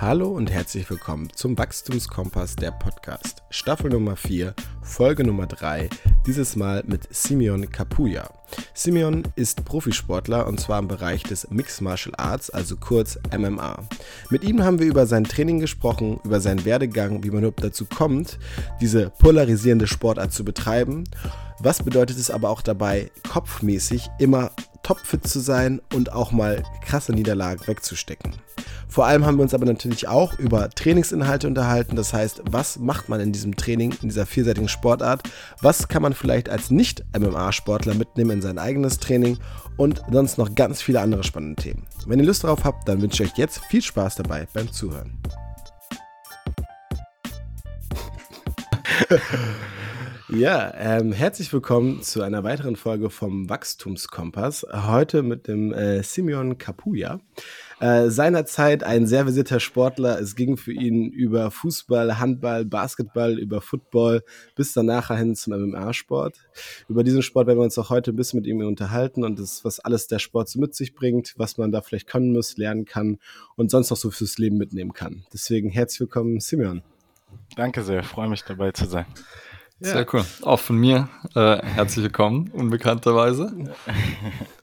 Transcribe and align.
Hallo 0.00 0.28
und 0.30 0.50
herzlich 0.50 0.88
willkommen 0.88 1.28
zum 1.34 1.58
Wachstumskompass 1.58 2.56
der 2.56 2.70
Podcast. 2.70 3.42
Staffel 3.50 3.90
Nummer 3.90 4.16
4, 4.16 4.54
Folge 4.80 5.24
Nummer 5.24 5.46
3, 5.46 5.90
dieses 6.26 6.56
Mal 6.56 6.82
mit 6.86 7.06
Simeon 7.14 7.70
Kapuya. 7.70 8.30
Simeon 8.72 9.24
ist 9.36 9.62
Profisportler 9.66 10.46
und 10.46 10.58
zwar 10.58 10.78
im 10.78 10.88
Bereich 10.88 11.22
des 11.24 11.50
Mixed 11.50 11.82
Martial 11.82 12.14
Arts, 12.16 12.48
also 12.48 12.76
kurz 12.76 13.18
MMA. 13.30 13.86
Mit 14.30 14.42
ihm 14.42 14.64
haben 14.64 14.78
wir 14.78 14.86
über 14.86 15.06
sein 15.06 15.24
Training 15.24 15.60
gesprochen, 15.60 16.18
über 16.24 16.40
seinen 16.40 16.64
Werdegang, 16.64 17.22
wie 17.22 17.30
man 17.30 17.40
überhaupt 17.40 17.62
dazu 17.62 17.84
kommt, 17.84 18.38
diese 18.80 19.10
polarisierende 19.10 19.86
Sportart 19.86 20.32
zu 20.32 20.46
betreiben. 20.46 21.04
Was 21.58 21.82
bedeutet 21.82 22.16
es 22.16 22.30
aber 22.30 22.48
auch 22.48 22.62
dabei, 22.62 23.10
kopfmäßig 23.28 24.08
immer 24.18 24.50
topfit 24.82 25.26
zu 25.26 25.40
sein 25.40 25.80
und 25.94 26.12
auch 26.12 26.32
mal 26.32 26.62
krasse 26.84 27.12
Niederlagen 27.12 27.66
wegzustecken. 27.66 28.32
Vor 28.90 29.06
allem 29.06 29.24
haben 29.24 29.36
wir 29.36 29.42
uns 29.44 29.54
aber 29.54 29.66
natürlich 29.66 30.08
auch 30.08 30.36
über 30.40 30.68
Trainingsinhalte 30.68 31.46
unterhalten. 31.46 31.94
Das 31.94 32.12
heißt, 32.12 32.42
was 32.50 32.80
macht 32.80 33.08
man 33.08 33.20
in 33.20 33.30
diesem 33.30 33.54
Training, 33.54 33.94
in 34.02 34.08
dieser 34.08 34.26
vielseitigen 34.26 34.68
Sportart? 34.68 35.22
Was 35.62 35.86
kann 35.86 36.02
man 36.02 36.12
vielleicht 36.12 36.48
als 36.48 36.72
Nicht-MMA-Sportler 36.72 37.94
mitnehmen 37.94 38.32
in 38.32 38.42
sein 38.42 38.58
eigenes 38.58 38.98
Training? 38.98 39.38
Und 39.76 40.02
sonst 40.10 40.38
noch 40.38 40.56
ganz 40.56 40.82
viele 40.82 41.00
andere 41.00 41.22
spannende 41.22 41.62
Themen. 41.62 41.86
Wenn 42.06 42.18
ihr 42.18 42.26
Lust 42.26 42.42
darauf 42.42 42.64
habt, 42.64 42.88
dann 42.88 43.00
wünsche 43.00 43.22
ich 43.22 43.30
euch 43.30 43.38
jetzt 43.38 43.64
viel 43.66 43.80
Spaß 43.80 44.16
dabei 44.16 44.48
beim 44.52 44.72
Zuhören. 44.72 45.12
Ja, 50.32 50.72
ähm, 50.76 51.10
herzlich 51.12 51.52
willkommen 51.52 52.02
zu 52.04 52.22
einer 52.22 52.44
weiteren 52.44 52.76
Folge 52.76 53.10
vom 53.10 53.50
Wachstumskompass. 53.50 54.64
Heute 54.72 55.24
mit 55.24 55.48
dem 55.48 55.72
äh, 55.72 56.04
Simeon 56.04 56.56
Kapuya. 56.56 57.18
Äh, 57.80 58.10
seinerzeit 58.10 58.84
ein 58.84 59.06
sehr 59.06 59.22
versierter 59.24 59.58
Sportler. 59.58 60.20
Es 60.20 60.36
ging 60.36 60.58
für 60.58 60.72
ihn 60.72 61.10
über 61.10 61.50
Fußball, 61.50 62.18
Handball, 62.18 62.66
Basketball, 62.66 63.38
über 63.38 63.62
Football 63.62 64.22
bis 64.54 64.74
dann 64.74 64.86
nachher 64.86 65.16
hin 65.16 65.34
zum 65.34 65.54
MMA-Sport. 65.54 66.36
Über 66.88 67.04
diesen 67.04 67.22
Sport 67.22 67.46
werden 67.46 67.58
wir 67.58 67.64
uns 67.64 67.78
auch 67.78 67.88
heute 67.88 68.12
ein 68.12 68.16
bisschen 68.16 68.40
mit 68.40 68.46
ihm 68.46 68.60
unterhalten 68.60 69.24
und 69.24 69.38
das, 69.38 69.64
was 69.64 69.80
alles 69.80 70.08
der 70.08 70.18
Sport 70.18 70.50
so 70.50 70.60
mit 70.60 70.74
sich 70.74 70.94
bringt, 70.94 71.32
was 71.38 71.56
man 71.56 71.72
da 71.72 71.80
vielleicht 71.80 72.06
können 72.06 72.32
muss, 72.32 72.58
lernen 72.58 72.84
kann 72.84 73.18
und 73.56 73.70
sonst 73.70 73.88
noch 73.88 73.96
so 73.96 74.10
fürs 74.10 74.36
Leben 74.36 74.58
mitnehmen 74.58 74.92
kann. 74.92 75.24
Deswegen 75.32 75.70
herzlich 75.70 76.00
willkommen, 76.00 76.38
Simeon. 76.38 76.82
Danke 77.56 77.82
sehr, 77.82 78.02
freue 78.02 78.28
mich 78.28 78.44
dabei 78.44 78.72
zu 78.72 78.84
sein. 78.84 79.06
Ja. 79.78 79.92
Sehr 79.92 80.06
cool. 80.12 80.24
Auch 80.42 80.60
von 80.60 80.76
mir 80.76 81.08
äh, 81.34 81.56
herzlich 81.62 82.02
willkommen, 82.04 82.50
unbekannterweise. 82.52 83.54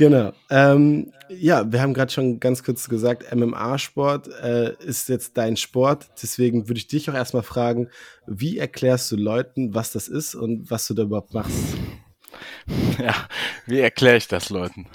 Genau. 0.00 0.32
Ähm, 0.48 1.12
ja, 1.28 1.70
wir 1.70 1.82
haben 1.82 1.92
gerade 1.92 2.10
schon 2.10 2.40
ganz 2.40 2.64
kurz 2.64 2.88
gesagt, 2.88 3.34
MMA-Sport 3.34 4.28
äh, 4.28 4.74
ist 4.82 5.10
jetzt 5.10 5.36
dein 5.36 5.58
Sport. 5.58 6.08
Deswegen 6.22 6.68
würde 6.68 6.78
ich 6.78 6.86
dich 6.86 7.10
auch 7.10 7.14
erstmal 7.14 7.42
fragen, 7.42 7.90
wie 8.26 8.56
erklärst 8.56 9.12
du 9.12 9.16
Leuten, 9.16 9.74
was 9.74 9.92
das 9.92 10.08
ist 10.08 10.34
und 10.34 10.70
was 10.70 10.86
du 10.86 10.94
da 10.94 11.02
überhaupt 11.02 11.34
machst? 11.34 11.76
Ja, 12.98 13.14
wie 13.66 13.80
erkläre 13.80 14.16
ich 14.16 14.28
das 14.28 14.48
Leuten? 14.48 14.86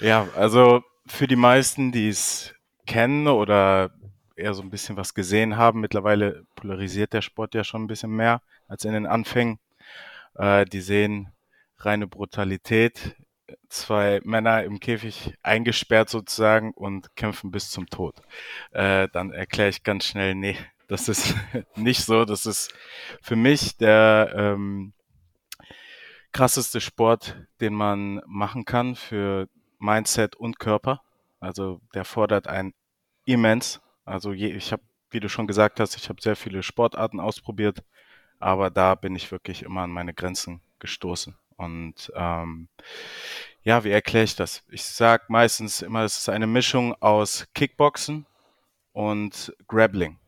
Ja, 0.00 0.26
also 0.34 0.82
für 1.06 1.26
die 1.26 1.36
meisten, 1.36 1.92
die 1.92 2.08
es 2.08 2.54
kennen 2.86 3.26
oder 3.26 3.90
eher 4.34 4.54
so 4.54 4.62
ein 4.62 4.70
bisschen 4.70 4.96
was 4.96 5.14
gesehen 5.14 5.56
haben, 5.56 5.80
mittlerweile 5.80 6.44
polarisiert 6.56 7.12
der 7.12 7.20
Sport 7.20 7.54
ja 7.54 7.62
schon 7.62 7.84
ein 7.84 7.88
bisschen 7.88 8.10
mehr 8.10 8.40
als 8.66 8.84
in 8.84 8.94
den 8.94 9.06
Anfängen. 9.06 9.58
Äh, 10.34 10.64
die 10.64 10.80
sehen 10.80 11.28
reine 11.78 12.06
Brutalität, 12.06 13.16
zwei 13.68 14.20
Männer 14.24 14.64
im 14.64 14.80
Käfig 14.80 15.34
eingesperrt 15.42 16.08
sozusagen 16.08 16.72
und 16.72 17.14
kämpfen 17.16 17.50
bis 17.50 17.70
zum 17.70 17.88
Tod. 17.88 18.20
Äh, 18.72 19.08
dann 19.12 19.32
erkläre 19.32 19.68
ich 19.68 19.82
ganz 19.82 20.04
schnell, 20.04 20.34
nee, 20.34 20.56
das 20.86 21.08
ist 21.08 21.34
nicht 21.76 22.04
so. 22.04 22.24
Das 22.24 22.46
ist 22.46 22.72
für 23.22 23.36
mich 23.36 23.76
der 23.76 24.32
ähm, 24.34 24.92
krasseste 26.32 26.80
Sport, 26.80 27.36
den 27.60 27.74
man 27.74 28.20
machen 28.26 28.64
kann 28.64 28.94
für 28.94 29.48
Mindset 29.78 30.36
und 30.36 30.58
Körper. 30.58 31.02
Also 31.40 31.80
der 31.94 32.04
fordert 32.04 32.46
ein 32.46 32.74
immens. 33.24 33.80
Also 34.04 34.32
je, 34.32 34.48
ich 34.48 34.72
habe, 34.72 34.82
wie 35.10 35.20
du 35.20 35.28
schon 35.28 35.46
gesagt 35.46 35.80
hast, 35.80 35.96
ich 35.96 36.08
habe 36.08 36.20
sehr 36.20 36.36
viele 36.36 36.62
Sportarten 36.62 37.20
ausprobiert 37.20 37.82
aber 38.38 38.70
da 38.70 38.94
bin 38.94 39.16
ich 39.16 39.30
wirklich 39.32 39.62
immer 39.62 39.82
an 39.82 39.90
meine 39.90 40.14
Grenzen 40.14 40.60
gestoßen. 40.78 41.36
Und 41.58 42.12
ähm, 42.14 42.68
ja, 43.62 43.84
wie 43.84 43.90
erkläre 43.90 44.24
ich 44.24 44.36
das? 44.36 44.62
Ich 44.68 44.84
sage 44.84 45.24
meistens 45.28 45.82
immer, 45.82 46.04
es 46.04 46.18
ist 46.18 46.28
eine 46.28 46.46
Mischung 46.46 46.94
aus 47.02 47.46
Kickboxen 47.54 48.26
und 48.92 49.52
Grappling. 49.66 50.18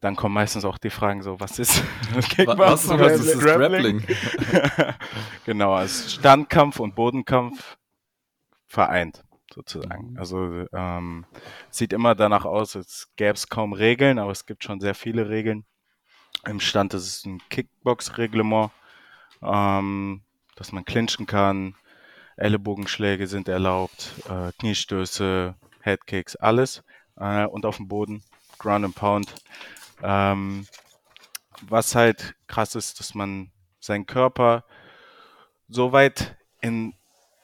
Dann 0.00 0.16
kommen 0.16 0.34
meistens 0.34 0.64
auch 0.64 0.78
die 0.78 0.90
Fragen 0.90 1.22
so, 1.22 1.38
was 1.40 1.58
ist 1.58 1.82
Kickboxen? 2.30 2.58
Was, 2.58 2.88
was 2.88 3.20
ist 3.20 3.40
Grappling? 3.40 4.06
genau, 5.44 5.74
also 5.74 6.08
Standkampf 6.08 6.78
und 6.78 6.94
Bodenkampf 6.94 7.76
vereint 8.66 9.24
sozusagen. 9.52 10.12
Mhm. 10.12 10.18
Also 10.18 10.66
ähm, 10.72 11.26
sieht 11.70 11.92
immer 11.92 12.14
danach 12.14 12.44
aus, 12.44 12.76
als 12.76 13.08
gäbe 13.16 13.34
es 13.34 13.48
kaum 13.48 13.72
Regeln, 13.72 14.20
aber 14.20 14.30
es 14.30 14.46
gibt 14.46 14.62
schon 14.62 14.80
sehr 14.80 14.94
viele 14.94 15.28
Regeln 15.28 15.64
im 16.46 16.60
Stand, 16.60 16.94
das 16.94 17.06
ist 17.06 17.26
ein 17.26 17.40
Kickbox-Reglement, 17.50 18.70
ähm, 19.44 20.22
dass 20.56 20.72
man 20.72 20.84
clinchen 20.84 21.26
kann, 21.26 21.74
Ellenbogenschläge 22.36 23.26
sind 23.26 23.48
erlaubt, 23.48 24.12
äh, 24.28 24.52
Kniestöße, 24.58 25.54
Headkicks, 25.80 26.36
alles. 26.36 26.82
Äh, 27.16 27.46
und 27.46 27.66
auf 27.66 27.76
dem 27.76 27.88
Boden, 27.88 28.22
Ground 28.58 28.84
and 28.84 28.94
Pound. 28.94 29.34
Ähm, 30.02 30.66
was 31.68 31.94
halt 31.94 32.34
krass 32.46 32.74
ist, 32.74 33.00
dass 33.00 33.14
man 33.14 33.50
seinen 33.80 34.06
Körper 34.06 34.64
so 35.68 35.92
weit 35.92 36.36
in 36.60 36.94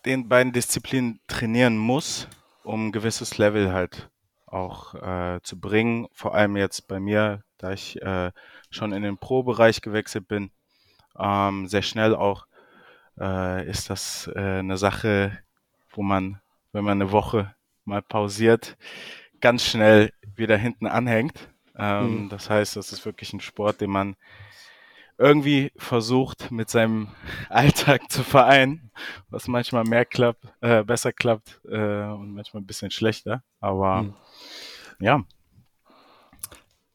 den 0.05 0.29
beiden 0.29 0.53
Disziplinen 0.53 1.21
trainieren 1.27 1.77
muss, 1.77 2.29
um 2.63 2.89
ein 2.89 2.93
gewisses 2.93 3.39
Level 3.39 3.73
halt 3.73 4.11
auch 4.47 4.95
äh, 4.95 5.41
zu 5.43 5.61
bringen. 5.61 6.09
Vor 6.13 6.35
allem 6.35 6.57
jetzt 6.57 6.89
bei 6.89 7.01
mir, 7.01 7.43
da 7.59 7.73
ich 7.73 8.01
äh, 8.03 8.33
schon 8.71 8.93
in 8.93 9.03
den 9.03 9.19
Pro-Bereich 9.19 9.81
gewechselt 9.81 10.29
bin, 10.29 10.51
ähm, 11.19 11.67
sehr 11.69 11.83
schnell 11.83 12.15
auch, 12.15 12.47
äh, 13.19 13.69
ist 13.69 13.91
das 13.91 14.31
äh, 14.35 14.59
eine 14.59 14.77
Sache, 14.77 15.39
wo 15.91 16.03
man, 16.03 16.41
wenn 16.73 16.85
man 16.85 17.01
eine 17.01 17.13
Woche 17.13 17.55
mal 17.85 18.03
pausiert, 18.03 18.77
ganz 19.41 19.65
schnell 19.65 20.13
wieder 20.37 20.57
hinten 20.57 20.87
anhängt. 20.87 21.49
Ähm, 21.77 22.25
mhm. 22.25 22.29
Das 22.29 22.51
heißt, 22.51 22.77
das 22.77 22.93
ist 22.93 23.05
wirklich 23.05 23.33
ein 23.33 23.41
Sport, 23.41 23.81
den 23.81 23.91
man 23.91 24.17
irgendwie 25.17 25.73
versucht 25.77 26.51
mit 26.51 26.71
seinem 26.71 27.09
Alltag 27.49 28.11
zu 28.11 28.23
vereinen, 28.23 28.91
was 29.29 29.49
manchmal 29.49 29.85
mehr 29.85 30.05
klappt, 30.05 30.45
äh, 30.61 30.85
besser 30.85 31.13
klappt 31.13 31.61
äh, 31.69 32.05
und 32.05 32.35
manchmal 32.35 32.63
ein 32.63 32.67
bisschen 32.67 32.91
schlechter. 32.91 33.43
Aber 33.61 34.03
mhm. 34.03 34.15
ja. 35.01 35.25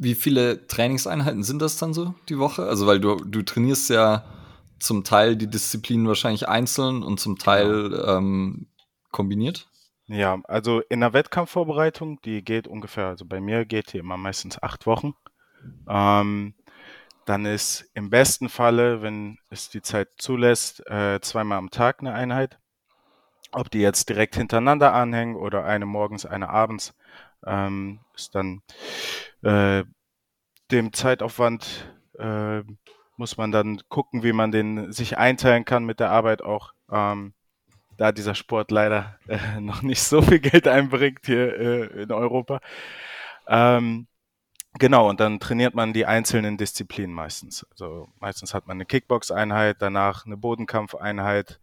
Wie 0.03 0.15
viele 0.15 0.67
Trainingseinheiten 0.67 1.43
sind 1.43 1.61
das 1.61 1.77
dann 1.77 1.93
so 1.93 2.13
die 2.29 2.37
Woche? 2.37 2.63
Also, 2.63 2.85
weil 2.85 2.99
du, 2.99 3.15
du 3.15 3.41
trainierst 3.41 3.89
ja 3.89 4.23
zum 4.79 5.03
Teil 5.03 5.35
die 5.35 5.47
Disziplinen 5.47 6.07
wahrscheinlich 6.07 6.47
einzeln 6.47 7.03
und 7.03 7.19
zum 7.19 7.37
Teil 7.37 7.89
genau. 7.89 8.17
ähm, 8.17 8.67
kombiniert. 9.11 9.67
Ja, 10.07 10.41
also 10.43 10.81
in 10.89 10.99
der 10.99 11.13
Wettkampfvorbereitung, 11.13 12.19
die 12.21 12.43
geht 12.43 12.67
ungefähr, 12.67 13.07
also 13.07 13.25
bei 13.25 13.39
mir 13.39 13.65
geht 13.65 13.93
die 13.93 13.99
immer 13.99 14.17
meistens 14.17 14.61
acht 14.61 14.85
Wochen. 14.85 15.15
Ähm, 15.87 16.53
dann 17.25 17.45
ist 17.45 17.89
im 17.93 18.09
besten 18.09 18.49
Falle, 18.49 19.01
wenn 19.01 19.37
es 19.49 19.69
die 19.69 19.81
Zeit 19.81 20.09
zulässt, 20.17 20.85
äh, 20.89 21.21
zweimal 21.21 21.57
am 21.57 21.69
Tag 21.69 22.01
eine 22.01 22.13
Einheit. 22.13 22.59
Ob 23.53 23.71
die 23.71 23.79
jetzt 23.79 24.09
direkt 24.09 24.35
hintereinander 24.35 24.93
anhängen 24.93 25.35
oder 25.37 25.63
eine 25.63 25.85
morgens, 25.85 26.25
eine 26.25 26.49
abends, 26.49 26.93
ähm, 27.45 27.99
ist 28.15 28.35
dann 28.35 28.61
äh, 29.43 29.83
dem 30.71 30.93
Zeitaufwand 30.93 31.93
äh, 32.17 32.61
muss 33.17 33.37
man 33.37 33.51
dann 33.51 33.81
gucken, 33.89 34.23
wie 34.23 34.33
man 34.33 34.51
den 34.51 34.91
sich 34.91 35.17
einteilen 35.17 35.65
kann 35.65 35.85
mit 35.85 35.99
der 35.99 36.11
Arbeit 36.11 36.41
auch. 36.41 36.73
Ähm, 36.91 37.33
da 37.97 38.11
dieser 38.11 38.35
Sport 38.35 38.71
leider 38.71 39.19
äh, 39.27 39.59
noch 39.61 39.81
nicht 39.83 40.01
so 40.01 40.21
viel 40.21 40.39
Geld 40.39 40.67
einbringt 40.67 41.25
hier 41.25 41.59
äh, 41.59 42.03
in 42.03 42.11
Europa. 42.11 42.59
Ähm, 43.47 44.07
Genau, 44.79 45.07
und 45.07 45.19
dann 45.19 45.39
trainiert 45.39 45.75
man 45.75 45.93
die 45.93 46.05
einzelnen 46.07 46.57
Disziplinen 46.57 47.13
meistens. 47.13 47.65
Also 47.71 48.07
meistens 48.19 48.53
hat 48.55 48.65
man 48.67 48.77
eine 48.77 48.85
Kickbox-Einheit, 48.85 49.77
danach 49.79 50.25
eine 50.25 50.35
Bodenkampfeinheit 50.35 51.59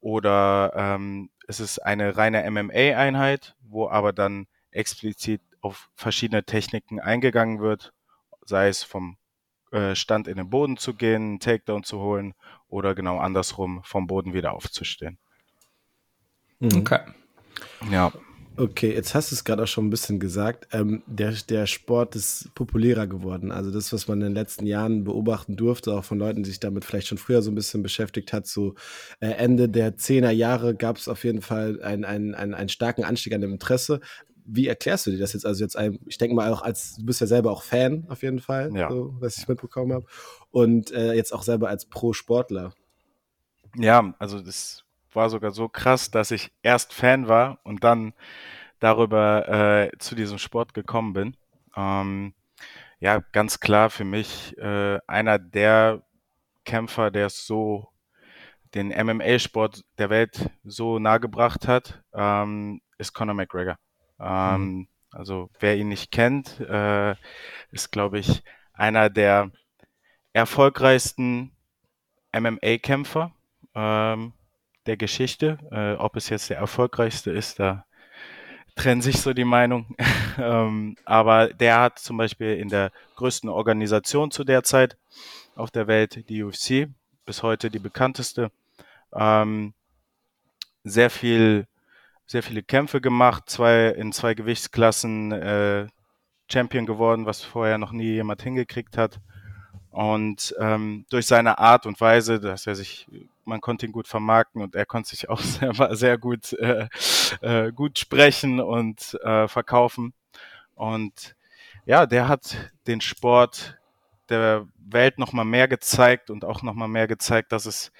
oder 0.00 0.72
ähm, 0.74 1.30
es 1.46 1.60
ist 1.60 1.78
eine 1.78 2.16
reine 2.16 2.50
MMA-Einheit, 2.50 3.54
wo 3.60 3.88
aber 3.88 4.12
dann 4.14 4.46
explizit 4.70 5.42
auf 5.60 5.90
verschiedene 5.94 6.44
Techniken 6.44 7.00
eingegangen 7.00 7.60
wird, 7.60 7.92
sei 8.48 8.68
es 8.68 8.82
vom 8.82 9.16
äh, 9.70 9.94
Stand 9.94 10.28
in 10.28 10.36
den 10.36 10.50
Boden 10.50 10.76
zu 10.76 10.94
gehen, 10.94 11.22
einen 11.22 11.40
Takedown 11.40 11.84
zu 11.84 12.00
holen 12.00 12.34
oder 12.68 12.94
genau 12.94 13.18
andersrum 13.18 13.82
vom 13.84 14.06
Boden 14.06 14.32
wieder 14.32 14.52
aufzustehen. 14.52 15.18
Mhm. 16.60 16.78
Okay. 16.78 17.00
Ja. 17.90 18.12
Okay, 18.56 18.92
jetzt 18.92 19.14
hast 19.14 19.30
du 19.30 19.36
es 19.36 19.44
gerade 19.44 19.62
auch 19.62 19.68
schon 19.68 19.86
ein 19.86 19.90
bisschen 19.90 20.18
gesagt. 20.18 20.66
Ähm, 20.72 21.04
der, 21.06 21.30
der 21.48 21.66
Sport 21.68 22.16
ist 22.16 22.52
populärer 22.56 23.06
geworden. 23.06 23.52
Also 23.52 23.70
das, 23.70 23.92
was 23.92 24.08
man 24.08 24.20
in 24.20 24.28
den 24.28 24.34
letzten 24.34 24.66
Jahren 24.66 25.04
beobachten 25.04 25.56
durfte, 25.56 25.94
auch 25.94 26.04
von 26.04 26.18
Leuten, 26.18 26.42
die 26.42 26.50
sich 26.50 26.58
damit 26.58 26.84
vielleicht 26.84 27.06
schon 27.06 27.18
früher 27.18 27.40
so 27.40 27.52
ein 27.52 27.54
bisschen 27.54 27.84
beschäftigt 27.84 28.32
hat, 28.32 28.48
so 28.48 28.74
äh, 29.20 29.28
Ende 29.28 29.68
der 29.68 29.96
10er 29.96 30.30
Jahre 30.30 30.74
gab 30.74 30.96
es 30.96 31.06
auf 31.06 31.22
jeden 31.22 31.40
Fall 31.40 31.80
einen, 31.82 32.04
einen, 32.04 32.34
einen, 32.34 32.52
einen 32.52 32.68
starken 32.68 33.04
Anstieg 33.04 33.32
an 33.32 33.42
dem 33.42 33.52
Interesse. 33.52 34.00
Wie 34.50 34.66
erklärst 34.66 35.06
du 35.06 35.10
dir 35.10 35.18
das 35.18 35.34
jetzt? 35.34 35.44
Also 35.44 35.62
jetzt, 35.62 35.76
ein, 35.76 35.98
ich 36.06 36.18
denke 36.18 36.34
mal 36.34 36.50
auch 36.52 36.62
als, 36.62 36.96
du 36.96 37.04
bist 37.04 37.20
ja 37.20 37.26
selber 37.26 37.50
auch 37.50 37.62
Fan 37.62 38.06
auf 38.08 38.22
jeden 38.22 38.40
Fall, 38.40 38.74
ja. 38.74 38.90
so, 38.90 39.14
was 39.20 39.38
ich 39.38 39.46
mitbekommen 39.46 39.92
habe. 39.92 40.06
Und 40.50 40.90
äh, 40.90 41.12
jetzt 41.12 41.32
auch 41.32 41.42
selber 41.42 41.68
als 41.68 41.84
Pro-Sportler. 41.84 42.72
Ja, 43.76 44.14
also 44.18 44.40
das 44.40 44.84
war 45.12 45.28
sogar 45.28 45.50
so 45.50 45.68
krass, 45.68 46.10
dass 46.10 46.30
ich 46.30 46.50
erst 46.62 46.92
Fan 46.92 47.28
war 47.28 47.60
und 47.64 47.84
dann 47.84 48.14
darüber 48.80 49.48
äh, 49.48 49.98
zu 49.98 50.14
diesem 50.14 50.38
Sport 50.38 50.74
gekommen 50.74 51.12
bin. 51.12 51.36
Ähm, 51.76 52.34
ja, 53.00 53.22
ganz 53.32 53.60
klar 53.60 53.90
für 53.90 54.04
mich 54.04 54.56
äh, 54.58 54.98
einer 55.06 55.38
der 55.38 56.02
Kämpfer, 56.64 57.10
der 57.10 57.26
es 57.26 57.46
so 57.46 57.88
den 58.74 58.88
MMA-Sport 58.88 59.84
der 59.98 60.10
Welt 60.10 60.50
so 60.64 60.98
nahe 60.98 61.20
gebracht 61.20 61.66
hat, 61.66 62.02
ähm, 62.12 62.80
ist 62.98 63.14
Conor 63.14 63.34
McGregor. 63.34 63.76
Ähm, 64.20 64.60
mhm. 64.60 64.88
Also 65.10 65.50
wer 65.60 65.76
ihn 65.76 65.88
nicht 65.88 66.10
kennt, 66.10 66.60
äh, 66.60 67.14
ist, 67.70 67.90
glaube 67.90 68.18
ich, 68.18 68.42
einer 68.72 69.10
der 69.10 69.50
erfolgreichsten 70.32 71.52
MMA-Kämpfer 72.32 73.32
ähm, 73.74 74.32
der 74.86 74.96
Geschichte. 74.96 75.58
Äh, 75.70 76.00
ob 76.00 76.16
es 76.16 76.28
jetzt 76.28 76.50
der 76.50 76.58
erfolgreichste 76.58 77.30
ist, 77.30 77.58
da 77.58 77.84
trennen 78.78 79.02
sich 79.02 79.20
so 79.20 79.32
die 79.32 79.44
Meinungen. 79.44 79.94
ähm, 80.38 80.96
aber 81.04 81.48
der 81.48 81.80
hat 81.80 81.98
zum 81.98 82.16
Beispiel 82.16 82.56
in 82.56 82.68
der 82.68 82.92
größten 83.16 83.50
Organisation 83.50 84.30
zu 84.30 84.44
der 84.44 84.62
Zeit 84.62 84.96
auf 85.54 85.70
der 85.70 85.86
Welt, 85.86 86.28
die 86.28 86.42
UFC, 86.42 86.88
bis 87.26 87.42
heute 87.42 87.70
die 87.70 87.80
bekannteste, 87.80 88.50
ähm, 89.12 89.74
sehr 90.84 91.10
viel, 91.10 91.66
sehr 92.28 92.44
viele 92.44 92.62
Kämpfe 92.62 93.00
gemacht, 93.00 93.50
zwei 93.50 93.88
in 93.88 94.12
zwei 94.12 94.34
Gewichtsklassen 94.34 95.32
äh, 95.32 95.86
Champion 96.50 96.86
geworden, 96.86 97.26
was 97.26 97.42
vorher 97.42 97.78
noch 97.78 97.90
nie 97.90 98.12
jemand 98.12 98.42
hingekriegt 98.42 98.96
hat. 98.96 99.20
Und 99.90 100.54
ähm, 100.60 101.06
durch 101.10 101.26
seine 101.26 101.58
Art 101.58 101.86
und 101.86 102.00
Weise, 102.00 102.38
dass 102.38 102.68
er 102.68 102.76
sich 102.76 103.08
man 103.48 103.60
konnte 103.60 103.86
ihn 103.86 103.92
gut 103.92 104.06
vermarkten 104.06 104.62
und 104.62 104.76
er 104.76 104.86
konnte 104.86 105.08
sich 105.08 105.28
auch 105.30 105.40
selber 105.40 105.96
sehr 105.96 106.18
gut, 106.18 106.52
äh, 106.52 106.88
äh, 107.40 107.72
gut 107.72 107.98
sprechen 107.98 108.60
und 108.60 109.18
äh, 109.22 109.48
verkaufen. 109.48 110.12
Und 110.74 111.34
ja, 111.86 112.06
der 112.06 112.28
hat 112.28 112.72
den 112.86 113.00
Sport 113.00 113.78
der 114.28 114.66
Welt 114.78 115.18
nochmal 115.18 115.46
mehr 115.46 115.66
gezeigt 115.66 116.30
und 116.30 116.44
auch 116.44 116.62
nochmal 116.62 116.88
mehr 116.88 117.08
gezeigt, 117.08 117.50
dass 117.50 117.66
es 117.66 117.90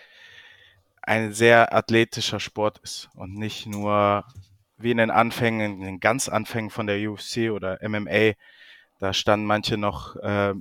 ein 1.02 1.32
sehr 1.32 1.74
athletischer 1.74 2.40
Sport 2.40 2.78
ist 2.78 3.08
und 3.14 3.34
nicht 3.34 3.66
nur 3.66 4.24
wie 4.78 4.90
in 4.92 4.98
den 4.98 5.10
Anfängen, 5.10 5.78
in 5.78 5.80
den 5.80 6.00
ganz 6.00 6.28
Anfängen 6.28 6.70
von 6.70 6.86
der 6.86 7.10
UFC 7.10 7.50
oder 7.50 7.78
MMA, 7.82 8.32
da 9.00 9.12
standen 9.12 9.46
manche 9.46 9.76
noch 9.76 10.16
äh, 10.16 10.54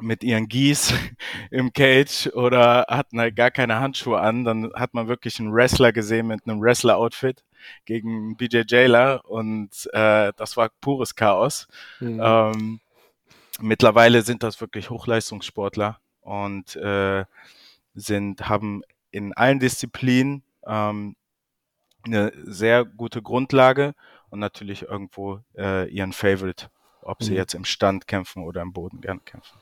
mit 0.00 0.24
ihren 0.24 0.48
Gis 0.48 0.92
im 1.50 1.72
Cage 1.72 2.28
oder 2.28 2.86
hatten 2.88 3.20
halt 3.20 3.36
gar 3.36 3.50
keine 3.50 3.80
Handschuhe 3.80 4.20
an, 4.20 4.44
dann 4.44 4.72
hat 4.74 4.94
man 4.94 5.08
wirklich 5.08 5.38
einen 5.38 5.52
Wrestler 5.52 5.92
gesehen 5.92 6.28
mit 6.28 6.46
einem 6.46 6.60
Wrestler-Outfit 6.60 7.44
gegen 7.84 8.36
BJ 8.36 8.62
Jailer 8.66 9.24
und 9.24 9.88
äh, 9.92 10.32
das 10.36 10.56
war 10.56 10.70
pures 10.80 11.14
Chaos. 11.14 11.68
Mhm. 12.00 12.20
Ähm, 12.22 12.80
mittlerweile 13.60 14.22
sind 14.22 14.42
das 14.42 14.60
wirklich 14.60 14.90
Hochleistungssportler 14.90 15.98
und 16.20 16.76
äh, 16.76 17.24
sind, 17.94 18.48
haben 18.48 18.82
in 19.12 19.32
allen 19.34 19.60
Disziplinen 19.60 20.42
ähm, 20.66 21.14
eine 22.04 22.32
sehr 22.44 22.84
gute 22.84 23.22
Grundlage 23.22 23.94
und 24.30 24.40
natürlich 24.40 24.82
irgendwo 24.82 25.40
äh, 25.56 25.88
ihren 25.88 26.12
Favorite, 26.12 26.66
ob 27.02 27.22
sie 27.22 27.32
mhm. 27.32 27.36
jetzt 27.36 27.54
im 27.54 27.64
Stand 27.64 28.08
kämpfen 28.08 28.42
oder 28.42 28.62
im 28.62 28.72
Boden 28.72 29.00
gern 29.00 29.24
kämpfen. 29.24 29.56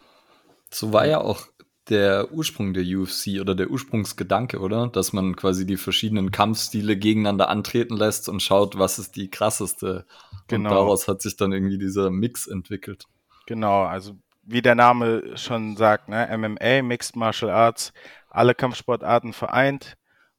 So 0.71 0.93
war 0.93 1.07
ja 1.07 1.21
auch 1.21 1.47
der 1.89 2.33
Ursprung 2.33 2.73
der 2.73 2.85
UFC 2.85 3.41
oder 3.41 3.55
der 3.55 3.71
Ursprungsgedanke, 3.71 4.61
oder? 4.61 4.87
Dass 4.87 5.13
man 5.13 5.35
quasi 5.35 5.67
die 5.67 5.77
verschiedenen 5.77 6.31
Kampfstile 6.31 6.97
gegeneinander 6.97 7.49
antreten 7.49 7.97
lässt 7.97 8.29
und 8.29 8.41
schaut, 8.41 8.79
was 8.79 8.99
ist 8.99 9.17
die 9.17 9.29
krasseste. 9.29 10.07
Genau. 10.47 10.71
Und 10.71 10.77
daraus 10.77 11.09
hat 11.09 11.21
sich 11.21 11.37
dann 11.37 11.53
irgendwie 11.53 11.79
dieser 11.79 12.11
Mix 12.11 12.47
entwickelt. 12.47 13.07
Genau, 13.47 13.83
also 13.83 14.17
wie 14.43 14.63
der 14.63 14.75
Name 14.75 15.37
schon 15.37 15.77
sagt, 15.77 16.09
ne? 16.09 16.29
MMA, 16.37 16.83
Mixed 16.83 17.17
Martial 17.17 17.51
Arts, 17.51 17.93
alle 18.31 18.55
Kampfsportarten 18.55 19.33
vereint. 19.33 19.97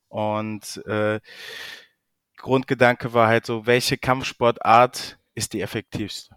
Und 0.07 0.83
äh, 0.87 1.19
Grundgedanke 2.37 3.13
war 3.13 3.27
halt 3.27 3.45
so, 3.45 3.65
welche 3.65 3.97
Kampfsportart 3.97 5.17
ist 5.35 5.53
die 5.53 5.61
effektivste? 5.61 6.35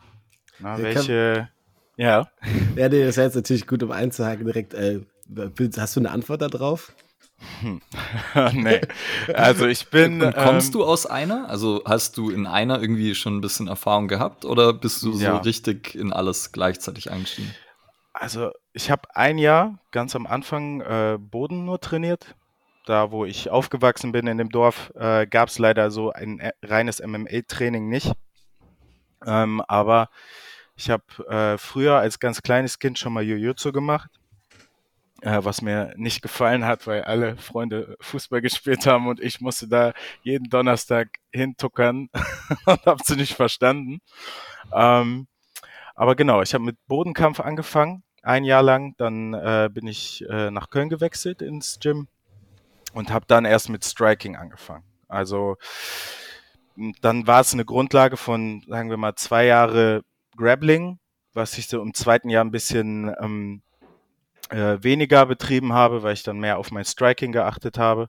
Na, 0.59 0.79
welche, 0.79 1.49
ja. 1.97 2.29
Ja, 2.77 2.89
nee, 2.89 3.05
das 3.05 3.19
heißt 3.19 3.37
natürlich 3.37 3.67
gut, 3.67 3.83
um 3.83 3.91
einzuhaken, 3.91 4.47
direkt, 4.47 4.75
äh, 4.75 5.01
hast 5.77 5.97
du 5.97 6.01
eine 6.01 6.11
Antwort 6.11 6.43
darauf? 6.43 6.93
Hm. 7.61 7.81
nee. 8.53 8.81
Also 9.33 9.67
ich 9.67 9.89
bin. 9.89 10.23
Und 10.23 10.35
kommst 10.35 10.69
ähm, 10.69 10.73
du 10.73 10.85
aus 10.85 11.07
einer? 11.07 11.49
Also 11.49 11.83
hast 11.85 12.17
du 12.17 12.31
in 12.31 12.47
einer 12.47 12.81
irgendwie 12.81 13.15
schon 13.15 13.37
ein 13.37 13.41
bisschen 13.41 13.69
Erfahrung 13.69 14.09
gehabt 14.09 14.45
oder 14.45 14.73
bist 14.73 15.03
du 15.03 15.13
so 15.13 15.37
richtig 15.39 15.95
in 15.95 16.13
alles 16.13 16.53
gleichzeitig 16.53 17.11
eingestiegen? 17.11 17.55
Also 18.15 18.53
ich 18.73 18.93
habe 18.93 19.15
ein 19.15 19.39
Jahr 19.39 19.81
ganz 19.91 20.15
am 20.15 20.27
Anfang 20.27 20.81
äh, 20.81 21.19
Boden 21.19 21.65
nur 21.65 21.81
trainiert. 21.81 22.37
Da, 22.87 23.11
wo 23.11 23.25
ich 23.25 23.51
aufgewachsen 23.51 24.13
bin 24.13 24.27
in 24.27 24.39
dem 24.39 24.51
Dorf, 24.51 24.93
äh, 24.95 25.27
gab 25.27 25.49
es 25.49 25.59
leider 25.59 25.91
so 25.91 26.13
ein 26.13 26.39
äh, 26.39 26.53
reines 26.63 27.01
MMA-Training 27.01 27.89
nicht. 27.89 28.13
Ähm, 29.27 29.63
aber 29.67 30.11
ich 30.77 30.91
habe 30.91 31.05
äh, 31.29 31.59
früher 31.59 31.97
als 31.97 32.21
ganz 32.21 32.43
kleines 32.43 32.79
Kind 32.79 32.99
schon 32.99 33.13
mal 33.15 33.23
Jujutsu 33.23 33.73
gemacht, 33.73 34.11
äh, 35.23 35.41
was 35.43 35.63
mir 35.63 35.95
nicht 35.97 36.21
gefallen 36.23 36.65
hat, 36.65 36.87
weil 36.87 37.03
alle 37.03 37.37
Freunde 37.37 37.97
Fußball 38.01 38.43
gespielt 38.43 38.87
haben 38.87 39.09
und 39.09 39.21
ich 39.21 39.41
musste 39.41 39.67
da 39.67 39.93
jeden 40.23 40.51
Donnerstag 40.51 41.09
hintuckern 41.33 42.11
und 42.67 42.87
habe 42.87 43.03
sie 43.03 43.17
nicht 43.17 43.35
verstanden. 43.35 44.01
Ähm, 44.73 45.27
aber 45.95 46.17
genau, 46.17 46.43
ich 46.43 46.55
habe 46.55 46.65
mit 46.65 46.77
Bodenkampf 46.87 47.41
angefangen, 47.41 48.03
ein 48.23 48.45
Jahr 48.45 48.63
lang. 48.63 48.95
Dann 48.97 49.35
äh, 49.35 49.71
bin 49.73 49.87
ich 49.87 50.25
äh, 50.29 50.51
nach 50.51 50.71
Köln 50.71 50.89
gewechselt 50.89 51.43
ins 51.43 51.79
Gym 51.81 52.09
und 52.93 53.13
habe 53.13 53.27
dann 53.27 53.45
erst 53.45 53.69
mit 53.69 53.85
Striking 53.85 54.37
angefangen. 54.37 54.85
Also 55.09 55.57
dann 57.01 57.27
war 57.27 57.41
es 57.41 57.53
eine 57.53 57.65
Grundlage 57.65 58.17
von, 58.17 58.65
sagen 58.67 58.91
wir 58.91 58.97
mal, 58.97 59.15
zwei 59.15 59.47
Jahre 59.47 60.03
Grappling, 60.37 60.99
was 61.33 61.57
ich 61.59 61.69
so 61.69 61.81
im 61.81 61.95
zweiten 61.95 62.29
Jahr 62.29 62.45
ein 62.45 62.51
bisschen 62.51 63.15
ähm, 63.21 63.63
äh, 64.51 64.79
weniger 64.83 65.27
betrieben 65.27 65.73
habe, 65.73 66.03
weil 66.03 66.15
ich 66.15 66.25
dann 66.25 66.41
mehr 66.41 66.59
auf 66.59 66.73
mein 66.73 66.85
Striking 66.85 67.31
geachtet 67.31 67.79
habe 67.79 68.09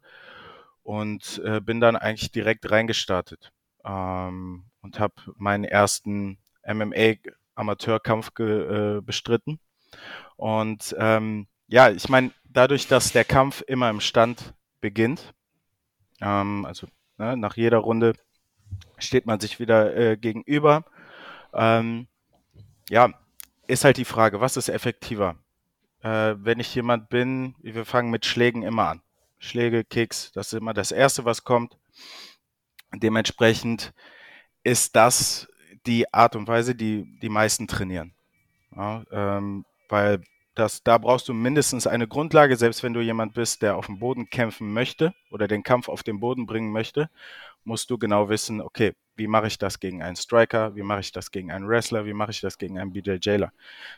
und 0.81 1.41
äh, 1.45 1.61
bin 1.61 1.79
dann 1.79 1.95
eigentlich 1.95 2.31
direkt 2.31 2.69
reingestartet 2.71 3.51
ähm, 3.85 4.65
und 4.81 4.99
habe 4.99 5.13
meinen 5.37 5.63
ersten 5.63 6.39
MMA-Amateurkampf 7.55 8.31
äh, 8.39 9.01
bestritten. 9.01 9.59
Und 10.35 10.95
ähm, 10.99 11.47
ja, 11.67 11.89
ich 11.89 12.09
meine, 12.09 12.31
dadurch, 12.43 12.87
dass 12.87 13.11
der 13.11 13.25
Kampf 13.25 13.63
immer 13.67 13.89
im 13.89 14.01
Stand 14.01 14.53
beginnt, 14.81 15.33
ähm, 16.21 16.65
also 16.65 16.87
ne, 17.17 17.37
nach 17.37 17.55
jeder 17.55 17.77
Runde 17.79 18.13
steht 18.97 19.25
man 19.25 19.39
sich 19.39 19.59
wieder 19.59 19.95
äh, 19.95 20.17
gegenüber. 20.17 20.85
Ähm, 21.53 22.07
ja, 22.89 23.13
ist 23.67 23.83
halt 23.83 23.97
die 23.97 24.05
Frage, 24.05 24.41
was 24.41 24.57
ist 24.57 24.69
effektiver? 24.69 25.35
Äh, 26.01 26.35
wenn 26.37 26.59
ich 26.59 26.73
jemand 26.75 27.09
bin, 27.09 27.55
wir 27.61 27.85
fangen 27.85 28.11
mit 28.11 28.25
Schlägen 28.25 28.63
immer 28.63 28.89
an. 28.89 29.01
Schläge, 29.39 29.83
Kicks, 29.83 30.31
das 30.33 30.47
ist 30.47 30.59
immer 30.59 30.73
das 30.73 30.91
Erste, 30.91 31.25
was 31.25 31.43
kommt. 31.43 31.77
Dementsprechend 32.93 33.93
ist 34.63 34.95
das 34.95 35.47
die 35.85 36.11
Art 36.13 36.35
und 36.35 36.47
Weise, 36.47 36.75
die 36.75 37.05
die 37.21 37.29
meisten 37.29 37.67
trainieren. 37.67 38.13
Ja, 38.75 39.03
ähm, 39.11 39.65
weil 39.89 40.21
das, 40.55 40.83
da 40.83 40.97
brauchst 40.97 41.27
du 41.27 41.33
mindestens 41.33 41.85
eine 41.85 42.07
Grundlage, 42.07 42.55
selbst 42.55 42.81
wenn 42.81 42.93
du 42.93 43.01
jemand 43.01 43.33
bist, 43.33 43.61
der 43.61 43.75
auf 43.75 43.87
dem 43.87 43.99
Boden 43.99 44.29
kämpfen 44.29 44.71
möchte 44.73 45.13
oder 45.29 45.47
den 45.47 45.63
Kampf 45.63 45.89
auf 45.89 46.01
den 46.01 46.19
Boden 46.19 46.45
bringen 46.45 46.71
möchte, 46.71 47.09
musst 47.65 47.89
du 47.89 47.97
genau 47.97 48.29
wissen, 48.29 48.61
okay, 48.61 48.93
wie 49.17 49.27
mache 49.27 49.47
ich 49.47 49.57
das 49.57 49.79
gegen 49.79 50.01
einen 50.01 50.15
Striker, 50.15 50.75
wie 50.75 50.83
mache 50.83 51.01
ich 51.01 51.11
das 51.11 51.31
gegen 51.31 51.51
einen 51.51 51.67
Wrestler, 51.67 52.05
wie 52.05 52.13
mache 52.13 52.31
ich 52.31 52.41
das 52.41 52.57
gegen 52.57 52.79
einen 52.79 52.91
BJ 52.91 53.17
Jailer. 53.21 53.51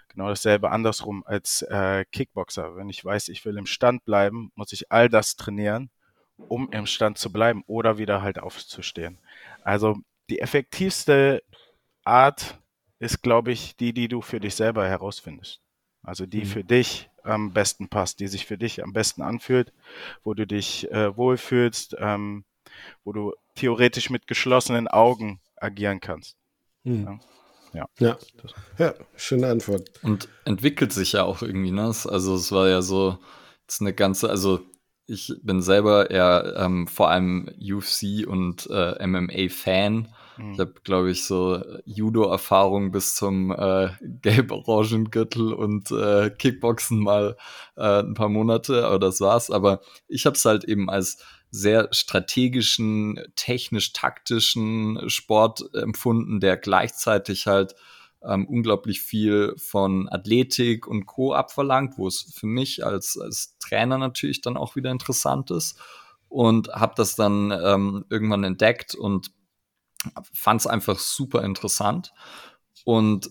Genau 0.10 0.30
dasselbe 0.30 0.72
andersrum 0.72 1.24
als 1.26 1.62
äh, 1.64 2.06
Kickboxer. 2.12 2.76
Wenn 2.76 2.90
ich 2.90 3.04
weiß, 3.04 3.30
ich 3.30 3.46
will 3.46 3.58
im 3.58 3.66
Stand 3.66 4.06
bleiben, 4.06 4.52
muss 4.56 4.74
ich 4.74 4.92
all 4.92 5.10
das 5.10 5.36
trainieren, 5.36 5.90
um 6.38 6.70
im 6.72 6.86
Stand 6.86 7.18
zu 7.18 7.32
bleiben 7.32 7.64
oder 7.68 7.98
wieder 7.98 8.22
halt 8.22 8.40
aufzustehen. 8.40 9.18
Also 9.64 9.98
die 10.30 10.40
effektivste 10.40 11.42
Art 12.08 12.60
ist, 13.00 13.22
glaube 13.22 13.52
ich, 13.52 13.76
die, 13.76 13.94
die 13.94 14.08
du 14.08 14.22
für 14.22 14.40
dich 14.40 14.56
selber 14.56 14.88
herausfindest. 14.88 15.62
Also 16.04 16.26
die 16.26 16.42
mhm. 16.42 16.46
für 16.46 16.64
dich 16.64 17.10
am 17.24 17.54
besten 17.54 17.90
passt, 17.90 18.20
die 18.20 18.28
sich 18.28 18.46
für 18.46 18.58
dich 18.58 18.82
am 18.84 18.94
besten 18.94 19.22
anfühlt, 19.22 19.74
wo 20.24 20.34
du 20.34 20.48
dich 20.48 20.90
äh, 20.92 21.16
wohlfühlst, 21.16 21.98
ähm, 22.00 22.46
wo 23.04 23.12
du 23.12 23.34
theoretisch 23.56 24.10
mit 24.10 24.28
geschlossenen 24.28 24.88
Augen 24.88 25.42
agieren 25.58 26.00
kannst. 26.00 26.38
Mhm. 26.84 27.20
Ja. 27.74 27.86
Ja. 28.00 28.18
ja. 28.78 28.94
schöne 29.16 29.48
Antwort. 29.48 29.92
Und 30.02 30.30
entwickelt 30.46 30.94
sich 30.94 31.14
ja 31.14 31.24
auch 31.24 31.42
irgendwie, 31.42 31.72
ne? 31.72 31.84
Also 31.84 32.36
es 32.36 32.52
war 32.52 32.70
ja 32.70 32.82
so, 32.82 33.20
es 33.68 33.82
eine 33.82 33.94
ganze, 33.94 34.30
also 34.30 34.62
ich 35.06 35.34
bin 35.42 35.62
selber 35.62 36.10
eher 36.10 36.56
ähm, 36.58 36.88
vor 36.88 37.10
allem 37.10 37.50
UFC 37.62 38.28
und 38.28 38.68
äh, 38.72 39.06
MMA-Fan 39.06 40.08
Mhm. 40.38 40.54
Ich 40.54 40.60
habe, 40.60 40.74
glaube 40.84 41.12
ich, 41.12 41.26
so 41.26 41.62
Judo-Erfahrung 41.86 42.92
bis 42.92 43.16
zum 43.16 43.52
äh, 43.52 43.90
gelb-orangen 44.02 45.12
Gürtel 45.12 45.54
und 45.54 45.92
äh, 45.92 46.30
Kickboxen 46.30 47.00
mal 47.00 47.38
äh, 47.76 48.00
ein 48.02 48.14
paar 48.14 48.30
Monate, 48.30 48.86
aber 48.86 49.00
das 49.00 49.22
war's. 49.22 49.52
Aber 49.52 49.82
ich 50.08 50.26
habe 50.26 50.36
es 50.36 50.46
halt 50.46 50.64
eben 50.64 50.90
als 50.90 51.24
sehr 51.50 51.88
strategischen, 51.92 53.20
technisch-taktischen 53.36 55.10
Sport 55.10 55.74
empfunden, 55.74 56.40
der 56.40 56.58
gleichzeitig 56.58 57.48
halt 57.48 57.76
ähm, 58.24 58.48
unglaublich 58.48 59.02
viel 59.02 59.54
von 59.58 60.10
Athletik 60.10 60.88
und 60.88 61.06
Co. 61.06 61.34
abverlangt, 61.34 61.98
wo 61.98 62.08
es 62.08 62.34
für 62.36 62.48
mich 62.48 62.86
als, 62.86 63.18
als 63.18 63.58
Trainer 63.60 63.98
natürlich 63.98 64.42
dann 64.42 64.58
auch 64.58 64.76
wieder 64.76 64.92
interessant 64.92 65.52
ist. 65.52 65.80
Und 66.30 66.68
habe 66.70 66.94
das 66.98 67.16
dann 67.16 67.52
ähm, 67.52 68.04
irgendwann 68.10 68.44
entdeckt 68.44 68.96
und 68.96 69.32
fand 70.34 70.62
es 70.62 70.68
einfach 70.68 71.00
super 71.00 71.44
interessant. 71.44 72.14
Und 72.86 73.30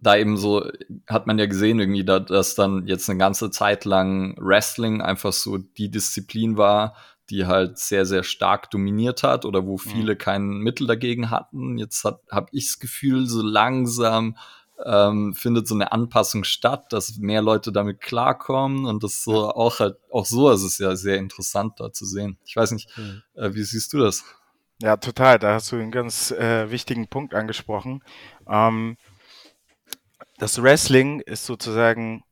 da 0.00 0.16
eben 0.16 0.36
so 0.36 0.68
hat 1.06 1.26
man 1.26 1.38
ja 1.38 1.46
gesehen, 1.46 1.78
irgendwie, 1.78 2.04
da, 2.04 2.18
dass 2.18 2.56
dann 2.56 2.86
jetzt 2.86 3.08
eine 3.08 3.18
ganze 3.18 3.50
Zeit 3.50 3.84
lang 3.84 4.36
Wrestling 4.38 5.00
einfach 5.00 5.32
so 5.32 5.58
die 5.58 5.90
Disziplin 5.90 6.56
war, 6.56 6.96
die 7.30 7.46
halt 7.46 7.78
sehr, 7.78 8.04
sehr 8.04 8.24
stark 8.24 8.70
dominiert 8.70 9.22
hat 9.22 9.44
oder 9.44 9.64
wo 9.64 9.74
mhm. 9.74 9.78
viele 9.78 10.14
mhm. 10.14 10.18
kein 10.18 10.48
Mittel 10.58 10.86
dagegen 10.88 11.30
hatten. 11.30 11.78
Jetzt 11.78 12.04
habe 12.04 12.48
ich 12.50 12.66
das 12.66 12.78
Gefühl, 12.80 13.28
so 13.28 13.42
langsam 13.42 14.36
ähm, 14.84 15.34
findet 15.34 15.68
so 15.68 15.76
eine 15.76 15.92
Anpassung 15.92 16.42
statt, 16.42 16.92
dass 16.92 17.16
mehr 17.18 17.40
Leute 17.40 17.70
damit 17.70 18.00
klarkommen 18.00 18.86
und 18.86 19.04
das 19.04 19.22
so 19.22 19.50
auch 19.50 19.78
halt, 19.78 19.96
auch 20.10 20.26
so 20.26 20.50
ist 20.50 20.64
es 20.64 20.78
ja 20.78 20.96
sehr 20.96 21.18
interessant 21.18 21.78
da 21.78 21.92
zu 21.92 22.04
sehen. 22.04 22.38
Ich 22.44 22.56
weiß 22.56 22.72
nicht, 22.72 22.88
mhm. 22.98 23.22
äh, 23.34 23.54
wie 23.54 23.62
siehst 23.62 23.92
du 23.92 23.98
das? 23.98 24.24
Ja, 24.82 24.96
total. 24.96 25.38
Da 25.38 25.54
hast 25.54 25.70
du 25.70 25.76
einen 25.76 25.92
ganz 25.92 26.32
äh, 26.32 26.68
wichtigen 26.72 27.06
Punkt 27.06 27.34
angesprochen. 27.34 28.02
Ähm, 28.48 28.96
das 30.38 30.60
Wrestling 30.60 31.20
ist 31.20 31.46
sozusagen 31.46 32.24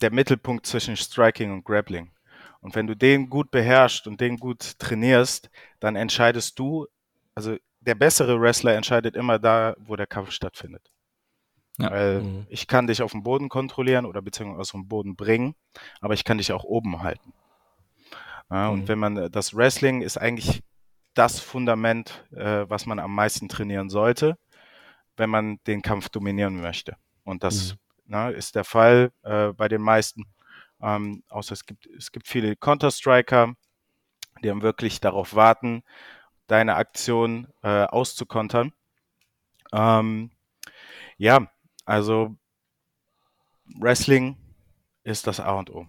der 0.00 0.12
Mittelpunkt 0.12 0.66
zwischen 0.66 0.96
Striking 0.96 1.52
und 1.52 1.64
Grappling. 1.64 2.12
Und 2.60 2.76
wenn 2.76 2.86
du 2.86 2.94
den 2.94 3.28
gut 3.28 3.50
beherrschst 3.50 4.06
und 4.06 4.20
den 4.20 4.36
gut 4.36 4.78
trainierst, 4.78 5.50
dann 5.80 5.96
entscheidest 5.96 6.60
du, 6.60 6.86
also 7.34 7.56
der 7.80 7.96
bessere 7.96 8.40
Wrestler 8.40 8.74
entscheidet 8.74 9.16
immer 9.16 9.40
da, 9.40 9.74
wo 9.80 9.96
der 9.96 10.06
Kampf 10.06 10.30
stattfindet. 10.30 10.92
Ja. 11.78 11.90
Weil 11.90 12.22
mhm. 12.22 12.46
ich 12.50 12.68
kann 12.68 12.86
dich 12.86 13.02
auf 13.02 13.10
dem 13.10 13.24
Boden 13.24 13.48
kontrollieren 13.48 14.06
oder 14.06 14.22
beziehungsweise 14.22 14.60
aus 14.60 14.70
dem 14.70 14.86
Boden 14.86 15.16
bringen, 15.16 15.56
aber 16.00 16.14
ich 16.14 16.22
kann 16.22 16.38
dich 16.38 16.52
auch 16.52 16.62
oben 16.62 17.02
halten. 17.02 17.32
Ja, 18.48 18.68
mhm. 18.68 18.74
Und 18.74 18.88
wenn 18.88 19.00
man 19.00 19.32
das 19.32 19.56
Wrestling 19.56 20.02
ist 20.02 20.18
eigentlich 20.18 20.62
das 21.14 21.40
Fundament, 21.40 22.26
äh, 22.32 22.68
was 22.68 22.86
man 22.86 22.98
am 22.98 23.14
meisten 23.14 23.48
trainieren 23.48 23.88
sollte, 23.88 24.36
wenn 25.16 25.30
man 25.30 25.58
den 25.66 25.82
Kampf 25.82 26.08
dominieren 26.08 26.60
möchte. 26.60 26.96
Und 27.24 27.44
das 27.44 27.72
mhm. 27.72 27.78
na, 28.06 28.28
ist 28.30 28.54
der 28.54 28.64
Fall 28.64 29.12
äh, 29.22 29.52
bei 29.52 29.68
den 29.68 29.82
meisten. 29.82 30.24
Ähm, 30.82 31.22
außer 31.28 31.52
es 31.52 31.64
gibt, 31.64 31.86
es 31.86 32.12
gibt 32.12 32.26
viele 32.26 32.56
Counter-Striker, 32.56 33.54
die 34.42 34.48
dann 34.48 34.62
wirklich 34.62 35.00
darauf 35.00 35.34
warten, 35.34 35.82
deine 36.46 36.74
Aktion 36.74 37.48
äh, 37.62 37.84
auszukontern. 37.84 38.72
Ähm, 39.72 40.30
ja, 41.16 41.48
also 41.84 42.36
Wrestling 43.80 44.36
ist 45.04 45.26
das 45.26 45.40
A 45.40 45.52
und 45.52 45.70
O. 45.70 45.86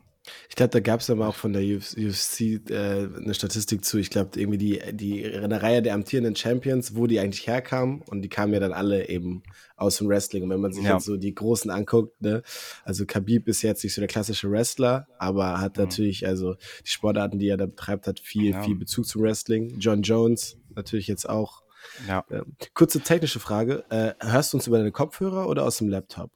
Ich 0.50 0.56
glaube, 0.56 0.72
da 0.72 0.80
gab 0.80 1.02
es 1.02 1.10
aber 1.10 1.28
auch 1.28 1.36
von 1.36 1.54
der 1.54 1.62
UFC 1.62 2.42
äh, 2.70 3.08
eine 3.16 3.34
Statistik 3.34 3.86
zu. 3.86 3.98
Ich 3.98 4.10
glaube, 4.10 4.40
irgendwie 4.40 4.58
die, 4.58 4.82
die 4.94 5.26
eine 5.26 5.62
Reihe 5.62 5.82
der 5.82 5.94
amtierenden 5.94 6.36
Champions, 6.36 6.96
wo 6.96 7.08
die 7.08 7.20
eigentlich 7.20 7.48
herkamen. 7.48 8.02
Und 8.02 8.22
die 8.22 8.30
kamen 8.30 8.54
ja 8.54 8.60
dann 8.60 8.74
alle 8.74 9.10
eben 9.10 9.44
aus 9.76 9.98
dem 9.98 10.08
Wrestling. 10.08 10.44
Und 10.44 10.50
wenn 10.50 10.62
man 10.62 10.74
sich 10.74 10.84
ja. 10.84 10.94
jetzt 10.94 11.06
so 11.06 11.18
die 11.18 11.34
Großen 11.34 11.70
anguckt, 11.70 12.22
ne, 12.22 12.42
also 12.84 13.06
Khabib 13.06 13.48
ist 13.48 13.62
jetzt 13.62 13.84
nicht 13.84 13.94
so 13.94 14.02
der 14.02 14.08
klassische 14.08 14.50
Wrestler, 14.50 15.08
aber 15.20 15.60
hat 15.60 15.78
mhm. 15.78 15.84
natürlich, 15.84 16.26
also 16.26 16.56
die 16.56 16.90
Sportarten, 16.90 17.40
die 17.40 17.48
er 17.48 17.58
da 17.58 17.66
betreibt, 17.66 18.08
hat 18.08 18.20
viel, 18.20 18.52
ja. 18.52 18.64
viel 18.64 18.76
Bezug 18.76 19.06
zum 19.06 19.22
Wrestling. 19.22 19.78
John 19.80 20.02
Jones 20.02 20.58
natürlich 20.76 21.08
jetzt 21.08 21.28
auch. 21.30 21.64
Ja. 22.08 22.26
Äh, 22.30 22.42
kurze 22.74 23.02
technische 23.02 23.40
Frage. 23.40 23.86
Äh, 23.90 24.14
hörst 24.20 24.54
du 24.54 24.58
uns 24.58 24.68
über 24.68 24.78
deine 24.78 24.92
Kopfhörer 24.92 25.48
oder 25.48 25.64
aus 25.64 25.78
dem 25.78 25.90
Laptop? 25.90 26.32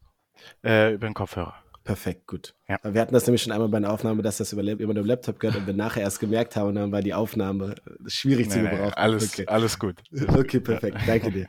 Äh, 0.64 0.94
über 0.94 1.08
den 1.08 1.14
Kopfhörer. 1.14 1.56
Perfekt, 1.90 2.28
gut. 2.28 2.54
Ja. 2.68 2.78
Wir 2.84 3.02
hatten 3.02 3.16
das 3.16 3.26
nämlich 3.26 3.42
schon 3.42 3.52
einmal 3.52 3.68
bei 3.68 3.78
einer 3.78 3.92
Aufnahme, 3.92 4.22
dass 4.22 4.38
das 4.38 4.54
über, 4.54 4.62
über 4.62 4.94
den 4.94 5.06
Laptop 5.06 5.40
gehört 5.40 5.58
und 5.58 5.66
wir 5.66 5.74
nachher 5.74 6.04
erst 6.04 6.20
gemerkt 6.20 6.56
haben, 6.56 6.70
und 6.70 6.76
dann 6.76 6.92
war 6.92 7.02
die 7.02 7.16
Aufnahme 7.16 7.74
schwierig 8.06 8.46
nee, 8.46 8.54
zu 8.54 8.62
gebrauchen. 8.62 8.90
Nee, 8.90 8.94
alles, 8.94 9.34
okay. 9.34 9.48
alles 9.48 9.80
gut. 9.80 9.96
Okay, 10.28 10.60
perfekt. 10.60 10.98
Danke 11.08 11.32
dir. 11.32 11.48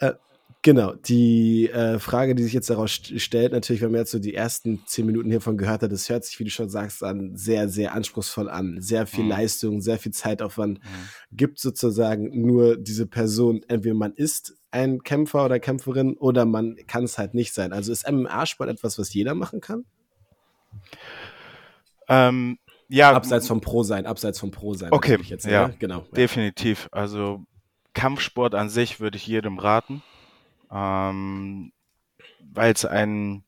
Äh, 0.00 0.14
genau, 0.62 0.94
die 0.94 1.70
äh, 1.70 2.00
Frage, 2.00 2.34
die 2.34 2.42
sich 2.42 2.52
jetzt 2.52 2.68
daraus 2.68 2.90
stellt, 2.90 3.52
natürlich, 3.52 3.80
wenn 3.80 3.92
man 3.92 4.00
jetzt 4.00 4.10
so 4.10 4.18
die 4.18 4.34
ersten 4.34 4.82
zehn 4.86 5.06
Minuten 5.06 5.30
hiervon 5.30 5.56
gehört 5.56 5.82
hat, 5.82 5.92
das 5.92 6.08
hört 6.08 6.24
sich, 6.24 6.40
wie 6.40 6.44
du 6.44 6.50
schon 6.50 6.68
sagst, 6.68 7.04
an 7.04 7.36
sehr, 7.36 7.68
sehr 7.68 7.94
anspruchsvoll 7.94 8.50
an. 8.50 8.80
Sehr 8.80 9.06
viel 9.06 9.22
mhm. 9.22 9.30
Leistung, 9.30 9.80
sehr 9.82 10.00
viel 10.00 10.10
Zeitaufwand. 10.10 10.80
Mhm. 10.80 11.36
Gibt 11.36 11.60
sozusagen 11.60 12.44
nur 12.44 12.76
diese 12.76 13.06
Person, 13.06 13.62
entweder 13.68 13.94
man 13.94 14.14
ist 14.14 14.56
ein 14.72 15.02
Kämpfer 15.02 15.44
oder 15.44 15.60
Kämpferin 15.60 16.16
oder 16.16 16.44
man 16.44 16.76
kann 16.86 17.04
es 17.04 17.18
halt 17.18 17.34
nicht 17.34 17.54
sein. 17.54 17.72
Also 17.72 17.92
ist 17.92 18.10
MMA-Sport 18.10 18.70
etwas, 18.70 18.98
was 18.98 19.12
jeder 19.14 19.34
machen 19.34 19.60
kann? 19.60 19.84
Ähm, 22.08 22.58
ja. 22.88 23.12
Abseits 23.12 23.46
vom 23.46 23.60
Pro 23.60 23.82
sein, 23.82 24.06
abseits 24.06 24.40
vom 24.40 24.50
Pro 24.50 24.74
sein. 24.74 24.92
Okay, 24.92 25.18
jetzt, 25.22 25.44
ja, 25.44 25.68
ne? 25.68 25.76
genau. 25.78 26.00
Definitiv. 26.16 26.88
Also 26.90 27.44
Kampfsport 27.94 28.54
an 28.54 28.70
sich 28.70 28.98
würde 28.98 29.16
ich 29.16 29.26
jedem 29.26 29.58
raten, 29.58 30.02
ähm, 30.70 31.72
weil 32.40 32.72
es 32.72 32.84
ein, 32.86 33.44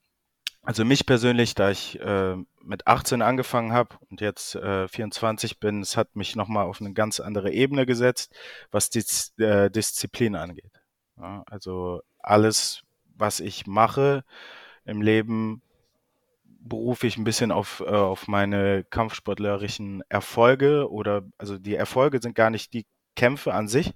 also 0.62 0.84
mich 0.84 1.06
persönlich, 1.06 1.54
da 1.54 1.70
ich 1.70 1.98
äh, 2.00 2.36
mit 2.62 2.86
18 2.86 3.22
angefangen 3.22 3.72
habe 3.72 3.96
und 4.10 4.20
jetzt 4.20 4.56
äh, 4.56 4.88
24 4.88 5.58
bin, 5.58 5.80
es 5.80 5.96
hat 5.96 6.16
mich 6.16 6.36
nochmal 6.36 6.66
auf 6.66 6.80
eine 6.80 6.92
ganz 6.92 7.20
andere 7.20 7.50
Ebene 7.50 7.86
gesetzt, 7.86 8.34
was 8.70 8.90
die 8.90 9.02
äh, 9.42 9.70
Disziplin 9.70 10.36
angeht. 10.36 10.83
Ja, 11.18 11.44
also 11.46 12.02
alles, 12.18 12.82
was 13.16 13.40
ich 13.40 13.66
mache 13.66 14.24
im 14.84 15.00
Leben, 15.02 15.62
berufe 16.44 17.06
ich 17.06 17.16
ein 17.16 17.24
bisschen 17.24 17.52
auf, 17.52 17.80
äh, 17.86 17.90
auf 17.90 18.26
meine 18.26 18.84
kampfsportlerischen 18.84 20.02
Erfolge 20.08 20.90
oder 20.90 21.22
also 21.38 21.58
die 21.58 21.74
Erfolge 21.74 22.20
sind 22.20 22.34
gar 22.34 22.50
nicht 22.50 22.72
die 22.72 22.86
Kämpfe 23.16 23.52
an 23.52 23.68
sich, 23.68 23.94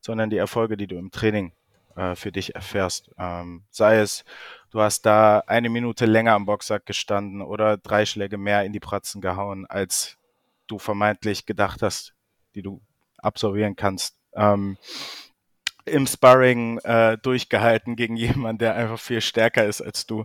sondern 0.00 0.30
die 0.30 0.36
Erfolge, 0.36 0.76
die 0.76 0.86
du 0.86 0.96
im 0.96 1.10
Training 1.10 1.52
äh, 1.96 2.14
für 2.16 2.32
dich 2.32 2.54
erfährst. 2.54 3.10
Ähm, 3.18 3.64
sei 3.70 3.98
es, 3.98 4.24
du 4.70 4.80
hast 4.80 5.06
da 5.06 5.40
eine 5.46 5.70
Minute 5.70 6.06
länger 6.06 6.34
am 6.34 6.46
Boxsack 6.46 6.84
gestanden 6.84 7.42
oder 7.42 7.76
drei 7.76 8.04
Schläge 8.06 8.38
mehr 8.38 8.64
in 8.64 8.72
die 8.72 8.80
Pratzen 8.80 9.20
gehauen, 9.20 9.66
als 9.66 10.18
du 10.66 10.78
vermeintlich 10.78 11.46
gedacht 11.46 11.82
hast, 11.82 12.14
die 12.54 12.62
du 12.62 12.80
absolvieren 13.18 13.76
kannst. 13.76 14.16
Ähm, 14.34 14.78
im 15.84 16.06
Sparring 16.06 16.78
äh, 16.78 17.18
durchgehalten 17.18 17.96
gegen 17.96 18.16
jemanden, 18.16 18.58
der 18.58 18.74
einfach 18.74 18.98
viel 18.98 19.20
stärker 19.20 19.66
ist 19.66 19.80
als 19.80 20.06
du. 20.06 20.24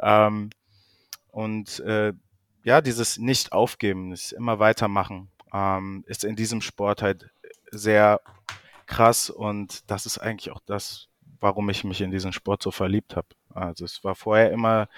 Ähm, 0.00 0.50
und 1.30 1.80
äh, 1.80 2.12
ja, 2.64 2.80
dieses 2.80 3.18
Nicht-Aufgeben, 3.18 4.10
das 4.10 4.32
immer 4.32 4.58
weitermachen, 4.58 5.30
ähm, 5.52 6.04
ist 6.06 6.24
in 6.24 6.36
diesem 6.36 6.60
Sport 6.60 7.02
halt 7.02 7.30
sehr 7.70 8.20
krass 8.86 9.30
und 9.30 9.90
das 9.90 10.06
ist 10.06 10.18
eigentlich 10.18 10.50
auch 10.50 10.60
das, 10.66 11.08
warum 11.40 11.68
ich 11.68 11.84
mich 11.84 12.00
in 12.00 12.10
diesen 12.10 12.32
Sport 12.32 12.62
so 12.62 12.70
verliebt 12.70 13.16
habe. 13.16 13.28
Also 13.54 13.84
es 13.84 14.04
war 14.04 14.14
vorher 14.14 14.50
immer 14.50 14.88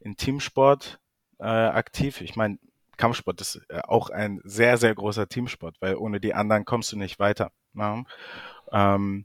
in 0.00 0.16
Teamsport 0.16 0.98
äh, 1.38 1.44
aktiv. 1.44 2.20
Ich 2.20 2.36
meine, 2.36 2.58
Kampfsport 2.96 3.40
ist 3.40 3.60
äh, 3.68 3.80
auch 3.84 4.10
ein 4.10 4.40
sehr, 4.44 4.76
sehr 4.76 4.94
großer 4.94 5.28
Teamsport, 5.28 5.76
weil 5.80 5.96
ohne 5.96 6.20
die 6.20 6.34
anderen 6.34 6.64
kommst 6.64 6.92
du 6.92 6.98
nicht 6.98 7.18
weiter. 7.18 7.52
Ne? 7.72 8.04
Ähm, 8.72 9.24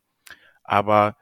aber 0.63 1.15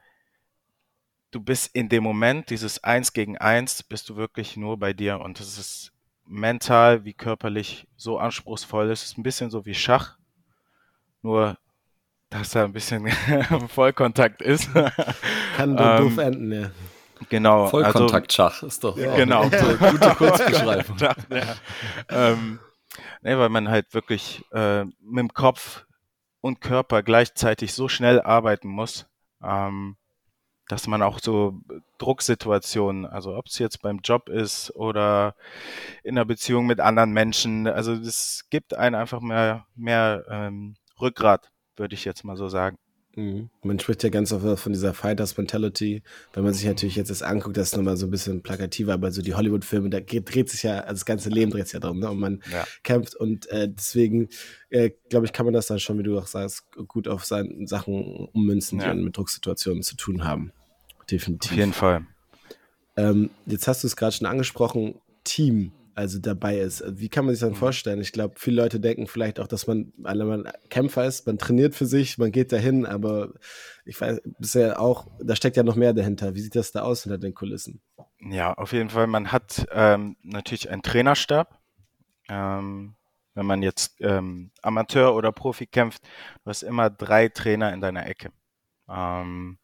du 1.30 1.40
bist 1.40 1.74
in 1.74 1.88
dem 1.88 2.02
Moment, 2.02 2.50
dieses 2.50 2.82
Eins 2.84 3.12
gegen 3.12 3.38
Eins, 3.38 3.82
bist 3.82 4.08
du 4.08 4.16
wirklich 4.16 4.56
nur 4.56 4.78
bei 4.78 4.92
dir 4.92 5.20
und 5.20 5.40
es 5.40 5.58
ist 5.58 5.92
mental 6.26 7.04
wie 7.04 7.14
körperlich 7.14 7.86
so 7.96 8.18
anspruchsvoll. 8.18 8.90
Es 8.90 9.04
ist 9.04 9.18
ein 9.18 9.22
bisschen 9.22 9.50
so 9.50 9.66
wie 9.66 9.74
Schach, 9.74 10.18
nur 11.22 11.58
dass 12.30 12.50
da 12.50 12.64
ein 12.64 12.72
bisschen 12.72 13.10
Vollkontakt 13.68 14.40
ist. 14.40 14.72
Kann 15.56 15.76
ähm, 15.78 15.96
doof 15.98 16.18
enden, 16.18 16.52
ja. 16.52 16.70
Genau. 17.28 17.68
Vollkontaktschach 17.68 18.54
also, 18.54 18.66
ist 18.66 18.84
doch 18.84 18.96
ja. 18.96 19.14
genau. 19.14 19.44
gute, 19.44 19.76
gute 19.90 20.14
Kurzbeschreibung. 20.14 20.96
ja. 21.30 21.56
ähm, 22.08 22.58
nee, 23.22 23.36
weil 23.36 23.48
man 23.48 23.68
halt 23.68 23.92
wirklich 23.94 24.44
äh, 24.52 24.84
mit 24.84 25.18
dem 25.18 25.34
Kopf 25.34 25.84
und 26.40 26.60
Körper 26.60 27.02
gleichzeitig 27.02 27.74
so 27.74 27.88
schnell 27.88 28.20
arbeiten 28.20 28.68
muss, 28.68 29.06
ähm, 29.42 29.96
dass 30.68 30.86
man 30.86 31.02
auch 31.02 31.18
so 31.18 31.60
Drucksituationen, 31.98 33.04
also 33.06 33.36
ob 33.36 33.46
es 33.46 33.58
jetzt 33.58 33.82
beim 33.82 34.00
Job 34.02 34.28
ist 34.28 34.74
oder 34.74 35.34
in 36.02 36.16
einer 36.16 36.24
Beziehung 36.24 36.66
mit 36.66 36.80
anderen 36.80 37.12
Menschen, 37.12 37.66
also 37.66 37.92
es 37.92 38.46
gibt 38.50 38.74
einen 38.74 38.94
einfach 38.94 39.20
mehr, 39.20 39.66
mehr 39.74 40.24
ähm, 40.28 40.76
Rückgrat, 41.00 41.50
würde 41.76 41.94
ich 41.94 42.04
jetzt 42.04 42.24
mal 42.24 42.36
so 42.36 42.48
sagen. 42.48 42.78
Mhm. 43.14 43.50
Man 43.62 43.78
spricht 43.78 44.02
ja 44.02 44.08
ganz 44.08 44.32
oft 44.32 44.60
von 44.60 44.72
dieser 44.72 44.94
Fighters 44.94 45.36
Mentality. 45.36 46.02
Wenn 46.32 46.44
man 46.44 46.54
sich 46.54 46.66
natürlich 46.66 46.96
jetzt 46.96 47.10
das 47.10 47.22
anguckt, 47.22 47.56
das 47.56 47.68
ist 47.68 47.76
nochmal 47.76 47.96
so 47.96 48.06
ein 48.06 48.10
bisschen 48.10 48.42
plakativer, 48.42 48.94
aber 48.94 49.12
so 49.12 49.22
die 49.22 49.34
Hollywood-Filme, 49.34 49.90
da 49.90 50.00
geht, 50.00 50.32
dreht 50.32 50.48
sich 50.48 50.62
ja, 50.62 50.80
also 50.80 50.94
das 50.94 51.04
ganze 51.04 51.28
Leben 51.28 51.50
dreht 51.50 51.66
sich 51.66 51.74
ja 51.74 51.80
darum, 51.80 51.98
ne? 51.98 52.10
Und 52.10 52.18
man 52.18 52.42
ja. 52.50 52.64
kämpft 52.82 53.14
und 53.14 53.48
äh, 53.50 53.68
deswegen, 53.68 54.28
äh, 54.70 54.90
glaube 55.10 55.26
ich, 55.26 55.32
kann 55.32 55.46
man 55.46 55.52
das 55.52 55.66
dann 55.66 55.78
schon, 55.78 55.98
wie 55.98 56.02
du 56.02 56.18
auch 56.18 56.26
sagst, 56.26 56.64
gut 56.88 57.08
auf 57.08 57.24
seine 57.24 57.66
Sachen 57.66 58.28
ummünzen, 58.32 58.78
die 58.78 58.84
ja. 58.84 58.94
mit 58.94 59.16
Drucksituationen 59.16 59.82
zu 59.82 59.96
tun 59.96 60.24
haben. 60.24 60.52
Definitiv. 61.10 61.52
Auf 61.52 61.58
jeden 61.58 61.72
Fall. 61.72 62.06
Ähm, 62.96 63.30
jetzt 63.46 63.68
hast 63.68 63.82
du 63.82 63.86
es 63.86 63.96
gerade 63.96 64.12
schon 64.12 64.26
angesprochen, 64.26 64.94
Team 65.24 65.72
also 65.94 66.18
dabei 66.18 66.58
ist. 66.58 66.82
Wie 66.86 67.08
kann 67.08 67.24
man 67.24 67.34
sich 67.34 67.40
das 67.40 67.50
mhm. 67.50 67.56
vorstellen? 67.56 68.00
Ich 68.00 68.12
glaube, 68.12 68.34
viele 68.38 68.62
Leute 68.62 68.80
denken 68.80 69.06
vielleicht 69.06 69.40
auch, 69.40 69.46
dass 69.46 69.66
man, 69.66 69.92
weil 69.96 70.16
man 70.24 70.50
Kämpfer 70.70 71.06
ist, 71.06 71.26
man 71.26 71.38
trainiert 71.38 71.74
für 71.74 71.86
sich, 71.86 72.18
man 72.18 72.32
geht 72.32 72.52
dahin, 72.52 72.86
aber 72.86 73.32
ich 73.84 74.00
weiß, 74.00 74.20
bisher 74.38 74.80
auch, 74.80 75.08
da 75.20 75.36
steckt 75.36 75.56
ja 75.56 75.62
noch 75.62 75.76
mehr 75.76 75.92
dahinter. 75.92 76.34
Wie 76.34 76.40
sieht 76.40 76.56
das 76.56 76.72
da 76.72 76.82
aus 76.82 77.02
hinter 77.02 77.18
den 77.18 77.34
Kulissen? 77.34 77.80
Ja, 78.20 78.52
auf 78.54 78.72
jeden 78.72 78.90
Fall. 78.90 79.06
Man 79.06 79.32
hat 79.32 79.66
ähm, 79.72 80.16
natürlich 80.22 80.70
einen 80.70 80.82
Trainerstab. 80.82 81.58
Ähm, 82.28 82.94
wenn 83.34 83.46
man 83.46 83.62
jetzt 83.62 83.96
ähm, 84.00 84.50
Amateur 84.60 85.14
oder 85.14 85.32
Profi 85.32 85.66
kämpft, 85.66 86.02
du 86.44 86.50
hast 86.50 86.62
immer 86.62 86.90
drei 86.90 87.28
Trainer 87.28 87.72
in 87.72 87.80
deiner 87.80 88.06
Ecke. 88.06 88.30
Ähm, 88.88 89.58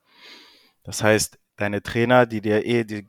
das 0.85 1.02
heißt, 1.02 1.38
deine 1.56 1.82
Trainer, 1.82 2.26
die 2.26 2.40
dir 2.40 2.64
eh 2.64 2.85
die 2.85 3.06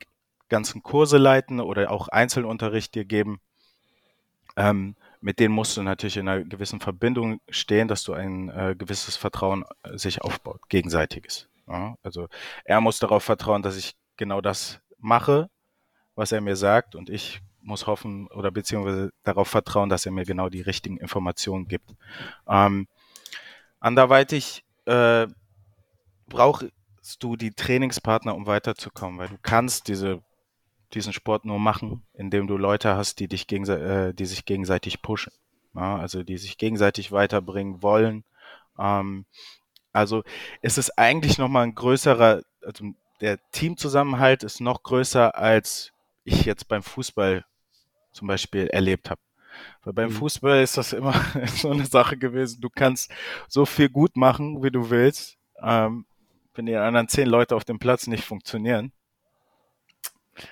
ganzen 0.50 0.82
Kurse 0.82 1.16
leiten 1.16 1.60
oder 1.60 1.90
auch 1.90 2.08
Einzelunterricht 2.08 2.94
dir 2.94 3.06
geben. 3.06 3.40
Ähm, 4.56 4.96
mit 5.22 5.38
denen 5.38 5.54
musst 5.54 5.76
du 5.76 5.82
natürlich 5.82 6.16
in 6.16 6.28
einer 6.28 6.44
gewissen 6.44 6.80
Verbindung 6.80 7.40
stehen, 7.48 7.88
dass 7.88 8.02
du 8.04 8.12
ein 8.12 8.48
äh, 8.50 8.74
gewisses 8.76 9.16
Vertrauen 9.16 9.64
äh, 9.82 9.96
sich 9.96 10.22
aufbaut, 10.22 10.68
gegenseitiges. 10.68 11.48
Ja? 11.68 11.96
Also 12.02 12.28
er 12.64 12.80
muss 12.80 12.98
darauf 12.98 13.22
vertrauen, 13.22 13.62
dass 13.62 13.76
ich 13.76 13.94
genau 14.16 14.40
das 14.40 14.80
mache, 14.98 15.48
was 16.14 16.32
er 16.32 16.40
mir 16.40 16.56
sagt 16.56 16.94
und 16.94 17.08
ich 17.08 17.40
muss 17.62 17.86
hoffen 17.86 18.26
oder 18.28 18.50
beziehungsweise 18.50 19.12
darauf 19.22 19.48
vertrauen, 19.48 19.88
dass 19.88 20.06
er 20.06 20.12
mir 20.12 20.24
genau 20.24 20.48
die 20.48 20.62
richtigen 20.62 20.96
Informationen 20.96 21.68
gibt. 21.68 21.94
Ähm, 22.48 22.88
anderweitig 23.78 24.64
äh, 24.86 25.26
brauchst 26.26 26.72
du 27.20 27.36
die 27.36 27.52
Trainingspartner, 27.52 28.34
um 28.34 28.46
weiterzukommen, 28.46 29.18
weil 29.18 29.28
du 29.28 29.38
kannst 29.42 29.88
diese 29.88 30.22
diesen 30.94 31.12
Sport 31.12 31.44
nur 31.44 31.58
machen, 31.58 32.02
indem 32.14 32.46
du 32.46 32.56
Leute 32.56 32.96
hast, 32.96 33.20
die 33.20 33.28
dich 33.28 33.50
äh, 33.50 34.12
die 34.12 34.26
sich 34.26 34.44
gegenseitig 34.44 35.02
pushen. 35.02 35.32
Ja, 35.74 35.96
also 35.96 36.22
die 36.22 36.36
sich 36.36 36.58
gegenseitig 36.58 37.12
weiterbringen 37.12 37.82
wollen. 37.82 38.24
Ähm, 38.78 39.24
also 39.92 40.22
es 40.62 40.78
ist 40.78 40.98
eigentlich 40.98 41.38
nochmal 41.38 41.64
ein 41.64 41.74
größerer, 41.74 42.42
also 42.64 42.92
der 43.20 43.38
Teamzusammenhalt 43.52 44.42
ist 44.42 44.60
noch 44.60 44.82
größer, 44.82 45.36
als 45.36 45.92
ich 46.24 46.44
jetzt 46.44 46.68
beim 46.68 46.82
Fußball 46.82 47.44
zum 48.12 48.28
Beispiel 48.28 48.66
erlebt 48.68 49.10
habe. 49.10 49.20
Weil 49.84 49.92
beim 49.92 50.10
mhm. 50.10 50.14
Fußball 50.14 50.62
ist 50.62 50.76
das 50.76 50.92
immer 50.92 51.14
so 51.46 51.70
eine 51.70 51.86
Sache 51.86 52.16
gewesen, 52.16 52.60
du 52.60 52.70
kannst 52.70 53.12
so 53.48 53.66
viel 53.66 53.88
gut 53.88 54.16
machen, 54.16 54.62
wie 54.62 54.70
du 54.70 54.90
willst. 54.90 55.36
Ähm, 55.62 56.06
wenn 56.54 56.66
die 56.66 56.76
anderen 56.76 57.08
zehn 57.08 57.28
Leute 57.28 57.54
auf 57.54 57.64
dem 57.64 57.78
Platz 57.78 58.06
nicht 58.06 58.24
funktionieren, 58.24 58.92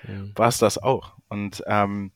mhm. 0.07 0.33
war 0.35 0.47
es 0.47 0.57
das 0.57 0.77
auch. 0.77 1.13
Und 1.27 1.63
ähm, 1.67 2.11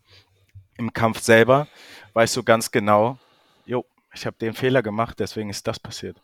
im 0.78 0.93
Kampf 0.93 1.19
selber 1.19 1.67
weißt 2.13 2.36
du 2.36 2.43
ganz 2.43 2.71
genau, 2.71 3.17
jo, 3.65 3.86
ich 4.13 4.26
habe 4.26 4.38
den 4.38 4.54
Fehler 4.54 4.82
gemacht, 4.84 5.19
deswegen 5.19 5.49
ist 5.49 5.67
das 5.67 5.80
passiert. 5.80 6.21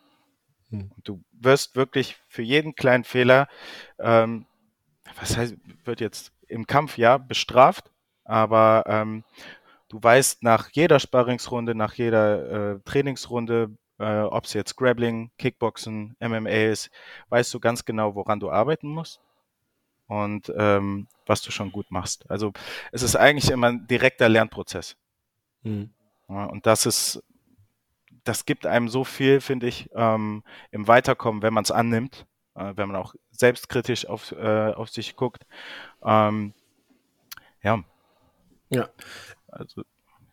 Mhm. 0.72 0.92
du 1.04 1.24
wirst 1.32 1.76
wirklich 1.76 2.18
für 2.28 2.44
jeden 2.44 2.76
kleinen 2.76 3.04
Fehler, 3.04 3.48
ähm, 3.98 4.46
was 5.20 5.36
heißt, 5.36 5.56
wird 5.84 6.00
jetzt 6.00 6.32
im 6.48 6.68
Kampf 6.68 6.98
ja 6.98 7.18
bestraft, 7.18 7.90
aber 8.24 8.84
ähm, 8.86 9.24
du 9.88 10.02
weißt 10.02 10.44
nach 10.44 10.70
jeder 10.72 11.00
Sparringsrunde, 11.00 11.74
nach 11.74 11.96
jeder 11.96 12.76
äh, 12.76 12.80
Trainingsrunde, 12.86 13.72
äh, 13.98 14.22
ob 14.22 14.46
es 14.46 14.54
jetzt 14.54 14.76
Grappling, 14.76 15.32
Kickboxen, 15.40 16.16
MMA 16.20 16.70
ist, 16.70 16.92
weißt 17.30 17.52
du 17.52 17.60
ganz 17.60 17.84
genau, 17.84 18.14
woran 18.14 18.40
du 18.40 18.52
arbeiten 18.52 18.90
musst 18.90 19.22
und 20.10 20.52
ähm, 20.58 21.08
was 21.28 21.42
du 21.44 21.52
schon 21.52 21.72
gut 21.72 21.92
machst. 21.92 22.30
Also 22.30 22.52
es 22.92 23.04
ist 23.04 23.16
eigentlich 23.16 23.52
immer 23.52 23.68
ein 23.68 23.88
direkter 23.88 24.28
Lernprozess. 24.28 24.98
Mhm. 25.62 25.92
Ja, 26.28 26.46
und 26.46 26.66
das 26.66 26.86
ist, 26.86 27.24
das 28.24 28.46
gibt 28.46 28.66
einem 28.66 28.90
so 28.90 29.04
viel, 29.04 29.40
finde 29.40 29.68
ich, 29.68 29.90
ähm, 29.94 30.44
im 30.72 30.88
Weiterkommen, 30.88 31.44
wenn 31.44 31.54
man 31.54 31.64
es 31.64 31.72
annimmt, 31.72 32.26
äh, 32.56 32.74
wenn 32.76 32.88
man 32.88 32.96
auch 32.98 33.14
selbstkritisch 33.32 34.08
auf, 34.08 34.32
äh, 34.32 34.74
auf 34.74 34.90
sich 34.90 35.16
guckt. 35.16 35.46
Ähm, 36.04 36.54
ja. 37.62 37.84
Ja. 38.70 38.90
Also, 39.48 39.84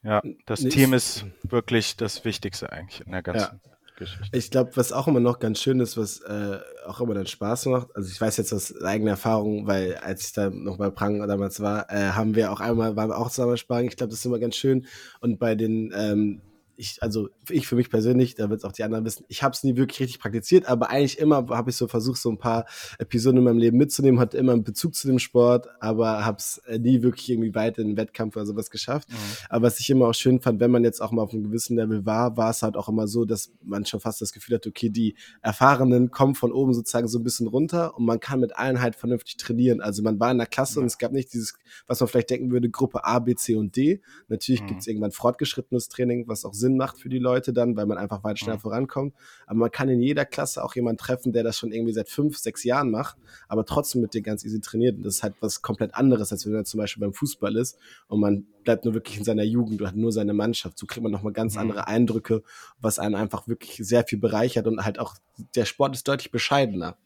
ja, 0.03 0.23
das 0.47 0.63
Nicht. 0.63 0.75
Team 0.75 0.95
ist 0.95 1.27
wirklich 1.43 1.97
das 1.97 2.25
Wichtigste 2.25 2.73
eigentlich 2.73 3.07
in 3.07 3.13
der 3.13 3.23
ganzen. 3.23 3.61
Ja. 3.63 3.76
Geschichte. 3.97 4.37
Ich 4.37 4.51
glaube, 4.51 4.71
was 4.77 4.93
auch 4.93 5.09
immer 5.09 5.21
noch 5.21 5.39
ganz 5.39 5.61
schön 5.61 5.81
ist, 5.81 5.97
was 5.97 6.21
äh, 6.21 6.59
auch 6.87 7.01
immer 7.01 7.15
dann 7.15 7.27
Spaß 7.27 7.67
macht, 7.67 7.95
also 7.95 8.09
ich 8.11 8.21
weiß 8.21 8.37
jetzt 8.37 8.53
aus 8.53 8.81
eigener 8.83 9.13
Erfahrung, 9.13 9.67
weil 9.67 9.97
als 9.97 10.27
ich 10.27 10.33
da 10.33 10.51
noch 10.51 10.79
bei 10.79 10.91
Prang 10.91 11.27
damals 11.27 11.61
war, 11.61 11.91
äh, 11.91 12.11
haben 12.11 12.35
wir 12.35 12.53
auch 12.53 12.61
einmal, 12.61 12.97
waren 12.97 13.11
wir 13.11 13.19
auch 13.19 13.31
zusammen 13.31 13.57
sparen. 13.57 13.87
Ich 13.87 13.97
glaube, 13.97 14.11
das 14.11 14.21
ist 14.21 14.27
immer 14.27 14.39
ganz 14.39 14.57
schön. 14.57 14.87
Und 15.21 15.39
bei 15.39 15.55
den 15.55 15.93
ähm, 15.97 16.41
ich, 16.77 17.03
also 17.03 17.29
ich 17.51 17.67
für 17.67 17.77
mich 17.77 17.91
persönlich, 17.91 18.35
da 18.35 18.51
wird 18.51 18.61
es 18.61 18.65
auch 18.65 18.73
die 18.73 18.85
anderen 18.85 19.05
wissen, 19.05 19.25
ich 19.29 19.43
habe 19.43 19.53
es 19.53 19.65
nie 19.65 19.77
wirklich 19.77 20.01
richtig 20.01 20.19
praktiziert, 20.19 20.67
aber 20.67 20.91
eigentlich 20.91 21.19
immer 21.19 21.47
habe 21.49 21.71
ich 21.71 21.77
so 21.77 21.89
versucht, 21.89 22.21
so 22.21 22.31
ein 22.31 22.39
paar 22.39 22.67
Episoden 22.99 23.39
in 23.39 23.45
meinem 23.45 23.59
Leben 23.59 23.79
mitzunehmen, 23.79 24.21
hatte 24.21 24.37
immer 24.37 24.53
einen 24.53 24.65
Bezug 24.65 24.95
zu 24.95 25.07
dem 25.07 25.19
Sport, 25.19 25.69
aber 25.81 26.25
habe 26.25 26.39
es 26.39 26.59
äh, 26.67 26.79
nie 26.79 27.03
wirklich 27.03 27.31
irgendwie 27.31 27.55
weit 27.55 27.79
in 27.79 27.89
den 27.89 27.97
Wettkampf 27.97 28.37
oder 28.37 28.47
sowas 28.47 28.71
geschafft. 28.71 29.09
Mhm. 29.11 29.17
Aber 29.49 29.67
was 29.67 29.81
ich 29.81 29.89
immer 29.91 30.09
auch 30.09 30.15
schön 30.15 30.41
fand, 30.41 30.61
wenn 30.61 30.71
man 30.71 30.85
jetzt 30.85 31.01
auch 31.01 31.13
mal 31.13 31.23
auf 31.23 31.33
einem 31.33 31.45
gewissen 31.45 31.77
Level 31.77 32.05
war, 32.05 32.37
war 32.37 32.51
es 32.51 32.63
halt 32.63 32.77
auch 32.77 32.89
immer 32.89 33.09
so, 33.09 33.25
dass 33.25 33.51
man 33.63 33.87
schon 33.87 34.01
fast 34.01 34.21
das 34.21 34.33
Gefühl 34.33 34.57
hat, 34.57 34.67
okay, 34.67 34.91
die 34.91 35.17
Erfahrenen 35.43 36.11
kommen 36.11 36.35
von 36.35 36.53
oben 36.53 36.75
sozusagen 36.75 37.09
so 37.09 37.19
ein 37.19 37.25
bisschen 37.25 37.47
runter 37.47 37.97
und 37.97 38.05
man 38.05 38.21
kann 38.21 38.41
mit 38.41 38.57
allen 38.57 38.81
halt 38.81 38.97
vernünftig 38.97 39.37
trainieren. 39.37 39.81
Also 39.81 40.03
man 40.03 40.21
war 40.21 40.31
in 40.31 40.39
der 40.39 40.47
Klasse 40.47 40.79
mhm. 40.79 40.85
und 40.85 40.87
es 40.89 40.99
gab 40.99 41.13
nicht 41.13 41.33
dieses, 41.33 41.55
was 41.87 42.01
man 42.01 42.09
vielleicht 42.09 42.31
denken 42.31 42.51
würde, 42.51 42.69
Gruppe 42.69 43.05
A, 43.05 43.19
B, 43.19 43.35
C 43.35 43.57
und 43.57 43.77
D. 43.77 44.03
Natürlich 44.29 44.63
mhm. 44.63 44.67
gibt 44.67 44.81
es 44.81 44.87
irgendwann 44.87 45.13
fortgeschrittenes 45.13 45.89
Training, 45.89 46.29
was 46.29 46.45
auch 46.45 46.55
Sinn 46.55 46.66
Sinn 46.67 46.77
macht 46.77 46.99
für 46.99 47.09
die 47.09 47.19
Leute 47.19 47.53
dann, 47.53 47.77
weil 47.77 47.87
man 47.87 47.97
einfach 47.97 48.25
weit 48.25 48.39
schneller 48.39 48.57
mhm. 48.57 48.63
vorankommt. 48.63 49.15
Aber 49.47 49.59
man 49.61 49.71
kann 49.71 49.89
in 49.89 50.01
jeder 50.01 50.25
Klasse 50.25 50.65
auch 50.65 50.75
jemanden 50.75 50.99
treffen, 50.99 51.33
der 51.33 51.45
das 51.45 51.57
schon 51.57 51.71
irgendwie 51.71 51.93
seit 51.93 52.09
fünf, 52.09 52.39
sechs 52.39 52.65
Jahren 52.65 52.91
macht, 52.91 53.17
aber 53.49 53.65
trotzdem 53.65 54.01
mit 54.01 54.15
dir 54.15 54.23
ganz 54.23 54.45
easy 54.45 54.61
trainiert. 54.61 54.97
Und 54.97 55.05
das 55.05 55.17
ist 55.17 55.23
halt 55.23 55.35
was 55.41 55.63
komplett 55.63 55.95
anderes, 55.95 56.33
als 56.33 56.45
wenn 56.45 56.53
man 56.53 56.65
zum 56.65 56.79
Beispiel 56.79 57.01
beim 57.01 57.13
Fußball 57.13 57.55
ist 57.57 57.79
und 58.09 58.21
man 58.21 58.47
bleibt 58.65 58.85
nur 58.85 58.95
wirklich 58.95 59.19
in 59.19 59.25
seiner 59.25 59.45
Jugend 59.45 59.81
und 59.81 59.87
hat 59.87 59.97
nur 59.97 60.11
seine 60.11 60.35
Mannschaft. 60.35 60.79
So 60.79 60.87
kriegt 60.87 61.03
man 61.03 61.13
nochmal 61.13 61.33
ganz 61.33 61.55
mhm. 61.55 61.61
andere 61.61 61.87
Eindrücke, 61.87 62.43
was 62.81 62.99
einen 62.99 63.15
einfach 63.15 63.47
wirklich 63.47 63.77
sehr 63.87 64.05
viel 64.05 64.19
bereichert 64.19 64.67
und 64.67 64.85
halt 64.85 64.99
auch, 64.99 65.15
der 65.55 65.65
Sport 65.67 65.95
ist 65.95 66.09
deutlich 66.09 66.33
bescheidener 66.33 66.97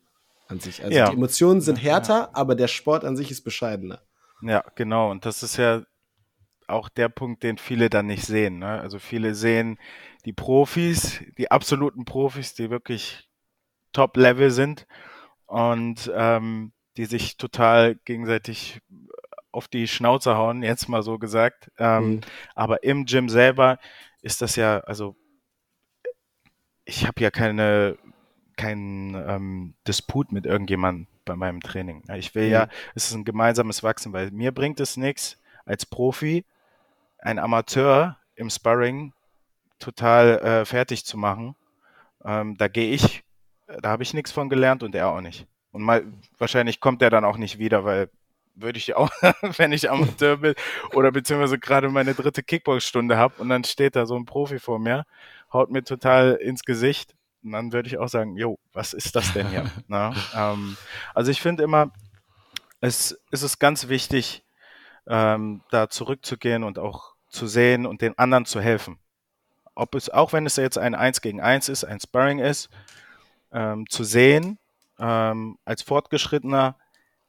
an 0.49 0.61
sich. 0.61 0.83
Also 0.83 0.97
ja. 0.97 1.11
die 1.11 1.17
Emotionen 1.17 1.61
sind 1.61 1.77
härter, 1.77 2.15
ja. 2.15 2.31
aber 2.33 2.55
der 2.55 2.69
Sport 2.69 3.05
an 3.05 3.17
sich 3.17 3.31
ist 3.31 3.43
bescheidener. 3.43 4.01
Ja, 4.43 4.65
genau. 4.75 5.11
Und 5.11 5.27
das 5.27 5.43
ist 5.43 5.57
ja 5.59 5.83
auch 6.71 6.89
der 6.89 7.09
Punkt, 7.09 7.43
den 7.43 7.59
viele 7.59 7.91
dann 7.91 8.07
nicht 8.07 8.25
sehen. 8.25 8.59
Ne? 8.59 8.81
Also 8.81 8.99
viele 8.99 9.35
sehen 9.35 9.79
die 10.25 10.33
Profis, 10.33 11.23
die 11.39 11.51
absoluten 11.51 12.05
Profis, 12.05 12.55
die 12.55 12.71
wirklich 12.71 13.29
Top-Level 13.93 14.51
sind 14.51 14.87
und 15.47 16.11
ähm, 16.15 16.73
die 16.97 17.07
sich 17.07 17.37
total 17.37 17.97
gegenseitig 18.05 18.81
auf 19.53 19.69
die 19.69 19.89
Schnauze 19.89 20.37
hauen, 20.37 20.63
jetzt 20.63 20.89
mal 20.89 21.03
so 21.03 21.19
gesagt. 21.19 21.71
Ähm, 21.79 22.09
mhm. 22.09 22.21
Aber 22.55 22.83
im 22.85 23.05
Gym 23.07 23.29
selber 23.29 23.79
ist 24.23 24.43
das 24.43 24.57
ja, 24.57 24.79
also 24.81 25.17
ich 26.85 27.07
habe 27.07 27.21
ja 27.21 27.31
keine 27.31 27.99
keinen 28.57 29.15
ähm, 29.15 29.75
Disput 29.89 30.33
mit 30.33 30.45
irgendjemandem 30.45 31.07
bei 31.25 31.35
meinem 31.35 31.61
Training. 31.61 32.03
Ich 32.17 32.35
will 32.35 32.47
mhm. 32.47 32.53
ja, 32.53 32.69
es 32.95 33.07
ist 33.07 33.15
ein 33.15 33.25
gemeinsames 33.25 33.83
Wachsen, 33.83 34.13
weil 34.13 34.31
mir 34.33 34.53
bringt 34.53 34.81
es 34.81 34.99
nichts 34.99 35.41
als 35.65 35.87
Profi 35.87 36.45
ein 37.23 37.39
Amateur 37.39 38.17
im 38.35 38.51
Sparring 38.51 39.13
total 39.79 40.39
äh, 40.39 40.65
fertig 40.65 41.05
zu 41.05 41.17
machen, 41.17 41.57
Ähm, 42.23 42.57
da 42.59 42.69
gehe 42.69 42.93
ich, 42.93 43.25
da 43.67 43.89
habe 43.91 44.03
ich 44.03 44.13
nichts 44.13 44.31
von 44.31 44.51
gelernt 44.51 44.83
und 44.83 44.95
er 44.95 45.09
auch 45.09 45.23
nicht. 45.23 45.47
Und 45.73 45.83
mal, 45.83 46.05
wahrscheinlich 46.39 46.79
kommt 46.81 47.01
er 47.03 47.09
dann 47.09 47.25
auch 47.25 47.39
nicht 47.39 47.59
wieder, 47.59 47.85
weil 47.85 48.11
würde 48.55 48.79
ich 48.79 48.95
auch, 48.95 49.11
wenn 49.57 49.73
ich 49.73 49.91
Amateur 49.91 50.37
bin 50.37 50.55
oder 50.93 51.13
beziehungsweise 51.13 51.59
gerade 51.59 51.89
meine 51.89 52.15
dritte 52.15 52.43
Kickbox-Stunde 52.43 53.17
habe 53.17 53.35
und 53.39 53.49
dann 53.49 53.65
steht 53.65 53.97
da 53.97 54.07
so 54.07 54.17
ein 54.17 54.27
Profi 54.27 54.59
vor 54.59 54.79
mir, 54.79 55.07
haut 55.53 55.71
mir 55.71 55.83
total 55.83 56.35
ins 56.35 56.65
Gesicht 56.65 57.15
und 57.43 57.53
dann 57.53 57.73
würde 57.73 57.89
ich 57.89 57.99
auch 57.99 58.09
sagen, 58.09 58.37
jo, 58.37 58.59
was 58.73 58.93
ist 58.93 59.17
das 59.17 59.33
denn 59.33 59.49
hier? 59.49 59.71
Na, 59.89 60.13
ähm, 60.35 60.77
also 61.15 61.31
ich 61.31 61.41
finde 61.41 61.63
immer, 61.63 61.91
es, 62.81 63.19
es 63.31 63.43
ist 63.43 63.59
ganz 63.59 63.89
wichtig, 63.89 64.45
ähm, 65.07 65.63
da 65.71 65.89
zurückzugehen 65.89 66.65
und 66.65 66.79
auch 66.79 67.10
zu 67.31 67.47
sehen 67.47 67.87
und 67.87 68.03
den 68.03 68.19
anderen 68.19 68.45
zu 68.45 68.61
helfen. 68.61 68.99
Ob 69.75 69.95
es, 69.95 70.11
auch 70.11 70.33
wenn 70.33 70.47
es 70.47 70.57
jetzt 70.57 70.79
ein 70.79 70.95
1 70.95 71.23
gegen 71.23 71.41
1 71.41 71.69
ist, 71.69 71.85
ein 71.85 72.01
Sparring 72.01 72.39
ist, 72.39 72.69
ähm, 73.53 73.89
zu 73.89 74.05
sehen, 74.05 74.59
ähm, 74.99 75.59
als 75.65 75.83
Fortgeschrittener, 75.83 76.77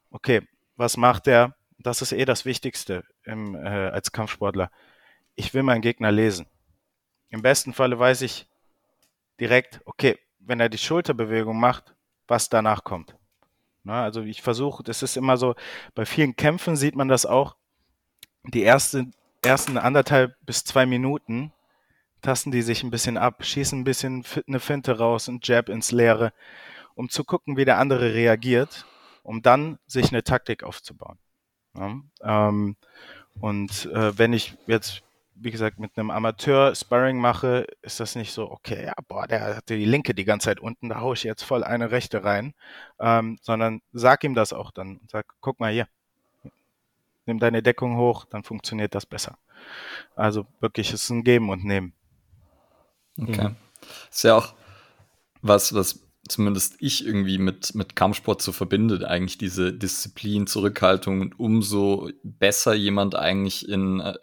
okay, 0.09 0.41
was 0.75 0.97
macht 0.97 1.27
der? 1.27 1.55
Das 1.77 2.01
ist 2.01 2.11
eh 2.11 2.25
das 2.25 2.45
Wichtigste 2.45 3.03
im, 3.23 3.55
äh, 3.55 3.59
als 3.59 4.11
Kampfsportler. 4.11 4.69
Ich 5.35 5.53
will 5.53 5.63
meinen 5.63 5.81
Gegner 5.81 6.11
lesen. 6.11 6.47
Im 7.29 7.41
besten 7.41 7.73
Falle 7.73 7.97
weiß 7.97 8.21
ich 8.23 8.47
direkt, 9.39 9.81
okay, 9.85 10.19
wenn 10.39 10.59
er 10.59 10.69
die 10.69 10.77
Schulterbewegung 10.77 11.59
macht, 11.59 11.95
was 12.27 12.49
danach 12.49 12.83
kommt. 12.83 13.15
Na, 13.83 14.03
also 14.03 14.21
ich 14.21 14.41
versuche, 14.41 14.83
das 14.83 15.01
ist 15.01 15.17
immer 15.17 15.37
so, 15.37 15.55
bei 15.95 16.05
vielen 16.05 16.35
Kämpfen 16.35 16.75
sieht 16.75 16.95
man 16.95 17.07
das 17.07 17.25
auch, 17.25 17.55
die 18.43 18.61
erste, 18.61 19.07
ersten 19.43 19.77
anderthalb 19.77 20.35
bis 20.45 20.63
zwei 20.63 20.85
Minuten 20.85 21.51
tasten 22.21 22.51
die 22.51 22.61
sich 22.61 22.83
ein 22.83 22.91
bisschen 22.91 23.17
ab, 23.17 23.43
schießen 23.43 23.79
ein 23.79 23.83
bisschen 23.83 24.23
eine 24.47 24.59
Finte 24.59 24.97
raus, 24.97 25.27
ein 25.27 25.39
Jab 25.43 25.69
ins 25.69 25.91
Leere, 25.91 26.33
um 26.95 27.09
zu 27.09 27.23
gucken, 27.23 27.57
wie 27.57 27.65
der 27.65 27.79
andere 27.79 28.13
reagiert, 28.13 28.85
um 29.23 29.41
dann 29.41 29.79
sich 29.87 30.11
eine 30.11 30.23
Taktik 30.23 30.63
aufzubauen. 30.63 31.17
Ja, 31.75 31.97
ähm, 32.23 32.75
und 33.39 33.85
äh, 33.93 34.17
wenn 34.17 34.33
ich 34.33 34.57
jetzt, 34.67 35.01
wie 35.35 35.51
gesagt, 35.51 35.79
mit 35.79 35.97
einem 35.97 36.11
Amateur 36.11 36.75
Sparring 36.75 37.17
mache, 37.17 37.65
ist 37.81 37.99
das 37.99 38.15
nicht 38.15 38.33
so, 38.33 38.51
okay, 38.51 38.85
ja, 38.85 38.93
boah, 39.07 39.25
der 39.25 39.57
hat 39.57 39.69
die 39.69 39.85
linke 39.85 40.13
die 40.13 40.25
ganze 40.25 40.45
Zeit 40.45 40.59
unten, 40.59 40.89
da 40.89 40.99
haue 40.99 41.15
ich 41.15 41.23
jetzt 41.23 41.43
voll 41.43 41.63
eine 41.63 41.91
rechte 41.91 42.23
rein, 42.23 42.53
ähm, 42.99 43.37
sondern 43.41 43.81
sag 43.93 44.23
ihm 44.23 44.35
das 44.35 44.53
auch 44.53 44.71
dann 44.71 44.97
und 44.97 45.09
sag, 45.09 45.25
guck 45.39 45.59
mal 45.59 45.71
hier, 45.71 45.87
nimm 47.31 47.39
deine 47.39 47.63
Deckung 47.63 47.97
hoch, 47.97 48.25
dann 48.25 48.43
funktioniert 48.43 48.93
das 48.93 49.05
besser. 49.05 49.37
Also 50.15 50.45
wirklich, 50.59 50.91
es 50.91 51.03
ist 51.03 51.09
ein 51.09 51.23
Geben 51.23 51.49
und 51.49 51.63
Nehmen. 51.63 51.93
Okay. 53.17 53.49
Mhm. 53.49 53.55
Ist 54.09 54.23
ja 54.23 54.35
auch 54.35 54.53
was, 55.41 55.73
was 55.73 56.07
zumindest 56.27 56.75
ich 56.79 57.05
irgendwie 57.05 57.37
mit, 57.37 57.73
mit 57.73 57.95
Kampfsport 57.95 58.41
zu 58.41 58.51
verbindet, 58.51 59.03
eigentlich 59.03 59.37
diese 59.37 59.73
Disziplin, 59.73 60.47
Zurückhaltung 60.47 61.21
und 61.21 61.39
umso 61.39 62.09
besser 62.23 62.73
jemand 62.73 63.15
eigentlich 63.15 63.67
in 63.67 63.99
äh, 63.99 64.13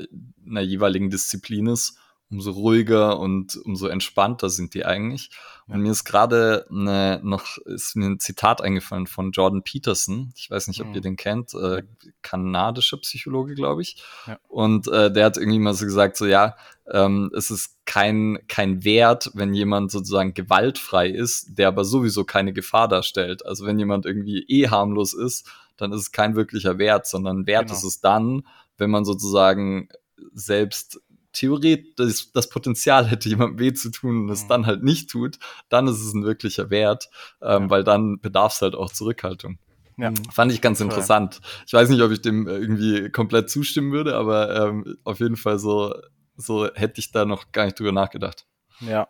einer 0.47 0.61
jeweiligen 0.61 1.11
Disziplin 1.11 1.67
ist, 1.67 1.99
umso 2.31 2.51
ruhiger 2.51 3.19
und 3.19 3.57
umso 3.65 3.87
entspannter 3.87 4.51
sind 4.51 4.75
die 4.75 4.85
eigentlich. 4.85 5.31
Und 5.67 5.81
mir 5.81 5.93
ist 5.93 6.05
gerade 6.05 6.67
ne, 6.71 7.21
noch 7.23 7.59
ist 7.59 7.97
mir 7.97 8.07
ein 8.07 8.21
Zitat 8.21 8.61
eingefallen 8.61 9.07
von 9.07 9.33
Jordan 9.33 9.63
Peterson. 9.63 10.33
Ich 10.37 10.51
weiß 10.51 10.69
nicht, 10.69 10.81
ob 10.81 10.89
mhm. 10.89 10.95
ihr 10.95 11.01
den 11.01 11.17
kennt, 11.17 11.55
äh, 11.55 11.83
kanadischer 12.23 12.99
Psychologe, 12.99 13.55
glaube 13.55 13.83
ich. 13.83 14.03
Ja. 14.27 14.39
Und 14.49 14.89
äh, 14.89 15.11
der 15.11 15.27
hat 15.27 15.37
irgendwie 15.39 15.59
mal 15.59 15.75
so 15.75 15.87
gesagt, 15.87 16.17
so 16.17 16.27
ja, 16.27 16.57
ähm, 16.91 17.31
es 17.35 17.51
ist 17.51 17.77
kein, 17.87 18.39
kein 18.47 18.85
Wert, 18.85 19.31
wenn 19.35 19.55
jemand 19.55 19.91
sozusagen 19.91 20.35
gewaltfrei 20.35 21.09
ist, 21.09 21.59
der 21.59 21.69
aber 21.69 21.85
sowieso 21.85 22.25
keine 22.25 22.53
Gefahr 22.53 22.89
darstellt. 22.89 23.45
Also 23.45 23.65
wenn 23.65 23.79
jemand 23.79 24.05
irgendwie 24.05 24.45
eh 24.49 24.69
harmlos 24.69 25.15
ist, 25.15 25.51
dann 25.79 25.93
ist 25.93 26.01
es 26.01 26.13
kein 26.13 26.37
wirklicher 26.37 26.79
Wert, 26.79 27.07
sondern 27.07 27.47
Wert 27.47 27.67
genau. 27.69 27.75
ist 27.79 27.85
es 27.85 28.01
dann, 28.01 28.47
wenn 28.77 28.91
man 28.91 29.05
sozusagen 29.05 29.89
selbst 30.33 31.01
theoretisch 31.33 32.33
das, 32.33 32.49
Potenzial 32.49 33.07
hätte, 33.07 33.29
jemandem 33.29 33.59
weh 33.59 33.73
zu 33.73 33.91
tun 33.91 34.23
und 34.23 34.31
es 34.31 34.45
mhm. 34.45 34.49
dann 34.49 34.67
halt 34.67 34.83
nicht 34.83 35.11
tut, 35.11 35.39
dann 35.69 35.87
ist 35.87 36.01
es 36.01 36.15
ein 36.15 36.25
wirklicher 36.25 36.71
Wert, 36.71 37.09
ähm, 37.43 37.65
ja. 37.65 37.71
weil 37.71 37.85
dann 37.85 38.21
bedarf 38.21 38.55
es 38.55 38.63
halt 38.63 38.75
auch 38.75 38.93
Zurückhaltung. 38.93 39.59
Ja. 39.97 40.13
Fand 40.33 40.53
ich 40.53 40.61
ganz 40.61 40.81
interessant. 40.81 41.41
Ich 41.67 41.73
weiß 41.73 41.89
nicht, 41.89 42.01
ob 42.03 42.13
ich 42.13 42.23
dem 42.23 42.47
irgendwie 42.47 43.11
komplett 43.11 43.51
zustimmen 43.51 43.91
würde, 43.93 44.15
aber 44.15 44.69
ähm, 44.69 44.97
auf 45.03 45.19
jeden 45.19 45.37
Fall 45.37 45.59
so, 45.59 45.93
so 46.37 46.73
hätte 46.73 47.01
ich 47.01 47.11
da 47.11 47.25
noch 47.25 47.51
gar 47.51 47.65
nicht 47.65 47.79
drüber 47.79 47.91
nachgedacht. 47.91 48.47
Ja, 48.81 49.09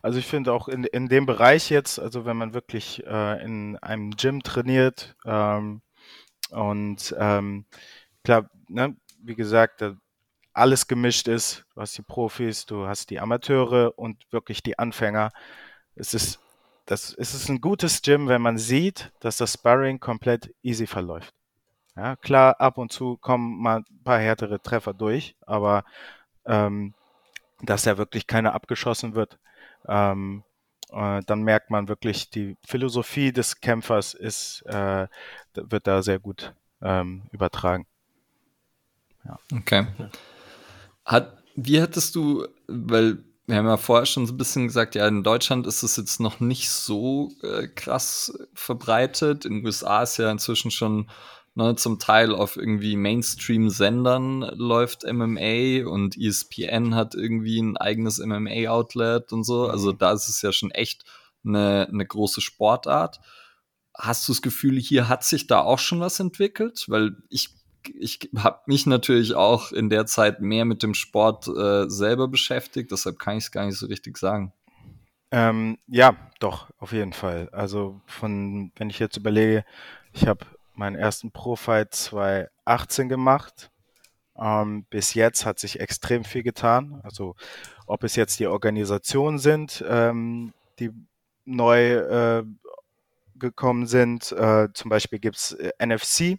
also 0.00 0.20
ich 0.20 0.26
finde 0.26 0.52
auch 0.52 0.68
in, 0.68 0.84
in 0.84 1.08
dem 1.08 1.26
Bereich 1.26 1.70
jetzt, 1.70 1.98
also 1.98 2.24
wenn 2.24 2.36
man 2.36 2.54
wirklich 2.54 3.04
äh, 3.04 3.44
in 3.44 3.76
einem 3.78 4.12
Gym 4.12 4.44
trainiert 4.44 5.16
ähm, 5.24 5.82
und 6.50 7.16
ähm, 7.18 7.66
klar, 8.22 8.48
ne, 8.68 8.96
wie 9.20 9.34
gesagt, 9.34 9.80
da 9.80 9.96
alles 10.58 10.86
gemischt 10.86 11.28
ist. 11.28 11.64
Du 11.74 11.80
hast 11.80 11.96
die 11.96 12.02
Profis, 12.02 12.66
du 12.66 12.86
hast 12.86 13.10
die 13.10 13.20
Amateure 13.20 13.98
und 13.98 14.16
wirklich 14.30 14.62
die 14.62 14.78
Anfänger. 14.78 15.30
Es 15.94 16.14
ist, 16.14 16.40
das, 16.86 17.14
es 17.14 17.34
ist 17.34 17.48
ein 17.48 17.60
gutes 17.60 18.02
Gym, 18.02 18.28
wenn 18.28 18.42
man 18.42 18.58
sieht, 18.58 19.12
dass 19.20 19.36
das 19.36 19.54
Sparring 19.54 20.00
komplett 20.00 20.54
easy 20.62 20.86
verläuft. 20.86 21.34
Ja, 21.96 22.14
klar, 22.16 22.60
ab 22.60 22.78
und 22.78 22.92
zu 22.92 23.16
kommen 23.16 23.60
mal 23.60 23.78
ein 23.78 24.04
paar 24.04 24.20
härtere 24.20 24.62
Treffer 24.62 24.94
durch, 24.94 25.34
aber 25.46 25.84
ähm, 26.46 26.94
dass 27.60 27.84
ja 27.84 27.98
wirklich 27.98 28.26
keiner 28.26 28.54
abgeschossen 28.54 29.14
wird, 29.14 29.38
ähm, 29.88 30.44
äh, 30.92 31.20
dann 31.26 31.42
merkt 31.42 31.70
man 31.70 31.88
wirklich, 31.88 32.30
die 32.30 32.56
Philosophie 32.64 33.32
des 33.32 33.60
Kämpfers 33.60 34.14
ist, 34.14 34.62
äh, 34.66 35.08
wird 35.54 35.86
da 35.86 36.02
sehr 36.02 36.20
gut 36.20 36.54
ähm, 36.80 37.22
übertragen. 37.32 37.86
Ja. 39.24 39.38
Okay. 39.52 39.86
Hat, 41.08 41.42
wie 41.56 41.80
hättest 41.80 42.14
du, 42.14 42.46
weil 42.66 43.24
wir 43.46 43.56
haben 43.56 43.66
ja 43.66 43.78
vorher 43.78 44.04
schon 44.04 44.26
so 44.26 44.34
ein 44.34 44.36
bisschen 44.36 44.66
gesagt, 44.66 44.94
ja, 44.94 45.08
in 45.08 45.22
Deutschland 45.22 45.66
ist 45.66 45.82
es 45.82 45.96
jetzt 45.96 46.20
noch 46.20 46.38
nicht 46.38 46.68
so 46.68 47.32
äh, 47.42 47.66
krass 47.66 48.38
verbreitet. 48.52 49.46
In 49.46 49.54
den 49.54 49.64
USA 49.64 50.02
ist 50.02 50.18
ja 50.18 50.30
inzwischen 50.30 50.70
schon 50.70 51.08
ne, 51.54 51.74
zum 51.76 51.98
Teil 51.98 52.34
auf 52.34 52.56
irgendwie 52.58 52.94
Mainstream-Sendern 52.94 54.42
läuft 54.54 55.04
MMA 55.10 55.88
und 55.88 56.18
ESPN 56.18 56.94
hat 56.94 57.14
irgendwie 57.14 57.58
ein 57.58 57.78
eigenes 57.78 58.18
MMA-Outlet 58.18 59.32
und 59.32 59.44
so. 59.44 59.66
Also 59.66 59.94
mhm. 59.94 59.98
da 59.98 60.12
ist 60.12 60.28
es 60.28 60.42
ja 60.42 60.52
schon 60.52 60.70
echt 60.72 61.06
eine, 61.42 61.88
eine 61.90 62.04
große 62.04 62.42
Sportart. 62.42 63.18
Hast 63.94 64.28
du 64.28 64.32
das 64.32 64.42
Gefühl, 64.42 64.78
hier 64.78 65.08
hat 65.08 65.24
sich 65.24 65.46
da 65.46 65.60
auch 65.60 65.78
schon 65.78 66.00
was 66.00 66.20
entwickelt? 66.20 66.84
Weil 66.88 67.16
ich 67.30 67.48
ich 67.96 68.30
habe 68.36 68.60
mich 68.66 68.86
natürlich 68.86 69.34
auch 69.34 69.72
in 69.72 69.90
der 69.90 70.06
Zeit 70.06 70.40
mehr 70.40 70.64
mit 70.64 70.82
dem 70.82 70.94
Sport 70.94 71.48
äh, 71.48 71.88
selber 71.88 72.28
beschäftigt, 72.28 72.90
deshalb 72.90 73.18
kann 73.18 73.38
ich 73.38 73.44
es 73.44 73.50
gar 73.52 73.66
nicht 73.66 73.78
so 73.78 73.86
richtig 73.86 74.18
sagen. 74.18 74.52
Ähm, 75.30 75.78
ja, 75.86 76.16
doch, 76.40 76.70
auf 76.78 76.92
jeden 76.92 77.12
Fall. 77.12 77.48
Also 77.52 78.00
von, 78.06 78.72
wenn 78.76 78.90
ich 78.90 78.98
jetzt 78.98 79.16
überlege, 79.16 79.64
ich 80.12 80.26
habe 80.26 80.46
meinen 80.74 80.96
ersten 80.96 81.30
Pro-Fight 81.30 81.94
2018 81.94 83.08
gemacht. 83.08 83.70
Ähm, 84.40 84.86
bis 84.88 85.14
jetzt 85.14 85.44
hat 85.44 85.58
sich 85.58 85.80
extrem 85.80 86.24
viel 86.24 86.42
getan. 86.42 87.00
Also 87.02 87.34
ob 87.86 88.04
es 88.04 88.16
jetzt 88.16 88.38
die 88.38 88.46
Organisationen 88.46 89.38
sind, 89.38 89.84
ähm, 89.88 90.54
die 90.78 90.90
neu 91.44 91.94
äh, 91.94 92.44
gekommen 93.34 93.86
sind. 93.86 94.32
Äh, 94.32 94.68
zum 94.72 94.88
Beispiel 94.88 95.18
gibt's 95.18 95.52
äh, 95.52 95.72
NFC, 95.84 96.38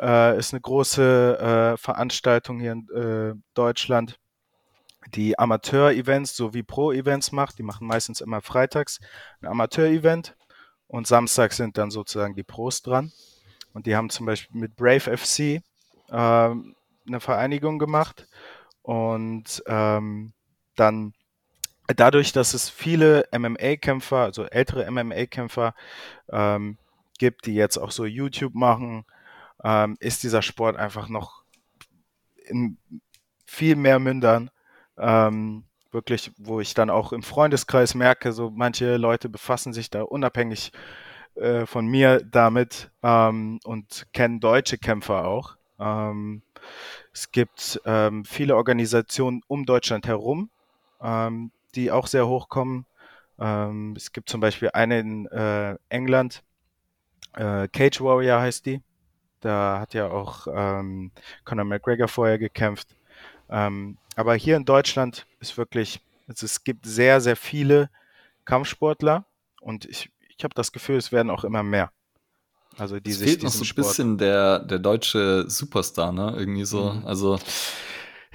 äh, 0.00 0.38
ist 0.38 0.52
eine 0.52 0.60
große 0.60 1.74
äh, 1.74 1.76
Veranstaltung 1.76 2.60
hier 2.60 2.72
in 2.72 2.88
äh, 2.90 3.34
Deutschland, 3.54 4.18
die 5.14 5.38
Amateur-Events 5.38 6.36
sowie 6.36 6.62
Pro-Events 6.62 7.32
macht. 7.32 7.58
Die 7.58 7.62
machen 7.62 7.86
meistens 7.86 8.20
immer 8.20 8.40
freitags 8.40 9.00
ein 9.40 9.46
Amateur-Event 9.46 10.36
und 10.86 11.06
samstags 11.06 11.56
sind 11.56 11.78
dann 11.78 11.90
sozusagen 11.90 12.34
die 12.34 12.42
Pros 12.42 12.82
dran. 12.82 13.12
Und 13.72 13.86
die 13.86 13.96
haben 13.96 14.10
zum 14.10 14.26
Beispiel 14.26 14.60
mit 14.60 14.76
Brave 14.76 15.16
FC 15.16 15.40
äh, 15.40 15.62
eine 16.10 17.20
Vereinigung 17.20 17.78
gemacht 17.78 18.26
und 18.82 19.62
ähm, 19.66 20.32
dann 20.76 21.14
dadurch, 21.86 22.32
dass 22.32 22.54
es 22.54 22.68
viele 22.68 23.28
MMA-Kämpfer, 23.32 24.18
also 24.18 24.44
ältere 24.44 24.90
MMA-Kämpfer 24.90 25.74
ähm, 26.30 26.78
gibt, 27.18 27.46
die 27.46 27.54
jetzt 27.54 27.76
auch 27.78 27.90
so 27.90 28.04
YouTube 28.04 28.54
machen, 28.54 29.04
ähm, 29.64 29.96
ist 30.00 30.22
dieser 30.22 30.42
Sport 30.42 30.76
einfach 30.76 31.08
noch 31.08 31.42
in 32.46 32.78
viel 33.46 33.76
mehr 33.76 33.98
Mündern. 33.98 34.50
Ähm, 34.96 35.64
wirklich, 35.90 36.32
wo 36.36 36.60
ich 36.60 36.74
dann 36.74 36.90
auch 36.90 37.12
im 37.12 37.22
Freundeskreis 37.22 37.94
merke, 37.94 38.32
so 38.32 38.50
manche 38.50 38.96
Leute 38.96 39.28
befassen 39.28 39.72
sich 39.72 39.90
da 39.90 40.02
unabhängig 40.02 40.72
äh, 41.34 41.66
von 41.66 41.86
mir 41.86 42.20
damit 42.24 42.90
ähm, 43.02 43.60
und 43.64 44.06
kennen 44.12 44.40
deutsche 44.40 44.78
Kämpfer 44.78 45.26
auch. 45.26 45.56
Ähm, 45.78 46.42
es 47.12 47.30
gibt 47.30 47.80
ähm, 47.84 48.24
viele 48.24 48.56
Organisationen 48.56 49.42
um 49.46 49.64
Deutschland 49.64 50.06
herum, 50.06 50.50
ähm, 51.00 51.52
die 51.74 51.90
auch 51.90 52.06
sehr 52.06 52.26
hochkommen. 52.26 52.86
Ähm, 53.38 53.94
es 53.96 54.12
gibt 54.12 54.28
zum 54.28 54.40
Beispiel 54.40 54.70
eine 54.72 55.00
in 55.00 55.26
äh, 55.26 55.76
England, 55.88 56.42
äh, 57.34 57.68
Cage 57.68 58.00
Warrior 58.00 58.40
heißt 58.40 58.66
die. 58.66 58.82
Da 59.40 59.78
hat 59.80 59.94
ja 59.94 60.10
auch 60.10 60.46
ähm, 60.52 61.10
Conor 61.44 61.64
McGregor 61.64 62.08
vorher 62.08 62.38
gekämpft. 62.38 62.88
Ähm, 63.50 63.98
aber 64.16 64.34
hier 64.34 64.56
in 64.56 64.64
Deutschland 64.64 65.26
ist 65.40 65.56
wirklich, 65.56 66.00
also 66.26 66.44
es 66.44 66.64
gibt 66.64 66.86
sehr, 66.86 67.20
sehr 67.20 67.36
viele 67.36 67.90
Kampfsportler 68.44 69.24
und 69.60 69.84
ich, 69.84 70.10
ich 70.36 70.44
habe 70.44 70.54
das 70.54 70.72
Gefühl, 70.72 70.96
es 70.96 71.12
werden 71.12 71.30
auch 71.30 71.44
immer 71.44 71.62
mehr. 71.62 71.92
Also 72.76 73.00
die 73.00 73.10
es 73.10 73.18
fehlt 73.18 73.42
noch 73.42 73.50
so 73.50 73.64
ein 73.64 73.74
bisschen 73.74 74.18
der, 74.18 74.60
der 74.60 74.78
deutsche 74.78 75.44
Superstar, 75.48 76.12
ne? 76.12 76.34
Irgendwie 76.36 76.64
so. 76.64 76.92
Mhm. 76.92 77.06
Also 77.06 77.38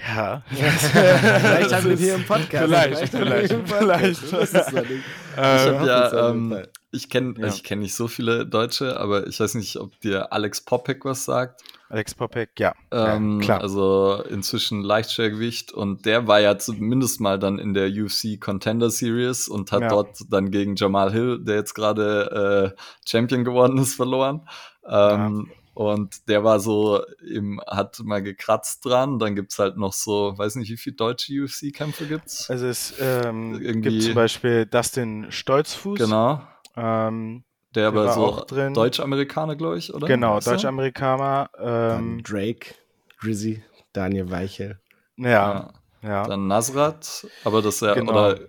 ja. 0.08 0.42
vielleicht 0.50 1.74
haben 1.74 1.90
wir 1.90 1.98
hier 1.98 2.16
im 2.16 2.26
Podcast. 2.26 2.66
Vielleicht, 2.66 3.10
vielleicht, 3.10 3.56
vielleicht. 3.68 4.20
vielleicht. 4.20 4.92
ich 4.92 5.38
habe 5.38 5.88
ja, 5.88 6.30
ähm, 6.30 6.64
ich 6.92 7.10
kenne 7.10 7.34
ja. 7.38 7.48
ich 7.48 7.64
kenn 7.64 7.80
nicht 7.80 7.96
so 7.96 8.08
viele 8.08 8.46
Deutsche, 8.46 9.00
aber 9.00 9.28
ich 9.28 9.40
weiß 9.40 9.56
nicht, 9.56 9.78
ob 9.78 10.00
dir 10.02 10.32
Alex 10.32 10.62
Popek 10.62 11.06
was 11.06 11.26
sagt. 11.26 11.64
Alex 11.90 12.16
Popek, 12.16 12.60
ja. 12.60 12.74
Ähm, 12.92 13.40
ja 13.40 13.46
klar. 13.46 13.62
Also 13.62 14.24
inzwischen 14.30 14.82
Leichtschwergewicht 14.82 15.72
und 15.72 16.06
der 16.06 16.28
war 16.28 16.40
ja 16.40 16.58
zumindest 16.58 17.20
mal 17.22 17.40
dann 17.40 17.60
in 17.60 17.74
der 17.74 17.88
UFC 17.90 18.40
Contender 18.40 18.90
Series 18.90 19.48
und 19.48 19.72
hat 19.72 19.82
ja. 19.82 19.90
dort 19.90 20.18
dann 20.30 20.52
gegen 20.52 20.76
Jamal 20.76 21.12
Hill, 21.12 21.40
der 21.44 21.56
jetzt 21.56 21.74
gerade 21.74 22.74
äh, 22.76 22.82
Champion 23.06 23.44
geworden 23.44 23.78
ist, 23.78 23.96
verloren. 23.96 24.48
Ähm, 24.88 25.48
ja. 25.50 25.63
Und 25.74 26.30
der 26.30 26.44
war 26.44 26.60
so, 26.60 27.02
im, 27.28 27.60
hat 27.66 28.00
mal 28.04 28.22
gekratzt 28.22 28.86
dran. 28.86 29.18
Dann 29.18 29.36
gibt 29.36 29.54
es 29.54 29.60
halt 29.60 29.76
noch 29.78 29.94
so, 29.94 30.38
weiß 30.38 30.56
nicht, 30.56 30.70
wie 30.70 30.78
viele 30.78 30.96
deutsche 30.96 31.34
UFC-Kämpfe 31.34 32.06
gibt's? 32.06 32.50
Also 32.50 32.68
es 32.68 32.94
ähm, 33.00 33.60
Irgendwie, 33.60 33.90
gibt 33.90 34.04
zum 34.04 34.14
Beispiel 34.14 34.66
Dustin 34.68 35.28
Stolzfuß. 35.32 35.98
Genau. 35.98 36.42
Ähm, 36.76 37.44
der, 37.74 37.92
der 37.92 38.02
aber 38.02 38.14
so 38.14 38.46
Deutsch-Amerikaner, 38.74 39.56
glaube 39.56 39.80
ich, 39.80 39.92
oder? 39.94 40.06
Genau, 40.06 40.40
Deutsch-Amerikaner. 40.40 41.50
Ähm, 41.58 42.22
Drake, 42.24 42.76
Drizzy, 43.20 43.64
Daniel 43.94 44.30
Weichel. 44.30 44.80
Ja, 45.18 45.28
ja. 45.30 45.74
ja. 46.04 46.28
Dann 46.28 46.46
Nasrat, 46.46 47.26
aber 47.44 47.64
das 47.64 47.80
ja, 47.80 47.96
genau. 47.96 48.12
oder 48.12 48.40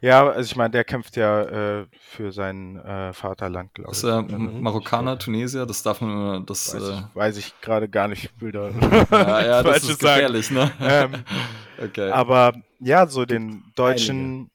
ja, 0.00 0.26
also 0.28 0.50
ich 0.50 0.56
meine, 0.56 0.70
der 0.70 0.84
kämpft 0.84 1.16
ja 1.16 1.42
äh, 1.80 1.86
für 1.98 2.32
sein 2.32 2.76
äh, 2.78 3.12
Vaterland, 3.12 3.74
glaube 3.74 3.92
ich. 3.92 3.98
Ist 3.98 4.04
er 4.04 4.22
mhm. 4.22 4.60
Marokkaner, 4.60 5.18
Tunesier? 5.18 5.66
Das 5.66 5.82
darf 5.82 6.00
man, 6.00 6.44
das 6.46 6.74
weiß 6.74 6.82
ich, 6.82 6.98
äh, 6.98 7.02
weiß 7.14 7.36
ich 7.36 7.60
gerade 7.60 7.88
gar 7.88 8.08
nicht, 8.08 8.36
Bilder. 8.38 8.70
Ja, 9.10 9.44
ja 9.44 9.62
das 9.64 9.84
ist 9.84 10.00
gefährlich, 10.00 10.48
sagen. 10.48 10.72
ne? 10.78 10.90
Ähm, 10.92 11.24
okay. 11.84 12.10
Aber 12.10 12.52
ja, 12.80 13.06
so 13.06 13.24
den 13.24 13.64
deutschen 13.74 14.34
Einige. 14.34 14.50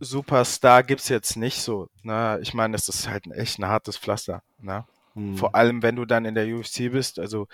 Superstar 0.00 0.82
gibt's 0.82 1.08
jetzt 1.08 1.36
nicht 1.36 1.60
so. 1.60 1.88
Ne? 2.02 2.38
Ich 2.42 2.54
meine, 2.54 2.72
das 2.72 2.88
ist 2.88 3.08
halt 3.08 3.26
echt 3.32 3.58
ein 3.58 3.66
hartes 3.66 3.96
Pflaster. 3.96 4.42
Ne? 4.60 4.84
Hm. 5.14 5.36
Vor 5.36 5.54
allem, 5.54 5.82
wenn 5.82 5.96
du 5.96 6.04
dann 6.04 6.24
in 6.24 6.34
der 6.34 6.46
UFC 6.46 6.90
bist. 6.90 7.18
Also 7.18 7.48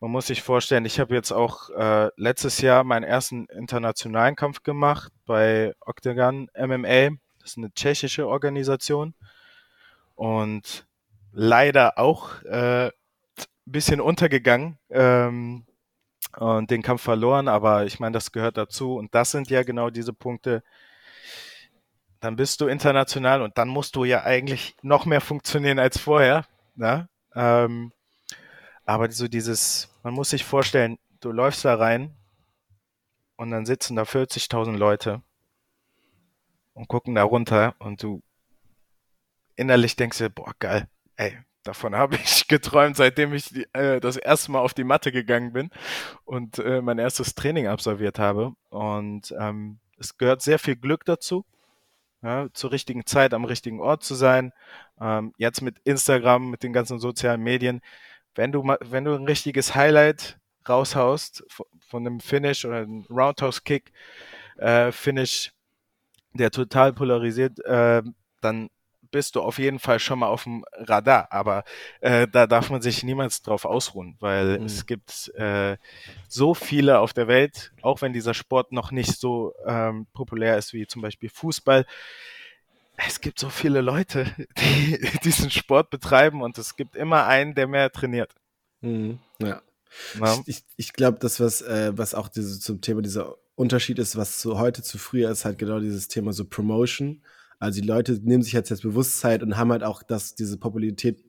man 0.00 0.10
muss 0.10 0.26
sich 0.26 0.42
vorstellen, 0.42 0.84
ich 0.84 1.00
habe 1.00 1.14
jetzt 1.14 1.32
auch 1.32 1.70
äh, 1.70 2.10
letztes 2.16 2.60
Jahr 2.60 2.84
meinen 2.84 3.04
ersten 3.04 3.46
internationalen 3.46 4.36
Kampf 4.36 4.62
gemacht 4.62 5.12
bei 5.26 5.74
Octagon 5.80 6.48
MMA. 6.56 7.10
Das 7.40 7.50
ist 7.50 7.58
eine 7.58 7.72
tschechische 7.72 8.26
Organisation. 8.26 9.14
Und 10.14 10.86
leider 11.32 11.98
auch 11.98 12.42
äh, 12.42 12.90
bisschen 13.64 14.00
untergegangen 14.00 14.78
ähm, 14.90 15.64
und 16.36 16.70
den 16.70 16.82
Kampf 16.82 17.02
verloren. 17.02 17.48
Aber 17.48 17.84
ich 17.84 18.00
meine, 18.00 18.12
das 18.12 18.32
gehört 18.32 18.56
dazu. 18.56 18.96
Und 18.96 19.14
das 19.14 19.30
sind 19.30 19.50
ja 19.50 19.62
genau 19.62 19.90
diese 19.90 20.12
Punkte, 20.12 20.62
dann 22.20 22.36
bist 22.36 22.60
du 22.60 22.68
international 22.68 23.42
und 23.42 23.58
dann 23.58 23.68
musst 23.68 23.96
du 23.96 24.04
ja 24.04 24.22
eigentlich 24.22 24.76
noch 24.82 25.06
mehr 25.06 25.20
funktionieren 25.20 25.80
als 25.80 25.98
vorher, 25.98 26.44
Ne? 26.74 27.08
Ähm, 27.34 27.92
aber 28.84 29.10
so 29.10 29.28
dieses, 29.28 29.88
man 30.02 30.14
muss 30.14 30.30
sich 30.30 30.44
vorstellen, 30.44 30.98
du 31.20 31.32
läufst 31.32 31.64
da 31.64 31.74
rein 31.74 32.14
und 33.36 33.50
dann 33.50 33.66
sitzen 33.66 33.96
da 33.96 34.02
40.000 34.02 34.76
Leute 34.76 35.22
und 36.74 36.88
gucken 36.88 37.14
da 37.14 37.22
runter 37.22 37.74
und 37.78 38.02
du 38.02 38.22
innerlich 39.56 39.96
denkst 39.96 40.18
dir, 40.18 40.30
boah, 40.30 40.52
geil, 40.58 40.88
ey, 41.16 41.38
davon 41.62 41.94
habe 41.94 42.16
ich 42.16 42.46
geträumt, 42.48 42.96
seitdem 42.96 43.32
ich 43.34 43.48
die, 43.50 43.66
äh, 43.72 44.00
das 44.00 44.16
erste 44.16 44.50
Mal 44.52 44.60
auf 44.60 44.74
die 44.74 44.84
Matte 44.84 45.12
gegangen 45.12 45.52
bin 45.52 45.70
und 46.24 46.58
äh, 46.58 46.80
mein 46.80 46.98
erstes 46.98 47.34
Training 47.34 47.68
absolviert 47.68 48.18
habe. 48.18 48.54
Und 48.70 49.34
ähm, 49.38 49.78
es 49.98 50.16
gehört 50.18 50.42
sehr 50.42 50.58
viel 50.58 50.76
Glück 50.76 51.04
dazu 51.04 51.44
ja, 52.22 52.48
zur 52.52 52.72
richtigen 52.72 53.06
Zeit 53.06 53.34
am 53.34 53.44
richtigen 53.44 53.80
Ort 53.80 54.04
zu 54.04 54.14
sein. 54.14 54.52
Ähm, 55.00 55.34
jetzt 55.36 55.60
mit 55.62 55.78
Instagram, 55.84 56.50
mit 56.50 56.62
den 56.62 56.72
ganzen 56.72 56.98
sozialen 56.98 57.42
Medien, 57.42 57.80
wenn 58.34 58.52
du 58.52 58.62
wenn 58.62 59.04
du 59.04 59.14
ein 59.14 59.24
richtiges 59.26 59.74
Highlight 59.74 60.38
raushaust 60.68 61.44
von 61.80 62.06
einem 62.06 62.20
Finish 62.20 62.64
oder 62.64 62.78
einem 62.78 63.04
Roundhouse 63.10 63.64
Kick 63.64 63.92
äh, 64.56 64.92
Finish, 64.92 65.52
der 66.32 66.50
total 66.50 66.92
polarisiert, 66.92 67.58
äh, 67.64 68.02
dann 68.40 68.70
bist 69.12 69.36
du 69.36 69.40
auf 69.40 69.58
jeden 69.58 69.78
Fall 69.78 70.00
schon 70.00 70.18
mal 70.18 70.26
auf 70.26 70.42
dem 70.42 70.64
Radar. 70.72 71.28
Aber 71.30 71.64
äh, 72.00 72.26
da 72.26 72.48
darf 72.48 72.70
man 72.70 72.82
sich 72.82 73.04
niemals 73.04 73.42
drauf 73.42 73.64
ausruhen, 73.64 74.16
weil 74.18 74.58
mhm. 74.58 74.66
es 74.66 74.86
gibt 74.86 75.28
äh, 75.36 75.76
so 76.28 76.54
viele 76.54 76.98
auf 76.98 77.12
der 77.12 77.28
Welt, 77.28 77.72
auch 77.82 78.02
wenn 78.02 78.12
dieser 78.12 78.34
Sport 78.34 78.72
noch 78.72 78.90
nicht 78.90 79.20
so 79.20 79.54
ähm, 79.64 80.06
populär 80.12 80.58
ist 80.58 80.72
wie 80.72 80.88
zum 80.88 81.02
Beispiel 81.02 81.28
Fußball. 81.28 81.86
Es 82.96 83.20
gibt 83.20 83.38
so 83.38 83.48
viele 83.48 83.80
Leute, 83.80 84.26
die 84.58 84.98
diesen 85.24 85.50
Sport 85.50 85.90
betreiben 85.90 86.42
und 86.42 86.58
es 86.58 86.74
gibt 86.74 86.96
immer 86.96 87.26
einen, 87.26 87.54
der 87.54 87.68
mehr 87.68 87.92
trainiert. 87.92 88.34
Mhm. 88.80 89.20
Ja. 89.38 89.62
ja. 90.18 90.38
Ich, 90.46 90.64
ich 90.76 90.92
glaube, 90.92 91.18
das, 91.20 91.38
was, 91.38 91.62
äh, 91.62 91.92
was 91.94 92.14
auch 92.14 92.28
diese, 92.28 92.58
zum 92.58 92.80
Thema 92.80 93.02
dieser 93.02 93.36
Unterschied 93.54 93.98
ist, 93.98 94.16
was 94.16 94.40
zu 94.40 94.58
heute 94.58 94.82
zu 94.82 94.98
früher 94.98 95.30
ist, 95.30 95.44
halt 95.44 95.58
genau 95.58 95.78
dieses 95.78 96.08
Thema 96.08 96.32
so 96.32 96.44
Promotion. 96.44 97.22
Also 97.62 97.80
die 97.80 97.86
Leute 97.86 98.18
nehmen 98.24 98.42
sich 98.42 98.54
jetzt 98.54 98.72
das 98.72 98.80
Bewusstsein 98.80 99.40
und 99.40 99.56
haben 99.56 99.70
halt 99.70 99.84
auch, 99.84 100.02
dass 100.02 100.34
diese 100.34 100.58
Popularität 100.58 101.22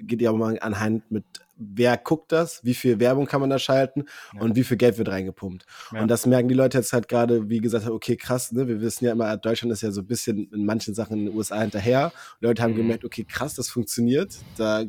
geht 0.00 0.20
ja 0.20 0.32
auch 0.32 0.36
mal 0.36 0.58
anhand 0.60 1.08
mit, 1.12 1.24
wer 1.56 1.96
guckt 1.96 2.32
das, 2.32 2.64
wie 2.64 2.74
viel 2.74 2.98
Werbung 2.98 3.26
kann 3.26 3.40
man 3.40 3.50
da 3.50 3.60
schalten 3.60 4.06
ja. 4.34 4.40
und 4.40 4.56
wie 4.56 4.64
viel 4.64 4.78
Geld 4.78 4.98
wird 4.98 5.08
reingepumpt. 5.08 5.64
Ja. 5.92 6.02
Und 6.02 6.08
das 6.08 6.26
merken 6.26 6.48
die 6.48 6.56
Leute 6.56 6.78
jetzt 6.78 6.92
halt 6.92 7.06
gerade, 7.06 7.48
wie 7.48 7.60
gesagt, 7.60 7.88
okay, 7.88 8.16
krass, 8.16 8.50
ne? 8.50 8.66
Wir 8.66 8.80
wissen 8.80 9.04
ja 9.04 9.12
immer, 9.12 9.36
Deutschland 9.36 9.72
ist 9.72 9.82
ja 9.82 9.92
so 9.92 10.00
ein 10.00 10.08
bisschen 10.08 10.50
in 10.52 10.66
manchen 10.66 10.92
Sachen 10.92 11.18
in 11.18 11.26
den 11.26 11.36
USA 11.36 11.60
hinterher. 11.60 12.06
Und 12.06 12.48
Leute 12.48 12.64
haben 12.64 12.72
mhm. 12.72 12.78
gemerkt, 12.78 13.04
okay, 13.04 13.22
krass, 13.22 13.54
das 13.54 13.68
funktioniert. 13.68 14.36
Da 14.56 14.86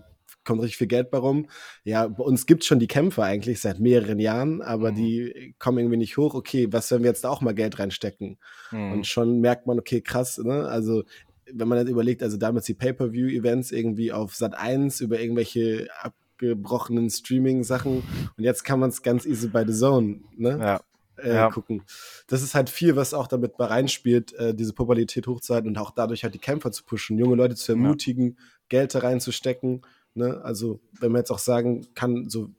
kommt 0.47 0.61
richtig 0.61 0.77
viel 0.77 0.87
Geld 0.87 1.11
bei 1.11 1.19
rum. 1.19 1.47
Ja, 1.83 2.07
bei 2.07 2.23
uns 2.23 2.47
gibt 2.47 2.63
es 2.63 2.67
schon 2.67 2.79
die 2.79 2.87
Kämpfe 2.87 3.21
eigentlich 3.21 3.59
seit 3.59 3.79
mehreren 3.79 4.17
Jahren, 4.17 4.61
aber 4.63 4.91
mhm. 4.91 4.95
die 4.95 5.55
kommen 5.59 5.77
irgendwie 5.77 5.97
nicht 5.97 6.17
hoch. 6.17 6.33
Okay, 6.33 6.67
was, 6.71 6.89
wenn 6.89 7.03
wir 7.03 7.09
jetzt 7.09 7.23
da 7.23 7.29
auch 7.29 7.41
mal 7.41 7.53
Geld 7.53 7.77
reinstecken? 7.77 8.39
Mhm. 8.71 8.91
Und 8.93 9.07
schon 9.07 9.41
merkt 9.41 9.67
man, 9.67 9.77
okay, 9.77 10.01
krass, 10.01 10.39
ne? 10.39 10.67
Also, 10.67 11.03
wenn 11.51 11.67
man 11.67 11.77
dann 11.77 11.87
überlegt, 11.87 12.23
also 12.23 12.37
damals 12.37 12.65
die 12.65 12.73
Pay-Per-View-Events 12.73 13.71
irgendwie 13.71 14.11
auf 14.11 14.35
Sat 14.35 14.57
1 14.57 15.01
über 15.01 15.19
irgendwelche 15.19 15.87
abgebrochenen 16.01 17.09
Streaming-Sachen 17.09 18.03
und 18.37 18.43
jetzt 18.43 18.63
kann 18.63 18.79
man 18.79 18.89
es 18.89 19.01
ganz 19.01 19.25
easy 19.25 19.47
bei 19.47 19.65
The 19.65 19.73
Zone, 19.73 20.21
ne? 20.35 20.57
Ja. 20.59 20.81
Äh, 21.17 21.33
ja. 21.33 21.49
gucken. 21.49 21.81
Das 22.27 22.43
ist 22.43 22.53
halt 22.53 22.69
viel, 22.69 22.95
was 22.95 23.15
auch 23.15 23.25
damit 23.25 23.57
bei 23.57 23.65
reinspielt, 23.65 24.33
äh, 24.33 24.53
diese 24.53 24.73
Popularität 24.73 25.25
hochzuhalten 25.25 25.69
und 25.69 25.77
auch 25.79 25.89
dadurch 25.89 26.23
halt 26.23 26.35
die 26.35 26.39
Kämpfer 26.39 26.71
zu 26.71 26.83
pushen, 26.83 27.17
junge 27.17 27.35
Leute 27.35 27.55
zu 27.55 27.71
ermutigen, 27.71 28.35
ja. 28.37 28.43
Geld 28.69 28.93
da 28.93 28.99
reinzustecken 28.99 29.81
Ne? 30.17 30.41
Also, 30.43 30.79
wenn 30.99 31.11
man 31.11 31.19
jetzt 31.19 31.31
auch 31.31 31.39
sagen 31.39 31.87
kann, 31.95 32.29
so, 32.29 32.49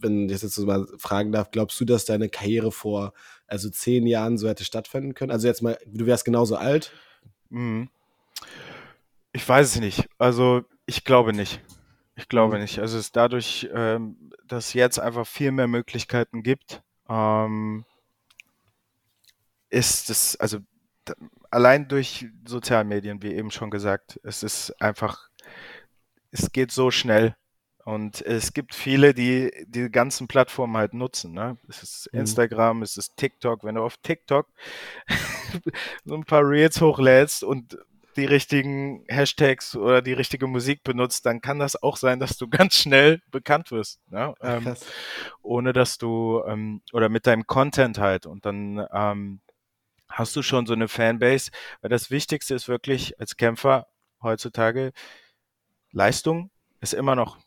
wenn 0.00 0.28
ich 0.28 0.42
jetzt 0.42 0.54
so 0.54 0.66
mal 0.66 0.86
fragen 0.98 1.32
darf, 1.32 1.50
glaubst 1.50 1.80
du, 1.80 1.84
dass 1.84 2.04
deine 2.04 2.28
Karriere 2.28 2.72
vor 2.72 3.12
also 3.46 3.70
zehn 3.70 4.06
Jahren 4.06 4.38
so 4.38 4.48
hätte 4.48 4.64
stattfinden 4.64 5.14
können? 5.14 5.32
Also 5.32 5.46
jetzt 5.46 5.62
mal, 5.62 5.78
du 5.86 6.06
wärst 6.06 6.24
genauso 6.24 6.56
alt? 6.56 6.92
Mhm. 7.50 7.88
Ich 9.32 9.48
weiß 9.48 9.74
es 9.74 9.80
nicht. 9.80 10.08
Also 10.18 10.64
ich 10.86 11.04
glaube 11.04 11.32
nicht. 11.32 11.60
Ich 12.16 12.28
glaube 12.28 12.56
mhm. 12.56 12.62
nicht. 12.62 12.78
Also 12.80 12.98
es 12.98 13.06
ist 13.06 13.16
dadurch, 13.16 13.68
ähm, 13.72 14.32
dass 14.46 14.68
es 14.68 14.72
jetzt 14.74 14.98
einfach 14.98 15.26
viel 15.26 15.52
mehr 15.52 15.68
Möglichkeiten 15.68 16.42
gibt, 16.42 16.82
ähm, 17.08 17.84
ist 19.70 20.10
es, 20.10 20.36
also 20.36 20.58
allein 21.50 21.88
durch 21.88 22.26
Sozialmedien, 22.46 23.22
wie 23.22 23.34
eben 23.34 23.50
schon 23.50 23.70
gesagt, 23.70 24.20
es 24.22 24.42
ist 24.42 24.80
einfach 24.82 25.27
es 26.30 26.52
geht 26.52 26.70
so 26.72 26.90
schnell. 26.90 27.36
Und 27.84 28.20
es 28.20 28.52
gibt 28.52 28.74
viele, 28.74 29.14
die 29.14 29.50
die 29.66 29.90
ganzen 29.90 30.28
Plattformen 30.28 30.76
halt 30.76 30.92
nutzen. 30.92 31.32
Ne? 31.32 31.56
Es 31.68 31.82
ist 31.82 32.10
mhm. 32.12 32.20
Instagram, 32.20 32.82
es 32.82 32.98
ist 32.98 33.16
TikTok. 33.16 33.64
Wenn 33.64 33.76
du 33.76 33.82
auf 33.82 33.96
TikTok 34.02 34.46
so 36.04 36.14
ein 36.14 36.24
paar 36.24 36.46
Reels 36.46 36.82
hochlädst 36.82 37.42
und 37.42 37.78
die 38.18 38.26
richtigen 38.26 39.04
Hashtags 39.08 39.74
oder 39.74 40.02
die 40.02 40.12
richtige 40.12 40.46
Musik 40.46 40.82
benutzt, 40.82 41.24
dann 41.24 41.40
kann 41.40 41.58
das 41.58 41.82
auch 41.82 41.96
sein, 41.96 42.20
dass 42.20 42.36
du 42.36 42.48
ganz 42.50 42.74
schnell 42.74 43.22
bekannt 43.30 43.70
wirst. 43.70 44.00
Ne? 44.10 44.34
Ähm, 44.42 44.74
ohne 45.40 45.72
dass 45.72 45.96
du, 45.96 46.42
ähm, 46.46 46.82
oder 46.92 47.08
mit 47.08 47.26
deinem 47.26 47.46
Content 47.46 47.98
halt. 47.98 48.26
Und 48.26 48.44
dann 48.44 48.86
ähm, 48.92 49.40
hast 50.10 50.36
du 50.36 50.42
schon 50.42 50.66
so 50.66 50.74
eine 50.74 50.88
Fanbase, 50.88 51.52
weil 51.80 51.90
das 51.90 52.10
Wichtigste 52.10 52.54
ist 52.54 52.68
wirklich 52.68 53.18
als 53.18 53.36
Kämpfer 53.36 53.86
heutzutage, 54.22 54.92
Leistung 55.92 56.50
ist 56.80 56.94
immer 56.94 57.14
noch 57.14 57.38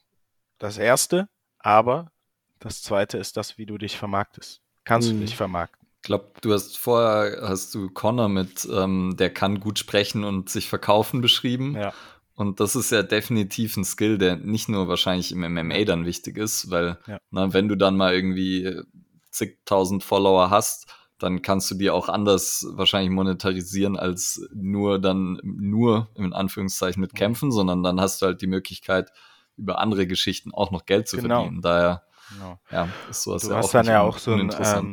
das 0.57 0.77
Erste, 0.77 1.27
aber 1.59 2.11
das 2.59 2.81
Zweite 2.81 3.17
ist 3.17 3.37
das, 3.37 3.57
wie 3.57 3.65
du 3.65 3.77
dich 3.77 3.97
vermarktest. 3.97 4.61
Kannst 4.83 5.09
hm. 5.09 5.19
du 5.19 5.25
dich 5.25 5.35
vermarkten. 5.35 5.87
Ich 5.97 6.07
glaube, 6.07 6.31
du 6.41 6.53
hast 6.53 6.77
vorher 6.77 7.47
hast 7.47 7.75
du 7.75 7.89
Connor 7.89 8.27
mit, 8.27 8.67
ähm, 8.71 9.15
der 9.17 9.31
kann 9.31 9.59
gut 9.59 9.77
sprechen 9.77 10.23
und 10.23 10.49
sich 10.49 10.67
verkaufen 10.67 11.21
beschrieben. 11.21 11.75
Ja. 11.75 11.93
Und 12.33 12.59
das 12.59 12.75
ist 12.75 12.91
ja 12.91 13.03
definitiv 13.03 13.77
ein 13.77 13.85
Skill, 13.85 14.17
der 14.17 14.35
nicht 14.35 14.67
nur 14.67 14.87
wahrscheinlich 14.87 15.31
im 15.31 15.41
MMA 15.41 15.83
dann 15.83 16.05
wichtig 16.05 16.37
ist, 16.37 16.71
weil 16.71 16.97
ja. 17.05 17.19
na, 17.29 17.53
wenn 17.53 17.67
du 17.67 17.75
dann 17.75 17.97
mal 17.97 18.15
irgendwie 18.15 18.81
zigtausend 19.29 20.03
Follower 20.03 20.49
hast, 20.49 20.87
dann 21.21 21.41
kannst 21.41 21.69
du 21.71 21.75
die 21.75 21.89
auch 21.89 22.09
anders 22.09 22.65
wahrscheinlich 22.71 23.11
monetarisieren 23.11 23.97
als 23.97 24.47
nur 24.53 24.99
dann 24.99 25.39
nur 25.43 26.09
in 26.15 26.33
Anführungszeichen 26.33 27.01
mit 27.01 27.15
Kämpfen, 27.15 27.51
sondern 27.51 27.83
dann 27.83 27.99
hast 27.99 28.21
du 28.21 28.27
halt 28.27 28.41
die 28.41 28.47
Möglichkeit, 28.47 29.11
über 29.57 29.79
andere 29.79 30.07
Geschichten 30.07 30.53
auch 30.53 30.71
noch 30.71 30.85
Geld 30.85 31.07
zu 31.07 31.17
genau. 31.17 31.41
verdienen. 31.41 31.61
Daher 31.61 32.03
genau. 32.33 32.59
ja, 32.71 32.87
ist 33.09 33.23
sowas 33.23 33.43
du 33.43 33.49
ja 33.49 33.57
hast 33.57 33.67
auch 33.67 33.71
dann 33.71 33.85
ja 33.85 34.01
auch 34.01 34.17
so 34.17 34.33
ein 34.33 34.51
ähm, 34.59 34.91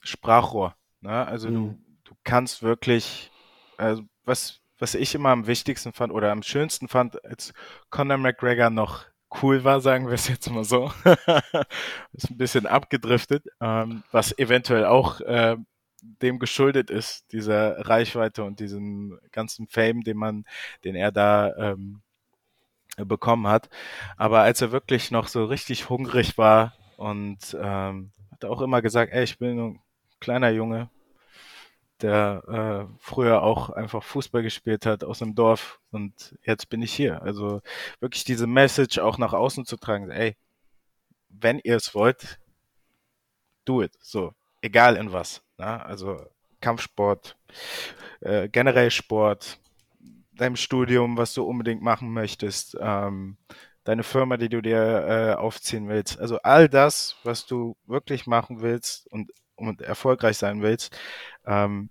Sprachrohr. 0.00 0.74
Ne? 1.00 1.26
Also 1.26 1.48
mhm. 1.48 1.54
du, 1.54 1.78
du 2.04 2.14
kannst 2.24 2.62
wirklich, 2.62 3.30
also 3.76 4.02
was, 4.24 4.60
was 4.78 4.94
ich 4.94 5.14
immer 5.14 5.30
am 5.30 5.46
wichtigsten 5.46 5.92
fand 5.92 6.12
oder 6.12 6.32
am 6.32 6.42
schönsten 6.42 6.88
fand, 6.88 7.24
als 7.24 7.52
Conor 7.90 8.18
McGregor 8.18 8.70
noch 8.70 9.04
cool 9.42 9.64
war, 9.64 9.80
sagen 9.80 10.06
wir 10.06 10.14
es 10.14 10.28
jetzt 10.28 10.50
mal 10.50 10.64
so. 10.64 10.92
ist 12.12 12.30
ein 12.30 12.36
bisschen 12.36 12.66
abgedriftet, 12.66 13.44
ähm, 13.60 14.02
was 14.10 14.36
eventuell 14.38 14.86
auch 14.86 15.20
äh, 15.20 15.56
dem 16.02 16.38
geschuldet 16.38 16.90
ist, 16.90 17.32
dieser 17.32 17.86
Reichweite 17.86 18.44
und 18.44 18.60
diesem 18.60 19.18
ganzen 19.32 19.66
Fame, 19.68 20.02
den 20.02 20.16
man, 20.16 20.44
den 20.84 20.94
er 20.94 21.12
da 21.12 21.54
ähm, 21.56 22.02
bekommen 22.96 23.46
hat. 23.46 23.68
Aber 24.16 24.40
als 24.40 24.60
er 24.60 24.72
wirklich 24.72 25.10
noch 25.10 25.28
so 25.28 25.44
richtig 25.44 25.88
hungrig 25.88 26.38
war 26.38 26.74
und 26.96 27.56
ähm, 27.60 28.12
hat 28.32 28.44
auch 28.44 28.60
immer 28.60 28.82
gesagt, 28.82 29.12
ey, 29.12 29.24
ich 29.24 29.38
bin 29.38 29.58
ein 29.58 29.80
kleiner 30.20 30.50
Junge, 30.50 30.90
der 32.02 32.88
äh, 32.90 32.94
früher 32.98 33.42
auch 33.42 33.70
einfach 33.70 34.02
Fußball 34.02 34.42
gespielt 34.42 34.86
hat 34.86 35.04
aus 35.04 35.18
dem 35.18 35.34
Dorf 35.34 35.80
und 35.90 36.36
jetzt 36.42 36.68
bin 36.70 36.82
ich 36.82 36.92
hier. 36.92 37.22
Also 37.22 37.60
wirklich 38.00 38.24
diese 38.24 38.46
Message 38.46 38.98
auch 38.98 39.18
nach 39.18 39.32
außen 39.32 39.66
zu 39.66 39.76
tragen, 39.76 40.10
ey, 40.10 40.36
wenn 41.28 41.58
ihr 41.62 41.76
es 41.76 41.94
wollt, 41.94 42.38
do 43.64 43.82
it. 43.82 43.92
So, 44.00 44.34
egal 44.62 44.96
in 44.96 45.12
was. 45.12 45.42
Ne? 45.58 45.84
Also 45.84 46.20
Kampfsport, 46.60 47.36
äh, 48.20 48.48
generell 48.48 48.90
Sport, 48.90 49.58
deinem 50.34 50.56
Studium, 50.56 51.16
was 51.16 51.34
du 51.34 51.44
unbedingt 51.44 51.82
machen 51.82 52.12
möchtest, 52.12 52.76
ähm, 52.80 53.36
deine 53.84 54.02
Firma, 54.02 54.36
die 54.36 54.48
du 54.48 54.60
dir 54.60 54.78
äh, 54.78 55.34
aufziehen 55.34 55.88
willst. 55.88 56.18
Also 56.18 56.38
all 56.38 56.68
das, 56.68 57.16
was 57.24 57.46
du 57.46 57.76
wirklich 57.86 58.26
machen 58.26 58.60
willst 58.60 59.06
und, 59.08 59.32
und 59.56 59.82
erfolgreich 59.82 60.38
sein 60.38 60.62
willst, 60.62 60.96
ähm, 61.46 61.90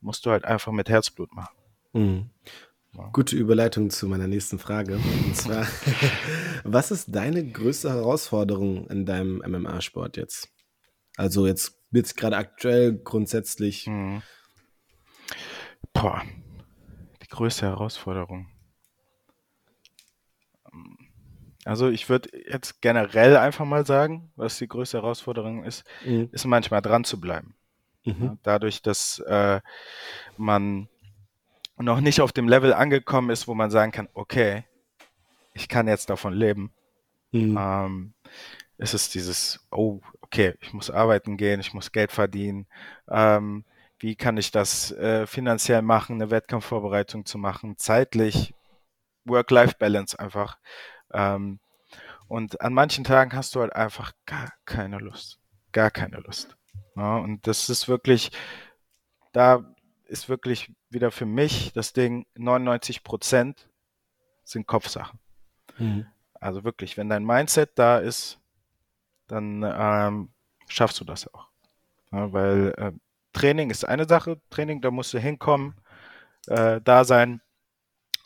musst 0.00 0.26
du 0.26 0.30
halt 0.30 0.44
einfach 0.44 0.72
mit 0.72 0.88
Herzblut 0.88 1.32
machen. 1.32 1.56
Mhm. 1.92 2.30
Gute 3.12 3.34
Überleitung 3.34 3.90
zu 3.90 4.06
meiner 4.06 4.28
nächsten 4.28 4.60
Frage. 4.60 4.94
Und 4.94 5.36
zwar, 5.36 5.66
was 6.64 6.92
ist 6.92 7.14
deine 7.14 7.44
größte 7.44 7.90
Herausforderung 7.90 8.86
in 8.88 9.04
deinem 9.04 9.38
MMA-Sport 9.38 10.16
jetzt? 10.16 10.48
Also 11.16 11.46
jetzt, 11.46 11.80
jetzt 11.96 12.16
gerade 12.16 12.36
aktuell 12.36 12.94
grundsätzlich. 12.94 13.86
Mhm. 13.86 14.22
Boah, 15.92 16.22
die 17.22 17.28
größte 17.28 17.66
Herausforderung. 17.66 18.48
Also 21.64 21.88
ich 21.88 22.08
würde 22.08 22.28
jetzt 22.50 22.82
generell 22.82 23.36
einfach 23.36 23.64
mal 23.64 23.86
sagen, 23.86 24.30
was 24.36 24.58
die 24.58 24.68
größte 24.68 24.98
Herausforderung 24.98 25.64
ist, 25.64 25.84
mhm. 26.04 26.28
ist 26.32 26.44
manchmal 26.44 26.82
dran 26.82 27.04
zu 27.04 27.20
bleiben. 27.20 27.54
Mhm. 28.04 28.38
Dadurch, 28.42 28.82
dass 28.82 29.18
äh, 29.20 29.60
man 30.36 30.88
noch 31.78 32.00
nicht 32.00 32.20
auf 32.20 32.32
dem 32.32 32.48
Level 32.48 32.74
angekommen 32.74 33.30
ist, 33.30 33.48
wo 33.48 33.54
man 33.54 33.70
sagen 33.70 33.92
kann, 33.92 34.08
okay, 34.12 34.64
ich 35.54 35.68
kann 35.68 35.88
jetzt 35.88 36.10
davon 36.10 36.34
leben. 36.34 36.72
Mhm. 37.32 37.56
Ähm, 37.58 38.14
ist 38.76 38.94
es 38.94 39.08
dieses, 39.08 39.66
oh, 39.70 40.00
okay, 40.34 40.54
ich 40.60 40.72
muss 40.72 40.90
arbeiten 40.90 41.36
gehen, 41.36 41.60
ich 41.60 41.74
muss 41.74 41.92
Geld 41.92 42.10
verdienen. 42.10 42.66
Ähm, 43.08 43.64
wie 44.00 44.16
kann 44.16 44.36
ich 44.36 44.50
das 44.50 44.90
äh, 44.90 45.28
finanziell 45.28 45.80
machen, 45.80 46.16
eine 46.16 46.32
Wettkampfvorbereitung 46.32 47.24
zu 47.24 47.38
machen, 47.38 47.78
zeitlich, 47.78 48.52
Work-Life-Balance 49.26 50.18
einfach. 50.18 50.58
Ähm, 51.12 51.60
und 52.26 52.60
an 52.60 52.74
manchen 52.74 53.04
Tagen 53.04 53.32
hast 53.32 53.54
du 53.54 53.60
halt 53.60 53.76
einfach 53.76 54.12
gar 54.26 54.52
keine 54.64 54.98
Lust. 54.98 55.38
Gar 55.70 55.92
keine 55.92 56.18
Lust. 56.18 56.56
Ja, 56.96 57.18
und 57.18 57.46
das 57.46 57.70
ist 57.70 57.86
wirklich, 57.86 58.32
da 59.32 59.64
ist 60.06 60.28
wirklich 60.28 60.72
wieder 60.90 61.12
für 61.12 61.26
mich 61.26 61.72
das 61.74 61.92
Ding, 61.92 62.26
99 62.34 63.04
Prozent 63.04 63.68
sind 64.42 64.66
Kopfsachen. 64.66 65.20
Mhm. 65.78 66.06
Also 66.34 66.64
wirklich, 66.64 66.96
wenn 66.96 67.08
dein 67.08 67.24
Mindset 67.24 67.78
da 67.78 67.98
ist, 67.98 68.40
dann 69.28 69.64
ähm, 69.66 70.28
schaffst 70.68 71.00
du 71.00 71.04
das 71.04 71.32
auch. 71.32 71.48
Ja, 72.12 72.32
weil 72.32 72.74
äh, 72.76 72.92
Training 73.32 73.70
ist 73.70 73.84
eine 73.84 74.06
Sache, 74.06 74.40
Training, 74.50 74.80
da 74.80 74.90
musst 74.90 75.12
du 75.12 75.18
hinkommen, 75.18 75.74
äh, 76.46 76.80
da 76.82 77.04
sein, 77.04 77.40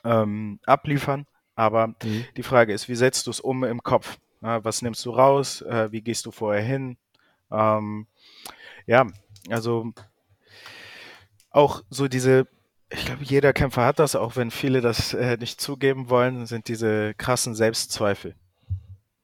ähm, 0.04 0.60
abliefern. 0.66 1.26
Aber 1.54 1.88
mhm. 1.88 2.24
die 2.36 2.42
Frage 2.42 2.72
ist, 2.72 2.88
wie 2.88 2.94
setzt 2.94 3.26
du 3.26 3.30
es 3.30 3.40
um 3.40 3.64
im 3.64 3.82
Kopf? 3.82 4.18
Ja, 4.42 4.64
was 4.64 4.82
nimmst 4.82 5.04
du 5.04 5.10
raus? 5.10 5.62
Äh, 5.62 5.90
wie 5.90 6.02
gehst 6.02 6.26
du 6.26 6.30
vorher 6.30 6.62
hin? 6.62 6.96
Ähm, 7.50 8.06
ja, 8.86 9.06
also 9.50 9.92
auch 11.50 11.82
so 11.90 12.08
diese, 12.08 12.46
ich 12.90 13.04
glaube, 13.06 13.24
jeder 13.24 13.52
Kämpfer 13.52 13.84
hat 13.84 13.98
das, 13.98 14.14
auch 14.14 14.36
wenn 14.36 14.50
viele 14.50 14.80
das 14.80 15.14
äh, 15.14 15.36
nicht 15.38 15.60
zugeben 15.60 16.10
wollen, 16.10 16.46
sind 16.46 16.68
diese 16.68 17.14
krassen 17.14 17.54
Selbstzweifel. 17.54 18.36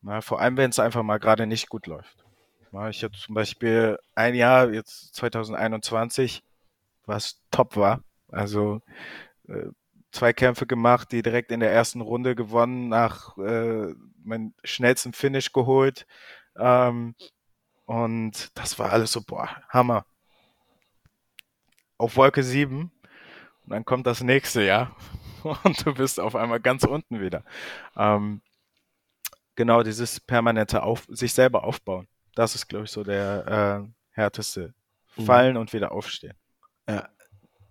Ja, 0.06 0.20
vor 0.20 0.40
allem, 0.40 0.56
wenn 0.56 0.70
es 0.70 0.78
einfach 0.78 1.02
mal 1.02 1.18
gerade 1.18 1.46
nicht 1.46 1.68
gut 1.68 1.86
läuft. 1.86 2.24
Ja, 2.72 2.88
ich 2.88 3.02
hatte 3.02 3.18
zum 3.18 3.34
Beispiel 3.34 3.98
ein 4.14 4.34
Jahr, 4.34 4.70
jetzt 4.72 5.14
2021, 5.14 6.42
was 7.06 7.40
top 7.50 7.76
war. 7.76 8.02
Also 8.28 8.80
äh, 9.48 9.68
zwei 10.12 10.32
Kämpfe 10.32 10.66
gemacht, 10.66 11.12
die 11.12 11.22
direkt 11.22 11.52
in 11.52 11.60
der 11.60 11.72
ersten 11.72 12.00
Runde 12.00 12.34
gewonnen, 12.34 12.88
nach 12.88 13.36
äh, 13.38 13.94
meinem 14.22 14.54
schnellsten 14.62 15.12
Finish 15.12 15.52
geholt. 15.52 16.06
Ähm, 16.56 17.14
und 17.86 18.56
das 18.58 18.78
war 18.78 18.92
alles 18.92 19.12
so, 19.12 19.22
boah, 19.22 19.48
Hammer. 19.68 20.04
Auf 21.96 22.16
Wolke 22.16 22.42
7. 22.42 22.90
Und 23.64 23.70
dann 23.70 23.84
kommt 23.84 24.06
das 24.06 24.22
nächste 24.22 24.62
Jahr. 24.62 24.94
Und 25.64 25.86
du 25.86 25.94
bist 25.94 26.18
auf 26.18 26.34
einmal 26.34 26.60
ganz 26.60 26.84
unten 26.84 27.20
wieder. 27.20 27.44
Ähm, 27.96 28.40
genau 29.56 29.82
dieses 29.82 30.20
permanente 30.20 30.82
auf, 30.82 31.06
sich 31.08 31.32
selber 31.32 31.64
aufbauen. 31.64 32.06
Das 32.34 32.54
ist, 32.54 32.68
glaube 32.68 32.84
ich, 32.86 32.90
so 32.90 33.04
der 33.04 33.84
äh, 33.86 33.90
härteste. 34.10 34.74
Mhm. 35.16 35.24
Fallen 35.24 35.54
mhm. 35.54 35.60
und 35.60 35.72
wieder 35.72 35.92
aufstehen. 35.92 36.34
Ja, 36.88 37.08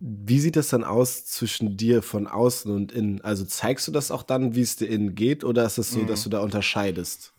wie 0.05 0.39
sieht 0.39 0.57
das 0.57 0.67
dann 0.67 0.83
aus 0.83 1.25
zwischen 1.25 1.77
dir 1.77 2.03
von 2.03 2.27
außen 2.27 2.69
und 2.73 2.91
innen? 2.91 3.21
Also 3.21 3.45
zeigst 3.45 3.87
du 3.87 3.91
das 3.93 4.11
auch 4.11 4.23
dann, 4.23 4.53
wie 4.53 4.61
es 4.61 4.75
dir 4.75 4.87
innen 4.87 5.15
geht, 5.15 5.45
oder 5.45 5.65
ist 5.65 5.77
es 5.77 5.91
so, 5.91 5.99
mhm. 5.99 6.07
dass 6.07 6.23
du 6.23 6.29
da 6.29 6.41
unterscheidest? 6.41 7.33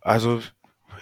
Also, 0.00 0.40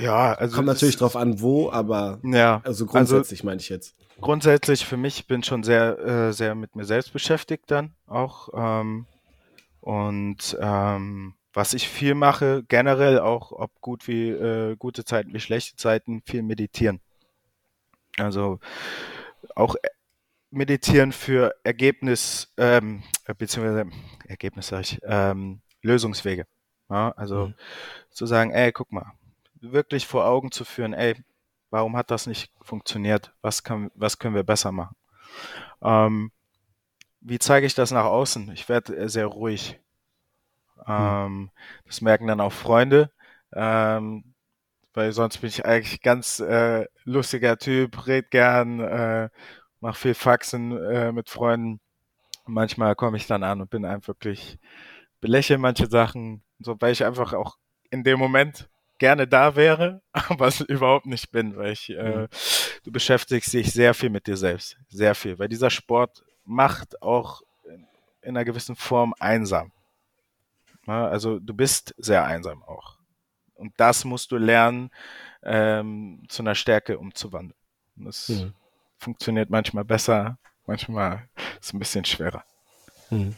ja, 0.01 0.33
also. 0.33 0.57
Kommt 0.57 0.67
natürlich 0.67 0.96
drauf 0.96 1.15
an, 1.15 1.40
wo, 1.40 1.71
aber 1.71 2.19
ja, 2.25 2.61
also 2.65 2.87
grundsätzlich 2.87 3.40
also, 3.40 3.46
meine 3.46 3.61
ich 3.61 3.69
jetzt. 3.69 3.94
Grundsätzlich 4.21 4.85
für 4.85 4.96
mich 4.96 5.29
bin 5.29 5.44
schon 5.44 5.63
sehr, 5.63 5.98
äh, 5.98 6.33
sehr 6.33 6.57
mit 6.57 6.75
mir 6.75 6.85
selbst 6.85 7.13
beschäftigt 7.13 7.71
dann 7.71 7.94
auch. 8.07 8.48
Ähm, 8.52 9.07
und 9.81 10.59
ähm, 10.61 11.35
was 11.57 11.73
ich 11.73 11.88
viel 11.88 12.15
mache, 12.15 12.65
generell 12.69 13.19
auch, 13.19 13.50
ob 13.50 13.81
gut 13.81 14.07
wie 14.09 14.29
äh, 14.29 14.77
gute 14.77 15.07
Zeiten 15.07 15.33
wie 15.33 15.40
schlechte 15.40 15.75
Zeiten, 15.75 16.21
viel 16.27 16.42
meditieren. 16.42 17.00
Also 18.19 18.61
auch 19.54 19.75
meditieren 20.50 21.13
für 21.13 21.54
Ergebnis, 21.65 22.52
ähm, 22.59 23.04
beziehungsweise 23.38 23.88
Ergebnis 24.27 24.69
sage 24.69 24.83
ich, 24.83 25.00
ähm, 25.04 25.63
Lösungswege. 25.81 26.46
Ja, 26.90 27.13
also 27.13 27.46
mhm. 27.46 27.54
zu 28.11 28.27
sagen, 28.27 28.50
ey, 28.50 28.71
guck 28.71 28.92
mal, 28.92 29.13
wirklich 29.54 30.07
vor 30.07 30.27
Augen 30.27 30.52
zu 30.52 30.67
führen, 30.67 30.92
ey, 30.92 31.17
warum 31.71 31.96
hat 31.96 32.11
das 32.11 32.27
nicht 32.27 32.52
funktioniert? 32.61 33.33
Was, 33.40 33.63
kann, 33.63 33.90
was 33.94 34.19
können 34.19 34.35
wir 34.35 34.44
besser 34.44 34.73
machen? 34.73 34.94
Ähm, 35.81 36.33
wie 37.23 37.38
zeige 37.38 37.65
ich 37.65 37.75
das 37.75 37.92
nach 37.92 38.04
außen? 38.04 38.52
Ich 38.52 38.69
werde 38.69 39.09
sehr 39.09 39.27
ruhig. 39.27 39.81
Mhm. 40.77 40.83
Ähm, 40.88 41.50
das 41.87 42.00
merken 42.00 42.27
dann 42.27 42.40
auch 42.40 42.52
Freunde, 42.52 43.10
ähm, 43.52 44.35
weil 44.94 45.12
sonst 45.12 45.38
bin 45.38 45.48
ich 45.48 45.64
eigentlich 45.64 46.02
ganz 46.02 46.40
äh, 46.40 46.87
lustiger 47.04 47.58
Typ, 47.58 48.06
red 48.06 48.31
gern, 48.31 48.81
äh, 48.81 49.29
mache 49.81 49.98
viel 49.98 50.14
Faxen 50.14 50.77
äh, 50.77 51.12
mit 51.12 51.29
Freunden. 51.29 51.81
Manchmal 52.46 52.94
komme 52.94 53.16
ich 53.16 53.27
dann 53.27 53.42
an 53.42 53.60
und 53.60 53.70
bin 53.70 53.85
einfach 53.85 54.08
wirklich, 54.08 54.58
belächle 55.20 55.58
manche 55.58 55.87
Sachen, 55.87 56.42
so, 56.60 56.77
weil 56.81 56.92
ich 56.92 57.04
einfach 57.04 57.33
auch 57.33 57.56
in 57.90 58.04
dem 58.04 58.18
Moment 58.18 58.68
gerne 58.98 59.27
da 59.27 59.56
wäre, 59.56 60.02
aber 60.12 60.46
es 60.46 60.60
überhaupt 60.60 61.06
nicht 61.06 61.31
bin, 61.31 61.56
weil 61.56 61.72
ich, 61.72 61.90
äh, 61.90 62.22
mhm. 62.22 62.29
du 62.85 62.92
beschäftigst 62.92 63.52
dich 63.52 63.72
sehr 63.72 63.94
viel 63.94 64.10
mit 64.10 64.27
dir 64.27 64.37
selbst, 64.37 64.77
sehr 64.88 65.14
viel, 65.14 65.38
weil 65.38 65.48
dieser 65.48 65.70
Sport 65.70 66.24
macht 66.44 67.02
auch 67.02 67.42
in 68.27 68.37
einer 68.37 68.44
gewissen 68.44 68.77
Form 68.77 69.14
einsam. 69.18 69.72
Ja, 70.87 71.09
also 71.09 71.39
du 71.39 71.55
bist 71.55 71.95
sehr 71.99 72.25
einsam 72.25 72.63
auch. 72.63 72.97
Und 73.55 73.73
das 73.79 74.05
musst 74.05 74.33
du 74.33 74.37
lernen, 74.37 74.91
ähm, 75.43 76.25
zu 76.29 76.43
einer 76.43 76.55
Stärke 76.55 76.99
umzuwandeln. 76.99 77.59
Und 77.97 78.05
das 78.07 78.29
mhm. 78.29 78.53
funktioniert 78.99 79.51
manchmal 79.51 79.85
besser, 79.85 80.39
manchmal 80.67 81.29
ist 81.61 81.67
es 81.69 81.73
ein 81.73 81.79
bisschen 81.79 82.05
schwerer. 82.05 82.45
Mhm. 83.11 83.35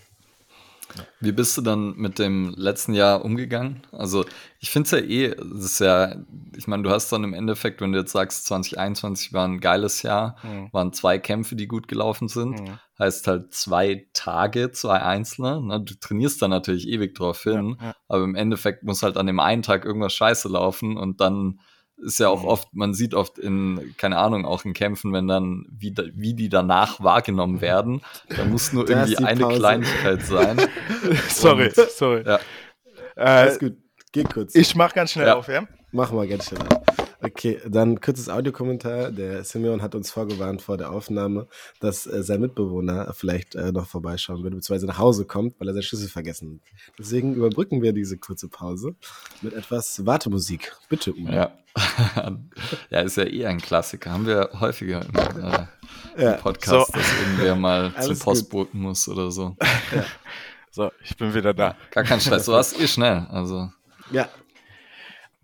Wie 1.20 1.32
bist 1.32 1.57
du 1.57 1.62
dann 1.62 1.97
mit 1.97 2.18
dem 2.18 2.55
letzten 2.57 2.95
Jahr 2.95 3.24
umgegangen? 3.24 3.82
Also, 3.93 4.24
ich 4.59 4.70
finde 4.70 4.86
es 4.86 4.91
ja 4.93 4.99
eh, 4.99 5.34
das 5.34 5.64
ist 5.64 5.80
ja, 5.80 6.16
ich 6.57 6.66
meine, 6.66 6.82
du 6.82 6.91
hast 6.91 7.11
dann 7.12 7.24
im 7.24 7.34
Endeffekt, 7.34 7.80
wenn 7.80 7.93
du 7.93 7.99
jetzt 7.99 8.12
sagst, 8.12 8.47
2021 8.47 9.32
war 9.32 9.47
ein 9.47 9.61
geiles 9.61 10.03
Jahr, 10.03 10.36
mhm. 10.43 10.68
waren 10.72 10.93
zwei 10.93 11.18
Kämpfe, 11.18 11.57
die 11.57 11.68
gut 11.68 11.89
gelaufen 11.89 12.28
sind. 12.28 12.61
Mhm. 12.61 12.78
Heißt 12.99 13.28
halt 13.28 13.55
zwei 13.55 14.09
Tage, 14.12 14.72
zwei 14.72 15.01
einzelne. 15.01 15.62
Ne? 15.62 15.80
Du 15.80 15.95
trainierst 15.95 16.43
dann 16.43 16.51
natürlich 16.51 16.89
ewig 16.89 17.14
drauf 17.14 17.43
hin, 17.43 17.76
ja, 17.80 17.86
ja. 17.89 17.95
aber 18.09 18.24
im 18.24 18.34
Endeffekt 18.34 18.82
muss 18.82 19.03
halt 19.03 19.16
an 19.16 19.26
dem 19.26 19.41
einen 19.41 19.62
Tag 19.62 19.84
irgendwas 19.84 20.14
scheiße 20.14 20.49
laufen 20.49 20.97
und 20.97 21.20
dann 21.20 21.61
ist 22.03 22.19
ja 22.21 22.29
auch 22.29 22.43
mhm. 22.43 22.49
oft, 22.49 22.69
man 22.75 22.95
sieht 22.95 23.15
oft 23.15 23.39
in, 23.39 23.95
keine 23.97 24.19
Ahnung, 24.19 24.45
auch 24.45 24.65
in 24.65 24.73
Kämpfen, 24.73 25.13
wenn 25.13 25.27
dann, 25.27 25.67
wie, 25.71 25.95
wie 26.15 26.35
die 26.35 26.49
danach 26.49 27.01
wahrgenommen 27.03 27.57
mhm. 27.57 27.61
werden, 27.61 28.03
da 28.35 28.45
muss 28.45 28.73
nur 28.73 28.89
irgendwie 28.89 29.19
eine 29.19 29.41
Pause. 29.41 29.59
Kleinigkeit 29.59 30.23
sein. 30.23 30.61
sorry, 31.29 31.73
Und, 31.77 31.91
sorry. 31.91 32.23
Ja. 32.25 32.37
Äh, 33.17 33.21
Alles 33.23 33.59
gut, 33.59 33.77
geh 34.13 34.25
kurz. 34.25 34.55
Ich 34.55 34.75
mach 34.75 34.95
ganz 34.95 35.13
schnell 35.13 35.27
ja. 35.27 35.37
auf, 35.37 35.49
ja? 35.49 35.67
Mach 35.93 36.13
mal 36.13 36.27
ganz 36.29 36.47
schnell 36.47 36.63
auf. 36.63 36.88
Okay, 37.21 37.61
dann 37.66 38.01
kurzes 38.01 38.29
Audiokommentar. 38.29 39.11
Der 39.11 39.43
Simeon 39.43 39.83
hat 39.83 39.97
uns 39.97 40.11
vorgewarnt 40.11 40.62
vor 40.62 40.77
der 40.77 40.91
Aufnahme, 40.93 41.49
dass 41.81 42.07
äh, 42.07 42.23
sein 42.23 42.41
Mitbewohner 42.41 43.12
vielleicht 43.12 43.57
äh, 43.57 43.73
noch 43.73 43.89
vorbeischauen 43.89 44.45
würde, 44.45 44.57
beziehungsweise 44.57 44.87
nach 44.87 44.99
Hause 44.99 45.25
kommt, 45.25 45.59
weil 45.59 45.66
er 45.66 45.75
seinen 45.75 45.83
Schlüssel 45.83 46.09
vergessen 46.09 46.61
hat. 46.62 46.97
Deswegen 46.97 47.35
überbrücken 47.35 47.83
wir 47.83 47.93
diese 47.93 48.19
kurze 48.19 48.49
Pause 48.49 48.95
mit 49.43 49.53
etwas 49.53 50.07
Wartemusik. 50.07 50.77
Bitte, 50.89 51.12
Uwe. 51.12 51.33
Ja. 51.33 51.59
ja, 52.91 53.01
ist 53.01 53.16
ja 53.16 53.25
eh 53.25 53.47
ein 53.47 53.61
Klassiker. 53.61 54.12
Haben 54.12 54.27
wir 54.27 54.51
häufiger 54.61 55.05
im, 55.05 55.43
äh, 55.43 56.23
ja. 56.23 56.33
Podcast, 56.35 56.93
so. 56.93 56.99
dass 56.99 57.21
irgendwer 57.21 57.57
mal 57.57 57.93
zum 58.01 58.16
Postboten 58.16 58.81
muss 58.81 59.09
oder 59.09 59.33
so. 59.33 59.57
Ja. 59.95 60.05
So, 60.71 60.93
ich 61.03 61.16
bin 61.16 61.35
wieder 61.35 61.55
da. 61.55 61.77
Gar 61.91 62.05
kein 62.05 62.21
Stress. 62.21 62.45
Du 62.45 62.53
warst 62.53 62.81
eh 62.81 62.87
schnell. 62.87 63.27
Also. 63.31 63.71
Ja, 64.12 64.29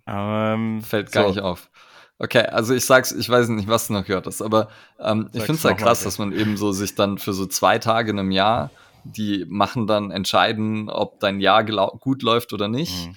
ähm, 0.06 0.82
Fällt 0.82 1.12
gar 1.12 1.24
so. 1.24 1.30
nicht 1.30 1.40
auf. 1.40 1.70
Okay, 2.18 2.46
also 2.46 2.74
ich 2.74 2.84
sag's, 2.84 3.10
ich 3.12 3.28
weiß 3.28 3.48
nicht, 3.48 3.68
was 3.68 3.88
du 3.88 3.92
noch 3.92 4.04
gehört 4.04 4.26
hast, 4.26 4.40
aber 4.40 4.68
ähm, 5.00 5.28
ich 5.32 5.42
finde 5.42 5.54
es 5.54 5.62
ja 5.64 5.74
krass, 5.74 6.04
dass 6.04 6.18
man 6.18 6.32
eben 6.32 6.56
so 6.56 6.70
sich 6.72 6.94
dann 6.94 7.18
für 7.18 7.32
so 7.32 7.46
zwei 7.46 7.78
Tage 7.78 8.10
in 8.12 8.18
einem 8.18 8.30
Jahr, 8.30 8.70
die 9.04 9.44
machen 9.48 9.86
dann 9.86 10.10
entscheiden, 10.10 10.88
ob 10.88 11.18
dein 11.20 11.40
Jahr 11.40 11.64
gut 11.64 12.22
läuft 12.22 12.52
oder 12.52 12.68
nicht. 12.68 13.08
Mhm. 13.08 13.16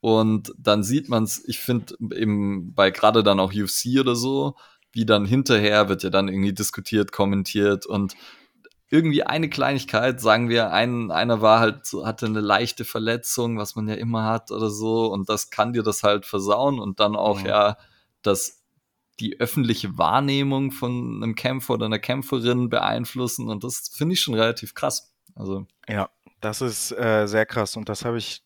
Und 0.00 0.52
dann 0.56 0.84
sieht 0.84 1.08
man 1.08 1.24
es, 1.24 1.42
ich 1.48 1.58
finde 1.58 1.94
eben 2.14 2.72
bei 2.74 2.92
gerade 2.92 3.24
dann 3.24 3.40
auch 3.40 3.52
UFC 3.52 3.98
oder 3.98 4.14
so, 4.14 4.54
wie 4.92 5.04
dann 5.04 5.26
hinterher 5.26 5.88
wird 5.88 6.04
ja 6.04 6.10
dann 6.10 6.28
irgendwie 6.28 6.52
diskutiert, 6.52 7.10
kommentiert 7.10 7.84
und 7.84 8.14
irgendwie 8.88 9.24
eine 9.24 9.48
Kleinigkeit, 9.48 10.20
sagen 10.20 10.48
wir, 10.48 10.72
ein, 10.72 11.10
einer 11.10 11.40
war 11.40 11.58
halt, 11.60 11.86
so, 11.86 12.06
hatte 12.06 12.26
eine 12.26 12.40
leichte 12.40 12.84
Verletzung, 12.84 13.58
was 13.58 13.74
man 13.74 13.88
ja 13.88 13.94
immer 13.94 14.24
hat 14.24 14.50
oder 14.50 14.70
so, 14.70 15.12
und 15.12 15.28
das 15.28 15.50
kann 15.50 15.72
dir 15.72 15.82
das 15.82 16.02
halt 16.02 16.24
versauen 16.24 16.78
und 16.78 17.00
dann 17.00 17.16
auch 17.16 17.40
mhm. 17.40 17.46
ja, 17.46 17.76
dass 18.22 18.62
die 19.18 19.40
öffentliche 19.40 19.98
Wahrnehmung 19.98 20.70
von 20.72 21.22
einem 21.22 21.34
Kämpfer 21.34 21.74
oder 21.74 21.86
einer 21.86 21.98
Kämpferin 21.98 22.68
beeinflussen 22.68 23.48
und 23.48 23.64
das 23.64 23.90
finde 23.92 24.12
ich 24.14 24.20
schon 24.20 24.34
relativ 24.34 24.74
krass. 24.74 25.12
Also 25.34 25.66
ja, 25.88 26.10
das 26.40 26.60
ist 26.60 26.92
äh, 26.92 27.26
sehr 27.26 27.46
krass 27.46 27.76
und 27.76 27.88
das 27.88 28.04
habe 28.04 28.18
ich 28.18 28.44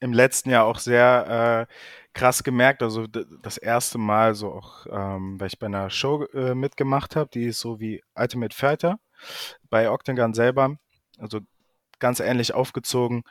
im 0.00 0.12
letzten 0.12 0.50
Jahr 0.50 0.64
auch 0.64 0.78
sehr 0.78 1.66
äh, 1.68 1.74
krass 2.12 2.44
gemerkt. 2.44 2.82
Also 2.82 3.06
das 3.06 3.56
erste 3.56 3.98
Mal 3.98 4.34
so 4.34 4.52
auch, 4.52 4.86
ähm, 4.90 5.40
weil 5.40 5.48
ich 5.48 5.58
bei 5.58 5.66
einer 5.66 5.90
Show 5.90 6.24
äh, 6.32 6.54
mitgemacht 6.54 7.16
habe, 7.16 7.30
die 7.32 7.46
ist 7.46 7.60
so 7.60 7.80
wie 7.80 8.02
Ultimate 8.14 8.54
Fighter 8.54 8.98
bei 9.70 9.90
Octagon 9.90 10.34
selber, 10.34 10.76
also 11.18 11.40
ganz 11.98 12.20
ähnlich 12.20 12.54
aufgezogen. 12.54 13.22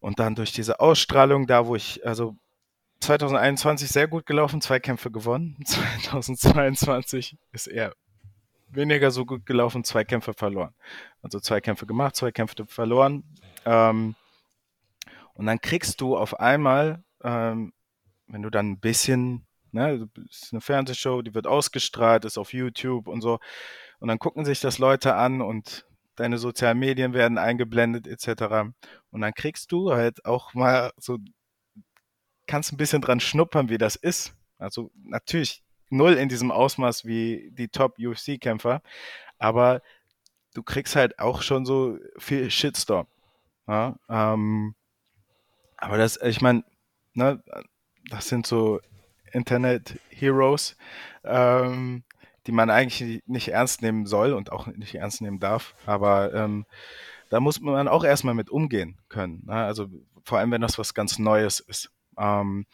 Und 0.00 0.18
dann 0.18 0.34
durch 0.34 0.52
diese 0.52 0.80
Ausstrahlung, 0.80 1.46
da 1.46 1.66
wo 1.66 1.76
ich, 1.76 2.06
also 2.06 2.36
2021 3.00 3.88
sehr 3.88 4.08
gut 4.08 4.26
gelaufen, 4.26 4.60
zwei 4.60 4.80
Kämpfe 4.80 5.10
gewonnen. 5.10 5.56
2022 5.64 7.36
ist 7.52 7.66
eher 7.66 7.94
weniger 8.68 9.10
so 9.10 9.24
gut 9.24 9.46
gelaufen, 9.46 9.84
zwei 9.84 10.04
Kämpfe 10.04 10.34
verloren. 10.34 10.74
Also 11.22 11.40
zwei 11.40 11.60
Kämpfe 11.60 11.86
gemacht, 11.86 12.16
zwei 12.16 12.32
Kämpfe 12.32 12.66
verloren. 12.66 13.24
Ähm, 13.64 14.14
und 15.34 15.46
dann 15.46 15.60
kriegst 15.60 16.00
du 16.00 16.16
auf 16.16 16.38
einmal, 16.40 17.02
ähm, 17.22 17.72
wenn 18.26 18.42
du 18.42 18.50
dann 18.50 18.72
ein 18.72 18.80
bisschen, 18.80 19.46
ne, 19.72 20.08
ist 20.28 20.52
eine 20.52 20.60
Fernsehshow, 20.60 21.22
die 21.22 21.34
wird 21.34 21.46
ausgestrahlt, 21.46 22.24
ist 22.24 22.38
auf 22.38 22.52
YouTube 22.52 23.08
und 23.08 23.20
so, 23.20 23.38
und 24.04 24.08
dann 24.08 24.18
gucken 24.18 24.44
sich 24.44 24.60
das 24.60 24.76
Leute 24.76 25.14
an 25.14 25.40
und 25.40 25.86
deine 26.16 26.36
sozialen 26.36 26.78
Medien 26.78 27.14
werden 27.14 27.38
eingeblendet 27.38 28.06
etc. 28.06 28.74
Und 29.10 29.22
dann 29.22 29.32
kriegst 29.32 29.72
du 29.72 29.92
halt 29.94 30.26
auch 30.26 30.52
mal 30.52 30.92
so, 30.98 31.16
kannst 32.46 32.70
ein 32.70 32.76
bisschen 32.76 33.00
dran 33.00 33.18
schnuppern, 33.18 33.70
wie 33.70 33.78
das 33.78 33.96
ist. 33.96 34.34
Also 34.58 34.90
natürlich 35.04 35.62
null 35.88 36.12
in 36.18 36.28
diesem 36.28 36.50
Ausmaß 36.50 37.06
wie 37.06 37.50
die 37.52 37.68
Top-UFC-Kämpfer, 37.68 38.82
aber 39.38 39.80
du 40.52 40.62
kriegst 40.62 40.96
halt 40.96 41.18
auch 41.18 41.40
schon 41.40 41.64
so 41.64 41.96
viel 42.18 42.50
Shitstorm. 42.50 43.06
Ja, 43.66 43.96
ähm, 44.10 44.74
aber 45.78 45.96
das, 45.96 46.20
ich 46.20 46.42
meine, 46.42 46.62
ne, 47.14 47.42
das 48.10 48.28
sind 48.28 48.46
so 48.46 48.82
Internet-Heroes. 49.32 50.76
Ähm, 51.24 52.04
die 52.46 52.52
man 52.52 52.70
eigentlich 52.70 53.22
nicht 53.26 53.48
ernst 53.48 53.82
nehmen 53.82 54.06
soll 54.06 54.32
und 54.32 54.52
auch 54.52 54.66
nicht 54.66 54.94
ernst 54.94 55.20
nehmen 55.20 55.40
darf. 55.40 55.74
Aber 55.86 56.34
ähm, 56.34 56.66
da 57.30 57.40
muss 57.40 57.60
man 57.60 57.88
auch 57.88 58.04
erstmal 58.04 58.34
mit 58.34 58.50
umgehen 58.50 58.98
können. 59.08 59.42
Ne? 59.46 59.54
Also 59.54 59.88
vor 60.24 60.38
allem, 60.38 60.50
wenn 60.50 60.60
das 60.60 60.78
was 60.78 60.94
ganz 60.94 61.18
Neues 61.18 61.60
ist. 61.60 61.90
Ähm, 62.18 62.66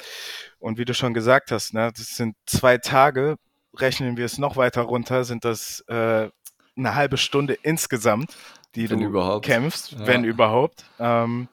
und 0.59 0.79
wie 0.79 0.85
du 0.85 0.95
schon 0.95 1.15
gesagt 1.15 1.51
hast, 1.51 1.75
ne, 1.75 1.91
das 1.97 2.17
sind 2.17 2.37
zwei 2.47 2.79
Tage, 2.79 3.37
rechnen 3.75 4.17
wir 4.17 4.25
es 4.25 4.39
noch 4.39 4.57
weiter 4.57 4.83
runter, 4.83 5.25
sind 5.25 5.45
das 5.45 5.81
äh, 5.89 6.29
eine 6.77 6.95
halbe 6.95 7.17
Stunde 7.17 7.55
insgesamt, 7.55 8.37
die 8.75 8.91
wenn 8.91 9.01
du 9.01 9.07
überhaupt. 9.07 9.47
kämpfst, 9.47 9.93
ja. 9.93 10.07
wenn 10.07 10.25
überhaupt. 10.25 10.85
Ähm, 10.99 11.49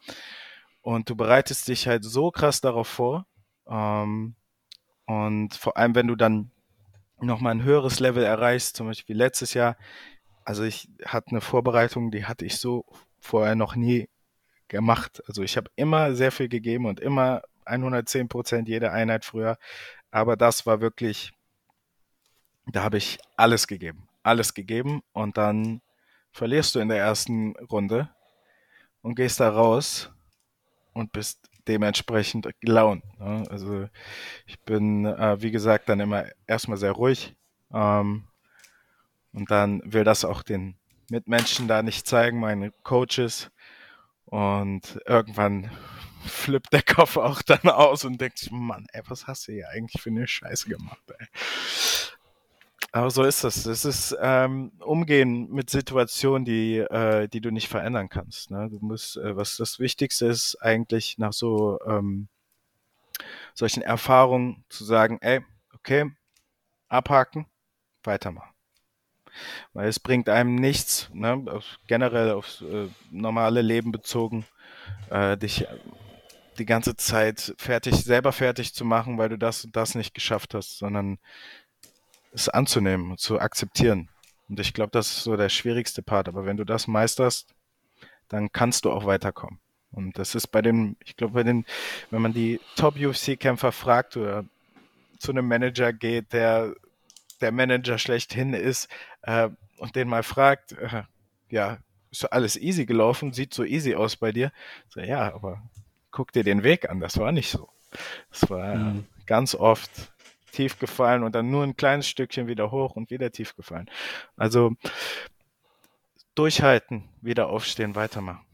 und 0.82 1.10
du 1.10 1.16
bereitest 1.16 1.68
dich 1.68 1.88
halt 1.88 2.04
so 2.04 2.32
krass 2.32 2.62
darauf 2.62 2.88
vor. 2.88 3.26
Ähm, 3.68 4.36
und 5.06 5.56
vor 5.56 5.78
allem, 5.78 5.96
wenn 5.96 6.08
du 6.08 6.16
dann 6.16 6.52
nochmal 7.20 7.54
ein 7.54 7.64
höheres 7.64 8.00
Level 8.00 8.24
erreichst, 8.24 8.76
zum 8.76 8.88
Beispiel 8.88 9.16
letztes 9.16 9.54
Jahr. 9.54 9.78
Also 10.44 10.64
ich 10.64 10.90
hatte 11.06 11.32
eine 11.32 11.42
Vorbereitung, 11.42 12.12
die 12.12 12.26
hatte 12.26 12.46
ich 12.46 12.58
so 12.58 12.86
vorher 13.20 13.56
noch 13.56 13.76
nie 13.76 14.08
gemacht. 14.68 15.22
Also 15.28 15.44
ich 15.44 15.58
habe 15.58 15.70
immer 15.76 16.14
sehr 16.14 16.32
viel 16.32 16.50
gegeben 16.50 16.86
und 16.86 17.00
immer 17.00 17.42
110 17.66 18.30
Prozent 18.30 18.68
jede 18.68 18.92
Einheit 18.92 19.26
früher. 19.26 19.58
Aber 20.12 20.38
das 20.38 20.66
war 20.66 20.82
wirklich, 20.82 21.34
da 22.66 22.84
habe 22.84 22.98
ich 22.98 23.20
alles 23.36 23.68
gegeben, 23.68 24.08
alles 24.24 24.54
gegeben 24.54 25.02
und 25.14 25.38
dann 25.38 25.82
verlierst 26.32 26.76
du 26.76 26.80
in 26.80 26.90
der 26.90 27.00
ersten 27.00 27.56
Runde 27.58 28.10
und 29.02 29.16
gehst 29.16 29.40
da 29.40 29.50
raus 29.50 30.12
und 30.94 31.12
bist 31.12 31.50
dementsprechend 31.68 32.50
gelaunt. 32.62 33.04
Ne? 33.20 33.44
Also 33.50 33.88
ich 34.46 34.60
bin, 34.62 35.06
äh, 35.06 35.42
wie 35.42 35.52
gesagt, 35.52 35.90
dann 35.90 36.00
immer 36.00 36.26
erstmal 36.48 36.78
sehr 36.78 36.92
ruhig 36.92 37.36
ähm, 37.74 38.28
und 39.34 39.52
dann 39.52 39.82
will 39.86 40.04
das 40.04 40.26
auch 40.26 40.44
den 40.44 40.76
Mitmenschen 41.10 41.68
da 41.68 41.84
nicht 41.84 42.08
zeigen, 42.08 42.40
meine 42.40 42.72
Coaches. 42.84 43.52
Und 44.26 45.00
irgendwann 45.06 45.72
flippt 46.26 46.74
der 46.74 46.84
Kopf 46.84 47.18
auch 47.18 47.42
dann 47.42 47.70
aus 47.70 48.04
und 48.04 48.20
denkt, 48.20 48.52
Mann, 48.52 48.86
ey, 48.92 49.02
was 49.08 49.28
hast 49.28 49.48
du 49.48 49.54
hier 49.54 49.70
eigentlich 49.70 50.02
für 50.02 50.10
eine 50.10 50.28
Scheiße 50.28 50.70
gemacht, 50.70 51.04
ey? 51.18 51.28
Aber 52.92 53.12
so 53.12 53.24
ist 53.24 53.44
das. 53.44 53.66
Es 53.66 53.86
ist 53.86 54.16
ähm, 54.20 54.72
Umgehen 54.80 55.52
mit 55.52 55.70
Situationen, 55.70 56.46
die, 56.46 56.78
äh, 56.78 57.28
die 57.28 57.42
du 57.42 57.52
nicht 57.52 57.68
verändern 57.68 58.10
kannst. 58.10 58.50
Ne? 58.50 58.70
Du 58.70 58.80
musst, 58.80 59.18
äh, 59.18 59.36
was 59.36 59.58
das 59.58 59.80
Wichtigste 59.80 60.26
ist, 60.28 60.56
eigentlich 60.62 61.18
nach 61.18 61.34
so 61.34 61.80
ähm, 61.86 62.28
solchen 63.54 63.82
Erfahrungen 63.82 64.64
zu 64.70 64.86
sagen, 64.86 65.18
ey, 65.22 65.42
okay, 65.74 66.12
abhaken, 66.88 67.46
weitermachen. 68.04 68.54
Weil 69.74 69.88
es 69.88 70.00
bringt 70.00 70.30
einem 70.30 70.56
nichts, 70.56 71.10
ne, 71.14 71.46
auf, 71.48 71.78
generell 71.88 72.32
aufs 72.32 72.62
äh, 72.62 72.88
normale 73.12 73.62
Leben 73.62 73.92
bezogen, 73.92 74.46
äh, 75.10 75.38
dich 75.38 75.68
die 76.58 76.66
ganze 76.66 76.96
Zeit 76.96 77.54
fertig, 77.58 77.96
selber 77.96 78.32
fertig 78.32 78.74
zu 78.74 78.84
machen, 78.84 79.18
weil 79.18 79.30
du 79.30 79.38
das 79.38 79.66
und 79.66 79.76
das 79.76 79.94
nicht 79.94 80.16
geschafft 80.16 80.56
hast, 80.56 80.80
sondern 80.80 81.20
es 82.34 82.50
anzunehmen 82.50 83.12
und 83.12 83.20
zu 83.20 83.40
akzeptieren. 83.40 84.10
Und 84.50 84.60
ich 84.60 84.74
glaube, 84.74 84.92
das 84.92 85.08
ist 85.08 85.24
so 85.24 85.36
der 85.36 85.50
schwierigste 85.50 86.02
Part. 86.02 86.28
Aber 86.28 86.46
wenn 86.46 86.58
du 86.58 86.64
das 86.64 86.88
meisterst, 86.88 87.54
dann 88.30 88.52
kannst 88.52 88.86
du 88.86 88.92
auch 88.92 89.06
weiterkommen. 89.06 89.60
Und 89.92 90.18
das 90.18 90.36
ist 90.36 90.48
bei 90.48 90.62
den, 90.62 90.98
ich 91.04 91.16
glaube, 91.16 91.34
bei 91.34 91.44
den, 91.44 91.66
wenn 92.12 92.22
man 92.22 92.34
die 92.34 92.60
Top-UFC-Kämpfer 92.76 93.72
fragt 93.72 94.18
oder 94.18 94.46
zu 95.18 95.32
einem 95.32 95.48
Manager 95.48 95.94
geht, 95.94 96.34
der 96.34 96.76
der 97.42 97.52
Manager 97.52 97.98
schlechthin 97.98 98.54
ist 98.54 98.88
äh, 99.22 99.50
und 99.78 99.96
den 99.96 100.08
mal 100.08 100.24
fragt, 100.24 100.74
äh, 100.74 101.04
ja, 101.50 101.78
ist 102.12 102.26
alles 102.26 102.58
easy 102.58 102.86
gelaufen, 102.86 103.34
sieht 103.34 103.54
so 103.54 103.64
easy 103.64 103.96
aus 103.96 104.16
bei 104.16 104.32
dir. 104.32 104.52
So, 104.90 105.02
ja, 105.02 105.34
aber 105.34 105.62
guck 106.12 106.32
dir 106.32 106.44
den 106.44 106.64
Weg 106.64 106.90
an, 106.90 107.00
das 107.00 107.18
war 107.18 107.32
nicht 107.32 107.50
so. 107.50 107.70
Das 108.32 108.50
war 108.50 108.76
mhm. 108.76 109.06
ganz 109.26 109.56
oft 109.56 110.12
tief 110.52 110.80
gefallen 110.80 111.24
und 111.24 111.36
dann 111.36 111.50
nur 111.50 111.64
ein 111.64 111.76
kleines 111.76 112.08
Stückchen 112.08 112.48
wieder 112.48 112.72
hoch 112.72 112.96
und 112.96 113.10
wieder 113.10 113.32
tief 113.32 113.56
gefallen. 113.56 113.90
Also 114.36 114.74
durchhalten, 116.36 117.04
wieder 117.22 117.50
aufstehen, 117.50 117.96
weitermachen. 117.96 118.48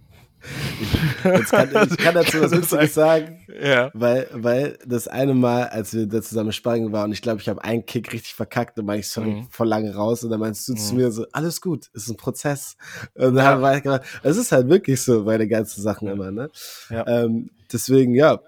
Ich 1.24 1.50
kann, 1.50 1.70
ich 1.90 1.98
kann 1.98 2.16
dazu 2.16 2.42
was 2.42 2.52
Witziges 2.52 2.94
sagen, 2.94 3.46
ja. 3.62 3.92
weil, 3.94 4.28
weil 4.34 4.78
das 4.86 5.08
eine 5.08 5.34
Mal, 5.34 5.68
als 5.68 5.94
wir 5.94 6.06
da 6.06 6.22
zusammen 6.22 6.52
sparring 6.52 6.92
waren, 6.92 7.06
und 7.06 7.12
ich 7.14 7.22
glaube, 7.22 7.40
ich 7.40 7.48
habe 7.48 7.64
einen 7.64 7.86
Kick 7.86 8.12
richtig 8.12 8.34
verkackt, 8.34 8.78
dann 8.78 8.86
war 8.88 8.98
ich 8.98 9.08
sorry, 9.08 9.32
mhm. 9.36 9.48
voll 9.50 9.68
lange 9.68 9.96
raus 9.96 10.24
und 10.24 10.32
dann 10.32 10.42
meinst 10.42 10.68
du 10.68 10.74
mhm. 10.74 10.78
zu 10.78 10.96
mir 10.96 11.12
so, 11.12 11.26
alles 11.32 11.62
gut, 11.62 11.88
ist 11.94 12.10
ein 12.10 12.18
Prozess. 12.18 12.76
Und 13.16 13.36
dann 13.36 13.38
ja. 13.38 13.62
war 13.62 13.78
ich 13.78 13.84
gedacht, 13.84 14.04
es 14.24 14.36
ist 14.36 14.52
halt 14.52 14.68
wirklich 14.68 15.02
so 15.02 15.24
bei 15.24 15.38
den 15.38 15.48
ganzen 15.48 15.82
Sachen 15.82 16.10
immer, 16.10 16.32
ne? 16.32 16.50
Ja. 16.90 17.08
Ähm, 17.08 17.50
deswegen, 17.72 18.14
ja, 18.14 18.42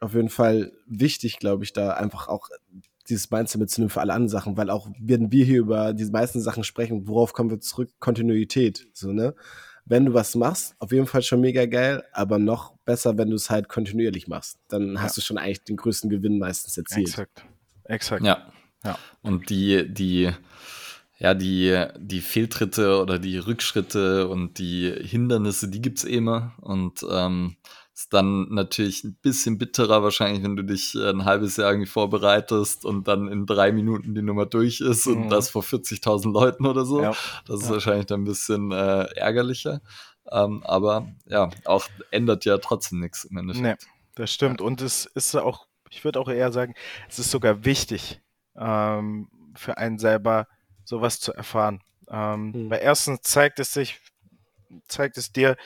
auf 0.00 0.14
jeden 0.14 0.30
Fall 0.30 0.72
wichtig, 0.86 1.38
glaube 1.38 1.64
ich, 1.64 1.72
da 1.72 1.90
einfach 1.90 2.28
auch 2.28 2.48
dieses 3.12 3.30
Mindset 3.30 3.60
mitzunehmen 3.60 3.90
für 3.90 4.00
alle 4.00 4.12
anderen 4.12 4.28
Sachen, 4.28 4.56
weil 4.56 4.70
auch 4.70 4.88
wenn 5.00 5.30
wir 5.30 5.44
hier 5.44 5.60
über 5.60 5.92
die 5.92 6.04
meisten 6.06 6.40
Sachen 6.40 6.64
sprechen, 6.64 7.06
worauf 7.06 7.32
kommen 7.32 7.50
wir 7.50 7.60
zurück? 7.60 7.90
Kontinuität, 8.00 8.88
so, 8.92 9.12
ne? 9.12 9.34
wenn 9.84 10.06
du 10.06 10.14
was 10.14 10.34
machst, 10.34 10.74
auf 10.78 10.92
jeden 10.92 11.06
Fall 11.06 11.22
schon 11.22 11.40
mega 11.40 11.66
geil, 11.66 12.04
aber 12.12 12.38
noch 12.38 12.74
besser, 12.84 13.18
wenn 13.18 13.30
du 13.30 13.36
es 13.36 13.50
halt 13.50 13.68
kontinuierlich 13.68 14.28
machst. 14.28 14.58
Dann 14.68 14.94
ja. 14.94 15.02
hast 15.02 15.16
du 15.16 15.20
schon 15.20 15.38
eigentlich 15.38 15.64
den 15.64 15.76
größten 15.76 16.08
Gewinn 16.08 16.38
meistens 16.38 16.76
erzielt. 16.76 17.08
Exakt. 17.08 17.44
Exakt. 17.84 18.24
Ja. 18.24 18.52
ja. 18.84 18.98
Und 19.22 19.50
die, 19.50 19.92
die, 19.92 20.30
ja, 21.18 21.34
die, 21.34 21.86
die 21.98 22.20
Fehltritte 22.20 23.00
oder 23.00 23.18
die 23.18 23.38
Rückschritte 23.38 24.28
und 24.28 24.58
die 24.58 24.90
Hindernisse, 24.90 25.68
die 25.68 25.82
gibt 25.82 25.98
es 25.98 26.04
immer. 26.04 26.54
Und 26.60 27.04
ähm, 27.10 27.56
ist 27.94 28.12
dann 28.12 28.48
natürlich 28.48 29.04
ein 29.04 29.16
bisschen 29.16 29.58
bitterer 29.58 30.02
wahrscheinlich, 30.02 30.42
wenn 30.42 30.56
du 30.56 30.64
dich 30.64 30.94
äh, 30.94 31.10
ein 31.10 31.24
halbes 31.24 31.56
Jahr 31.56 31.70
irgendwie 31.70 31.90
vorbereitest 31.90 32.84
und 32.84 33.06
dann 33.06 33.28
in 33.28 33.44
drei 33.44 33.70
Minuten 33.70 34.14
die 34.14 34.22
Nummer 34.22 34.46
durch 34.46 34.80
ist 34.80 35.06
mhm. 35.06 35.24
und 35.24 35.28
das 35.28 35.50
vor 35.50 35.62
40.000 35.62 36.32
Leuten 36.32 36.66
oder 36.66 36.86
so. 36.86 37.02
Ja. 37.02 37.14
Das 37.46 37.60
ist 37.60 37.66
ja. 37.66 37.72
wahrscheinlich 37.72 38.06
dann 38.06 38.22
ein 38.22 38.24
bisschen 38.24 38.72
äh, 38.72 39.04
ärgerlicher. 39.14 39.82
Ähm, 40.30 40.62
aber 40.64 41.06
ja, 41.26 41.50
auch 41.64 41.86
ändert 42.10 42.44
ja 42.44 42.58
trotzdem 42.58 43.00
nichts 43.00 43.24
im 43.24 43.36
Endeffekt. 43.36 43.64
Nee, 43.64 43.88
das 44.14 44.32
stimmt. 44.32 44.60
Ja. 44.60 44.66
Und 44.66 44.80
es 44.80 45.04
ist 45.04 45.34
auch, 45.34 45.66
ich 45.90 46.04
würde 46.04 46.18
auch 46.20 46.28
eher 46.28 46.52
sagen, 46.52 46.74
es 47.08 47.18
ist 47.18 47.30
sogar 47.30 47.64
wichtig 47.64 48.22
ähm, 48.56 49.28
für 49.54 49.76
einen 49.76 49.98
selber, 49.98 50.48
sowas 50.84 51.20
zu 51.20 51.34
erfahren. 51.34 51.82
Ähm, 52.08 52.52
mhm. 52.52 52.70
Weil 52.70 52.80
erstens 52.82 53.20
zeigt 53.22 53.58
es 53.60 53.72
sich, 53.72 54.00
zeigt 54.88 55.18
es 55.18 55.32
dir, 55.32 55.56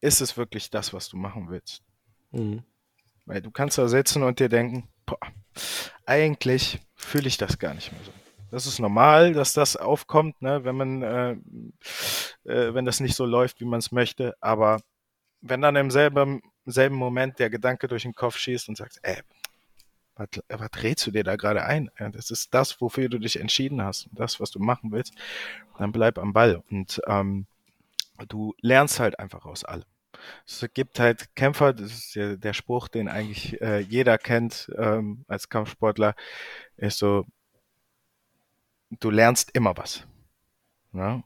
ist 0.00 0.20
es 0.20 0.36
wirklich 0.36 0.70
das, 0.70 0.92
was 0.92 1.08
du 1.08 1.16
machen 1.16 1.48
willst? 1.48 1.82
Mhm. 2.30 2.62
Weil 3.24 3.42
du 3.42 3.50
kannst 3.50 3.78
da 3.78 3.88
sitzen 3.88 4.22
und 4.22 4.38
dir 4.38 4.48
denken, 4.48 4.88
boah, 5.04 5.18
eigentlich 6.04 6.80
fühle 6.94 7.28
ich 7.28 7.38
das 7.38 7.58
gar 7.58 7.74
nicht 7.74 7.92
mehr 7.92 8.00
so. 8.04 8.12
Das 8.50 8.66
ist 8.66 8.78
normal, 8.78 9.32
dass 9.32 9.52
das 9.52 9.76
aufkommt, 9.76 10.40
ne, 10.40 10.64
wenn 10.64 10.76
man, 10.76 11.02
äh, 11.02 11.32
äh, 12.44 12.74
wenn 12.74 12.84
das 12.84 13.00
nicht 13.00 13.16
so 13.16 13.24
läuft, 13.24 13.60
wie 13.60 13.64
man 13.64 13.80
es 13.80 13.90
möchte. 13.90 14.36
Aber 14.40 14.80
wenn 15.40 15.60
dann 15.60 15.76
im 15.76 15.90
selben, 15.90 16.42
selben 16.64 16.96
Moment 16.96 17.38
der 17.38 17.50
Gedanke 17.50 17.88
durch 17.88 18.02
den 18.02 18.14
Kopf 18.14 18.36
schießt 18.36 18.68
und 18.68 18.76
sagt, 18.76 18.98
ey, 19.02 19.18
was, 20.14 20.28
was 20.48 20.70
drehst 20.70 21.06
du 21.06 21.10
dir 21.10 21.24
da 21.24 21.36
gerade 21.36 21.64
ein? 21.64 21.90
Das 22.12 22.30
ist 22.30 22.54
das, 22.54 22.80
wofür 22.80 23.08
du 23.08 23.18
dich 23.18 23.38
entschieden 23.38 23.82
hast, 23.82 24.08
das, 24.12 24.40
was 24.40 24.50
du 24.50 24.60
machen 24.60 24.92
willst, 24.92 25.14
dann 25.78 25.92
bleib 25.92 26.18
am 26.18 26.32
Ball. 26.32 26.62
Und 26.70 27.02
ähm, 27.06 27.46
du 28.28 28.54
lernst 28.60 29.00
halt 29.00 29.18
einfach 29.18 29.44
aus 29.44 29.64
allem. 29.64 29.84
Es 30.46 30.66
gibt 30.72 30.98
halt 30.98 31.34
Kämpfer, 31.36 31.72
das 31.72 31.92
ist 31.92 32.14
ja 32.14 32.36
der 32.36 32.52
Spruch, 32.54 32.88
den 32.88 33.08
eigentlich 33.08 33.60
äh, 33.60 33.80
jeder 33.80 34.18
kennt 34.18 34.70
ähm, 34.76 35.24
als 35.28 35.48
Kampfsportler, 35.48 36.14
ist 36.76 36.98
so, 36.98 37.26
du 38.90 39.10
lernst 39.10 39.50
immer 39.52 39.76
was. 39.76 40.06
Ja? 40.92 41.22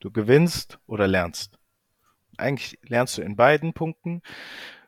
Du 0.00 0.10
gewinnst 0.10 0.78
oder 0.86 1.06
lernst. 1.06 1.58
Eigentlich 2.36 2.78
lernst 2.82 3.18
du 3.18 3.22
in 3.22 3.36
beiden 3.36 3.72
Punkten. 3.72 4.22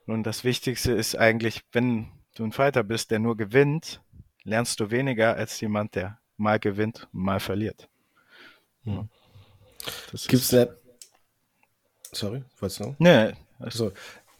Und 0.06 0.24
das 0.24 0.44
Wichtigste 0.44 0.92
ist 0.92 1.16
eigentlich, 1.16 1.62
wenn 1.72 2.10
du 2.34 2.44
ein 2.44 2.52
Fighter 2.52 2.82
bist, 2.82 3.10
der 3.10 3.18
nur 3.18 3.36
gewinnt, 3.36 4.02
lernst 4.42 4.80
du 4.80 4.90
weniger 4.90 5.36
als 5.36 5.60
jemand, 5.60 5.94
der 5.94 6.18
mal 6.36 6.58
gewinnt 6.58 7.08
mal 7.12 7.40
verliert. 7.40 7.88
Hm. 8.84 9.08
Gibt 10.28 10.34
es 10.34 10.50
Sorry, 12.12 12.42
wolltest 12.58 12.80
du 12.80 12.84
noch? 12.84 12.94
Nee. 12.98 13.32
Also, 13.58 13.92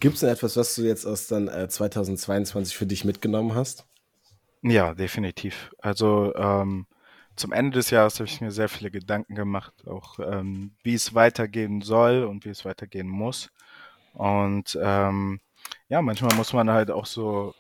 Gibt 0.03 0.15
es 0.15 0.21
denn 0.23 0.31
etwas, 0.31 0.57
was 0.57 0.75
du 0.75 0.83
jetzt 0.83 1.07
aus 1.07 1.29
dann 1.29 1.47
äh, 1.47 1.69
2022 1.69 2.77
für 2.77 2.87
dich 2.87 3.05
mitgenommen 3.05 3.55
hast? 3.55 3.87
Ja, 4.61 4.95
definitiv. 4.95 5.71
Also 5.79 6.35
ähm, 6.35 6.87
zum 7.37 7.53
Ende 7.53 7.79
des 7.79 7.91
Jahres 7.91 8.17
habe 8.17 8.25
ich 8.29 8.41
mir 8.41 8.51
sehr 8.51 8.69
viele 8.69 8.91
Gedanken 8.91 9.37
gemacht, 9.37 9.73
auch 9.87 10.19
ähm, 10.19 10.73
wie 10.83 10.95
es 10.95 11.15
weitergehen 11.15 11.83
soll 11.83 12.25
und 12.25 12.45
wie 12.45 12.49
es 12.49 12.65
weitergehen 12.65 13.07
muss. 13.07 13.53
Und 14.13 14.77
ähm, 14.83 15.39
ja, 15.89 16.03
manchmal 16.03 16.35
muss 16.35 16.53
man 16.53 16.69
halt 16.69 16.91
auch 16.91 17.07
so 17.07 17.55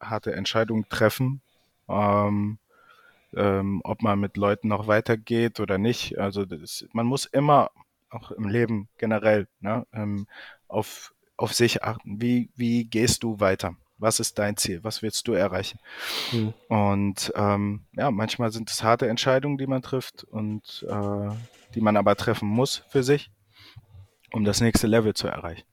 harte 0.00 0.32
Entscheidungen 0.32 0.88
treffen, 0.88 1.42
ähm, 1.88 2.58
ähm, 3.36 3.82
ob 3.84 4.02
man 4.02 4.18
mit 4.18 4.36
Leuten 4.36 4.66
noch 4.66 4.88
weitergeht 4.88 5.60
oder 5.60 5.78
nicht. 5.78 6.18
Also 6.18 6.44
das, 6.44 6.86
man 6.92 7.06
muss 7.06 7.24
immer 7.24 7.70
auch 8.10 8.30
im 8.30 8.48
Leben 8.48 8.88
generell, 8.98 9.48
ne, 9.60 9.86
ähm, 9.92 10.26
auf, 10.66 11.14
auf 11.36 11.52
sich 11.52 11.82
achten. 11.82 12.20
Wie, 12.20 12.50
wie 12.56 12.84
gehst 12.84 13.22
du 13.22 13.40
weiter? 13.40 13.76
Was 13.98 14.20
ist 14.20 14.38
dein 14.38 14.56
Ziel? 14.56 14.84
Was 14.84 15.02
willst 15.02 15.26
du 15.26 15.32
erreichen? 15.32 15.80
Mhm. 16.32 16.54
Und 16.68 17.32
ähm, 17.34 17.84
ja, 17.92 18.10
manchmal 18.10 18.52
sind 18.52 18.70
es 18.70 18.82
harte 18.82 19.08
Entscheidungen, 19.08 19.58
die 19.58 19.66
man 19.66 19.82
trifft 19.82 20.24
und 20.24 20.86
äh, 20.88 21.30
die 21.74 21.80
man 21.80 21.96
aber 21.96 22.14
treffen 22.16 22.48
muss 22.48 22.84
für 22.88 23.02
sich, 23.02 23.30
um 24.32 24.44
das 24.44 24.60
nächste 24.60 24.86
Level 24.86 25.14
zu 25.14 25.26
erreichen. 25.26 25.66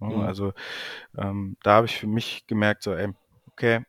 Mhm. 0.00 0.20
Also 0.20 0.52
ähm, 1.16 1.56
da 1.62 1.74
habe 1.74 1.86
ich 1.86 1.96
für 1.96 2.06
mich 2.06 2.46
gemerkt, 2.46 2.82
so, 2.82 2.94
ey, 2.94 3.08
okay, 3.52 3.84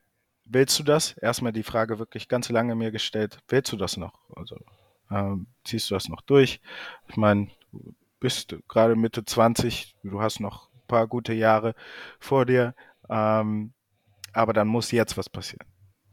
willst 0.45 0.77
du 0.79 0.83
das? 0.83 1.13
Erstmal 1.13 1.51
die 1.51 1.63
Frage 1.63 1.99
wirklich 1.99 2.27
ganz 2.27 2.49
lange 2.49 2.75
mir 2.75 2.91
gestellt, 2.91 3.39
willst 3.47 3.71
du 3.71 3.77
das 3.77 3.97
noch? 3.97 4.13
Also 4.35 4.57
ähm, 5.11 5.47
ziehst 5.63 5.89
du 5.89 5.95
das 5.95 6.09
noch 6.09 6.21
durch? 6.21 6.61
Ich 7.07 7.17
meine, 7.17 7.49
bist 8.19 8.55
gerade 8.67 8.95
Mitte 8.95 9.23
20, 9.25 9.95
du 10.03 10.21
hast 10.21 10.39
noch 10.39 10.69
ein 10.73 10.87
paar 10.87 11.07
gute 11.07 11.33
Jahre 11.33 11.75
vor 12.19 12.45
dir, 12.45 12.75
ähm, 13.09 13.73
aber 14.33 14.53
dann 14.53 14.67
muss 14.67 14.91
jetzt 14.91 15.17
was 15.17 15.29
passieren. 15.29 15.65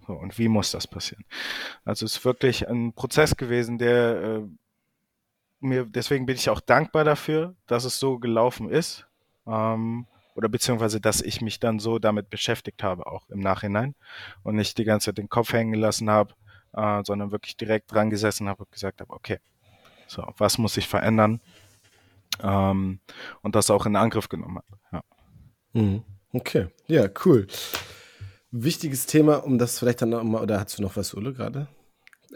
So, 0.07 0.13
und 0.13 0.39
wie 0.39 0.49
muss 0.49 0.71
das 0.71 0.87
passieren? 0.87 1.25
Also 1.85 2.07
es 2.07 2.17
ist 2.17 2.25
wirklich 2.25 2.69
ein 2.69 2.93
Prozess 2.93 3.37
gewesen, 3.37 3.79
der 3.79 4.23
äh, 4.23 4.43
mir, 5.61 5.85
deswegen 5.85 6.27
bin 6.27 6.37
ich 6.37 6.49
auch 6.49 6.61
dankbar 6.61 7.05
dafür, 7.05 7.55
dass 7.67 7.85
es 7.85 7.99
so 7.99 8.19
gelaufen 8.19 8.71
ist. 8.71 9.07
Ähm, 9.47 10.07
oder 10.35 10.49
beziehungsweise, 10.49 11.01
dass 11.01 11.23
ich 11.23 11.41
mich 11.41 11.61
dann 11.61 11.79
so 11.79 11.99
damit 11.99 12.29
beschäftigt 12.29 12.83
habe, 12.83 13.07
auch 13.07 13.29
im 13.31 13.41
Nachhinein 13.41 13.95
und 14.43 14.57
nicht 14.57 14.77
die 14.77 14.85
ganze 14.85 15.07
Zeit 15.07 15.19
den 15.19 15.31
Kopf 15.31 15.53
hängen 15.53 15.73
gelassen 15.73 16.11
habe, 16.11 16.35
äh, 16.75 17.03
sondern 17.05 17.33
wirklich 17.33 17.57
direkt 17.57 17.91
dran 17.91 18.11
gesessen 18.11 18.49
habe 18.49 18.65
und 18.65 18.71
gesagt 18.71 19.01
habe, 19.01 19.13
okay, 19.13 19.39
so, 20.07 20.25
was 20.39 20.59
muss 20.59 20.77
ich 20.77 20.89
verändern? 20.89 21.41
Ähm, 22.43 23.01
und 23.43 23.55
das 23.55 23.71
auch 23.71 23.87
in 23.87 23.97
Angriff 23.97 24.29
genommen 24.29 24.59
habe. 24.59 24.79
Ja. 24.93 25.03
Mhm. 25.81 26.03
Okay, 26.33 26.69
ja, 26.87 27.09
cool. 27.25 27.47
Wichtiges 28.51 29.07
Thema, 29.07 29.37
um 29.45 29.59
das 29.59 29.79
vielleicht 29.79 30.03
dann 30.03 30.11
nochmal, 30.11 30.43
oder 30.43 30.61
hast 30.61 30.79
du 30.79 30.83
noch 30.83 30.97
was, 30.97 31.15
Ulle, 31.15 31.33
gerade? 31.33 31.69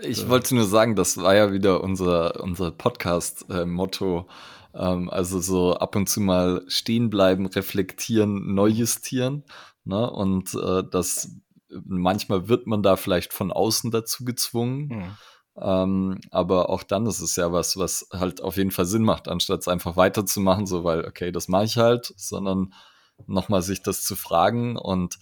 Ich 0.03 0.29
wollte 0.29 0.55
nur 0.55 0.67
sagen, 0.67 0.97
das 0.97 1.19
war 1.19 1.35
ja 1.35 1.53
wieder 1.53 1.83
unser, 1.83 2.43
unser 2.43 2.71
Podcast-Motto. 2.71 4.27
Ähm, 4.73 5.11
also 5.11 5.41
so 5.41 5.75
ab 5.75 5.97
und 5.97 6.09
zu 6.09 6.21
mal 6.21 6.63
stehen 6.69 7.11
bleiben, 7.11 7.47
reflektieren, 7.47 8.55
neu 8.55 8.69
justieren. 8.69 9.45
Ne? 9.85 10.11
Und 10.11 10.55
äh, 10.55 10.85
das 10.89 11.37
manchmal 11.69 12.49
wird 12.49 12.67
man 12.67 12.83
da 12.83 12.97
vielleicht 12.97 13.33
von 13.33 13.53
außen 13.53 13.91
dazu 13.91 14.25
gezwungen. 14.25 14.87
Mhm 14.87 15.17
Ähm, 15.61 16.21
aber 16.31 16.71
auch 16.71 16.83
dann 16.83 17.07
ist 17.07 17.21
es 17.21 17.37
ja 17.37 17.53
was, 17.53 17.77
was 17.77 18.09
halt 18.13 18.43
auf 18.43 18.57
jeden 18.57 18.71
Fall 18.71 18.87
Sinn 18.87 19.05
macht, 19.05 19.29
anstatt 19.29 19.61
es 19.61 19.69
einfach 19.69 19.97
weiterzumachen, 19.97 20.67
so 20.67 20.85
weil, 20.85 21.05
okay, 21.05 21.33
das 21.33 21.49
mache 21.49 21.65
ich 21.65 21.77
halt, 21.77 22.13
sondern 22.17 22.73
nochmal 23.27 23.63
sich 23.63 23.83
das 23.83 24.03
zu 24.03 24.17
fragen. 24.17 24.77
Und 24.77 25.19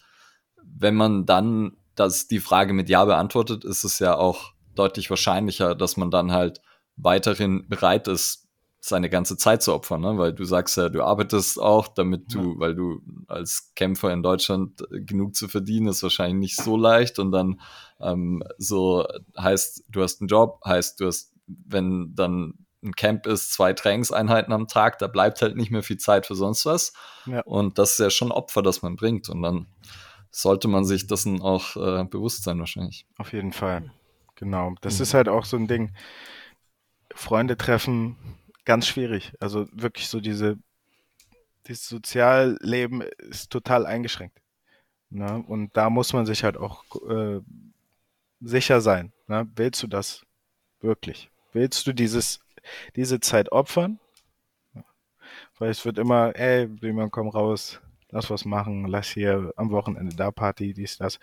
wenn 0.63 0.95
man 0.95 1.27
dann 1.27 1.77
das, 1.95 2.29
die 2.29 2.41
Frage 2.41 2.73
mit 2.73 2.89
Ja 2.89 3.05
beantwortet, 3.05 3.65
ist 3.65 3.85
es 3.85 3.99
ja 3.99 4.17
auch 4.17 4.53
deutlich 4.75 5.11
wahrscheinlicher, 5.11 5.75
dass 5.75 5.97
man 5.97 6.11
dann 6.11 6.33
halt 6.33 6.61
weiterhin 6.97 7.69
bereit 7.69 8.09
ist, 8.09 8.48
seine 8.89 9.11
ganze 9.11 9.37
Zeit 9.37 9.63
zu 9.63 9.75
opfern, 9.75 10.01
ne? 10.01 10.19
weil 10.19 10.33
du 10.33 10.45
sagst 10.45 10.77
ja, 10.77 10.89
du 10.89 11.03
arbeitest 11.03 11.61
auch, 11.61 11.89
damit 11.89 12.35
du, 12.35 12.55
ja. 12.55 12.59
weil 12.59 12.75
du 12.75 13.01
als 13.27 13.73
Kämpfer 13.75 14.13
in 14.13 14.23
Deutschland 14.23 14.83
äh, 14.91 15.01
genug 15.01 15.35
zu 15.35 15.49
verdienen, 15.49 15.89
ist 15.89 16.03
wahrscheinlich 16.03 16.39
nicht 16.39 16.57
so 16.57 16.77
leicht 16.77 17.19
und 17.19 17.33
dann 17.33 17.61
ähm, 18.01 18.43
so 18.59 19.07
heißt, 19.39 19.85
du 19.89 20.03
hast 20.03 20.21
einen 20.21 20.29
Job, 20.29 20.61
heißt, 20.65 21.01
du 21.01 21.07
hast, 21.07 21.33
wenn 21.47 22.15
dann 22.15 22.55
ein 22.83 22.95
Camp 22.95 23.27
ist, 23.27 23.53
zwei 23.53 23.73
Trainingseinheiten 23.73 24.53
am 24.53 24.69
Tag, 24.69 24.99
da 24.99 25.09
bleibt 25.09 25.43
halt 25.43 25.57
nicht 25.57 25.71
mehr 25.71 25.83
viel 25.83 25.99
Zeit 25.99 26.27
für 26.27 26.35
sonst 26.35 26.65
was 26.65 26.93
ja. 27.27 27.41
und 27.41 27.79
das 27.79 27.93
ist 27.93 27.99
ja 27.99 28.11
schon 28.11 28.33
Opfer, 28.33 28.63
das 28.63 28.83
man 28.83 28.97
bringt 28.97 29.29
und 29.29 29.43
dann 29.43 29.67
sollte 30.31 30.69
man 30.69 30.85
sich 30.85 31.07
dessen 31.07 31.41
auch 31.43 31.77
äh, 31.77 32.05
bewusst 32.05 32.45
sein 32.45 32.59
wahrscheinlich. 32.59 33.07
Auf 33.17 33.33
jeden 33.33 33.53
Fall, 33.53 33.91
genau. 34.35 34.75
Das 34.81 34.99
mhm. 34.99 35.03
ist 35.03 35.15
halt 35.15 35.29
auch 35.29 35.45
so 35.45 35.57
ein 35.57 35.67
Ding, 35.67 35.93
Freunde 37.15 37.57
treffen, 37.57 38.17
ganz 38.69 38.87
schwierig. 38.87 39.33
Also 39.41 39.67
wirklich 39.73 40.09
so 40.09 40.21
diese, 40.21 40.59
dieses 41.67 41.89
Sozialleben 41.89 43.01
ist 43.01 43.51
total 43.51 43.87
eingeschränkt. 43.87 44.39
Ne? 45.09 45.43
Und 45.49 45.75
da 45.75 45.89
muss 45.89 46.13
man 46.13 46.27
sich 46.27 46.45
halt 46.45 46.59
auch 46.59 46.85
äh, 47.09 47.41
sicher 48.43 48.83
sein. 48.83 49.15
Ne? 49.27 49.49
Willst 49.57 49.83
du 49.83 49.87
das 49.87 50.23
wirklich? 50.83 51.31
Willst 51.55 51.87
du 51.87 51.95
dieses, 51.95 52.41
diese 52.95 53.21
Zeit 53.21 53.51
opfern? 53.53 53.99
Weil 55.59 55.71
es 55.71 55.87
wird 55.87 55.97
immer, 55.97 56.37
ey, 56.37 56.69
jemand 56.83 57.11
komm 57.11 57.29
raus, 57.29 57.81
lass 58.11 58.29
was 58.29 58.45
machen, 58.45 58.87
lass 58.87 59.09
hier 59.09 59.51
am 59.57 59.71
Wochenende 59.71 60.15
da 60.15 60.31
Party, 60.31 60.75
dies, 60.75 60.99
das. 60.99 61.19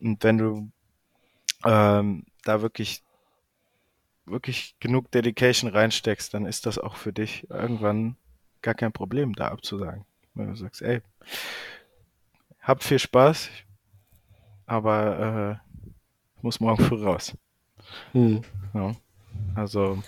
Und 0.00 0.22
wenn 0.24 0.38
du 0.38 0.70
ähm, 1.64 2.26
da 2.42 2.60
wirklich 2.60 3.04
wirklich 4.26 4.76
genug 4.80 5.10
Dedication 5.10 5.70
reinsteckst, 5.70 6.34
dann 6.34 6.46
ist 6.46 6.66
das 6.66 6.78
auch 6.78 6.96
für 6.96 7.12
dich 7.12 7.48
irgendwann 7.50 8.16
gar 8.62 8.74
kein 8.74 8.92
Problem, 8.92 9.34
da 9.34 9.48
abzusagen. 9.48 10.04
Wenn 10.34 10.48
du 10.48 10.56
sagst, 10.56 10.82
ey, 10.82 11.00
habt 12.60 12.84
viel 12.84 12.98
Spaß, 12.98 13.48
aber 14.66 15.60
äh, 15.62 15.82
muss 16.42 16.60
morgen 16.60 16.84
früh 16.84 17.02
raus. 17.02 17.36
Hm. 18.12 18.42
Ja. 18.74 18.94
Also, 19.54 20.02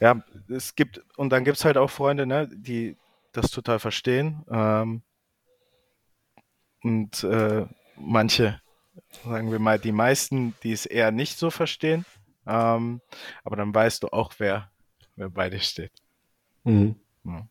ja, 0.00 0.22
es 0.48 0.74
gibt, 0.74 1.02
und 1.16 1.30
dann 1.30 1.44
gibt 1.44 1.58
es 1.58 1.64
halt 1.64 1.76
auch 1.76 1.90
Freunde, 1.90 2.26
ne, 2.26 2.48
die 2.52 2.96
das 3.32 3.50
total 3.50 3.78
verstehen. 3.78 4.44
Ähm, 4.50 5.02
und 6.82 7.24
äh, 7.24 7.66
manche, 7.96 8.60
sagen 9.24 9.50
wir 9.50 9.58
mal, 9.58 9.78
die 9.78 9.92
meisten, 9.92 10.54
die 10.62 10.72
es 10.72 10.86
eher 10.86 11.10
nicht 11.10 11.38
so 11.38 11.50
verstehen. 11.50 12.04
Ähm, 12.46 13.00
aber 13.42 13.56
dann 13.56 13.74
weißt 13.74 14.02
du 14.02 14.08
auch, 14.08 14.34
wer, 14.38 14.70
wer 15.16 15.30
bei 15.30 15.50
dir 15.50 15.60
steht. 15.60 15.92
Mhm. 16.64 16.96
Ja. 17.24 17.48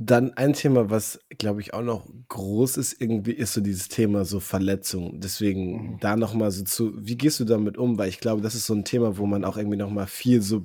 Dann 0.00 0.32
ein 0.34 0.52
Thema, 0.52 0.90
was 0.90 1.18
glaube 1.38 1.60
ich 1.60 1.74
auch 1.74 1.82
noch 1.82 2.08
groß 2.28 2.76
ist, 2.76 3.00
irgendwie 3.00 3.32
ist 3.32 3.52
so 3.52 3.60
dieses 3.60 3.88
Thema 3.88 4.24
so 4.24 4.38
Verletzung. 4.38 5.20
Deswegen 5.20 5.94
mhm. 5.94 5.98
da 5.98 6.14
nochmal 6.14 6.52
so 6.52 6.62
zu, 6.62 6.92
wie 6.96 7.16
gehst 7.16 7.40
du 7.40 7.44
damit 7.44 7.76
um? 7.76 7.98
Weil 7.98 8.08
ich 8.08 8.20
glaube, 8.20 8.40
das 8.40 8.54
ist 8.54 8.66
so 8.66 8.74
ein 8.74 8.84
Thema, 8.84 9.18
wo 9.18 9.26
man 9.26 9.44
auch 9.44 9.56
irgendwie 9.56 9.76
nochmal 9.76 10.06
viel 10.06 10.40
so 10.40 10.62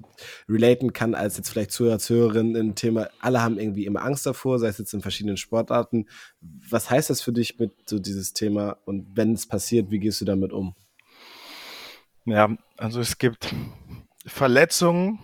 relaten 0.47 0.93
kann, 0.93 1.15
als 1.15 1.37
jetzt 1.37 1.49
vielleicht 1.49 1.71
Zuhörer, 1.71 1.97
Zuhörerinnen 1.97 2.55
ein 2.55 2.75
Thema. 2.75 3.09
Alle 3.21 3.41
haben 3.41 3.57
irgendwie 3.57 3.87
immer 3.87 4.03
Angst 4.03 4.27
davor, 4.27 4.59
sei 4.59 4.67
es 4.67 4.77
jetzt 4.77 4.93
in 4.93 5.01
verschiedenen 5.01 5.37
Sportarten. 5.37 6.05
Was 6.69 6.91
heißt 6.91 7.09
das 7.09 7.21
für 7.21 7.33
dich 7.33 7.57
mit 7.57 7.71
so 7.89 7.97
dieses 7.97 8.33
Thema? 8.33 8.77
Und 8.85 9.17
wenn 9.17 9.33
es 9.33 9.47
passiert, 9.47 9.89
wie 9.89 9.99
gehst 9.99 10.21
du 10.21 10.25
damit 10.25 10.53
um? 10.53 10.75
Ja, 12.25 12.49
also 12.77 13.01
es 13.01 13.17
gibt 13.17 13.53
Verletzungen 14.25 15.19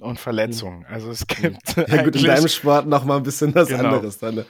und 0.00 0.20
Verletzungen. 0.20 0.84
Also 0.86 1.10
es 1.10 1.26
gibt. 1.26 1.76
Ja, 1.88 2.02
gut, 2.02 2.16
in 2.16 2.24
deinem 2.24 2.48
Sport 2.48 2.86
noch 2.86 3.04
mal 3.04 3.16
ein 3.16 3.22
bisschen 3.22 3.54
was 3.54 3.68
genau. 3.68 3.84
anderes 3.84 4.18
dann. 4.18 4.36
Ne? 4.36 4.46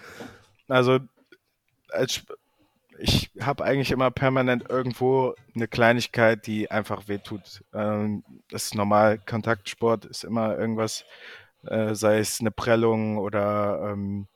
Also 0.68 0.98
als, 1.90 2.22
ich 2.98 3.30
habe 3.40 3.64
eigentlich 3.64 3.90
immer 3.90 4.10
permanent 4.10 4.68
irgendwo 4.68 5.34
eine 5.54 5.68
Kleinigkeit, 5.68 6.46
die 6.46 6.70
einfach 6.70 7.08
wehtut. 7.08 7.62
Ähm, 7.72 8.24
das 8.50 8.66
ist 8.66 8.74
normal, 8.74 9.18
Kontaktsport 9.18 10.04
ist 10.04 10.24
immer 10.24 10.58
irgendwas, 10.58 11.04
äh, 11.66 11.94
sei 11.94 12.18
es 12.18 12.40
eine 12.40 12.50
Prellung 12.50 13.18
oder 13.18 13.90
ähm, 13.92 14.26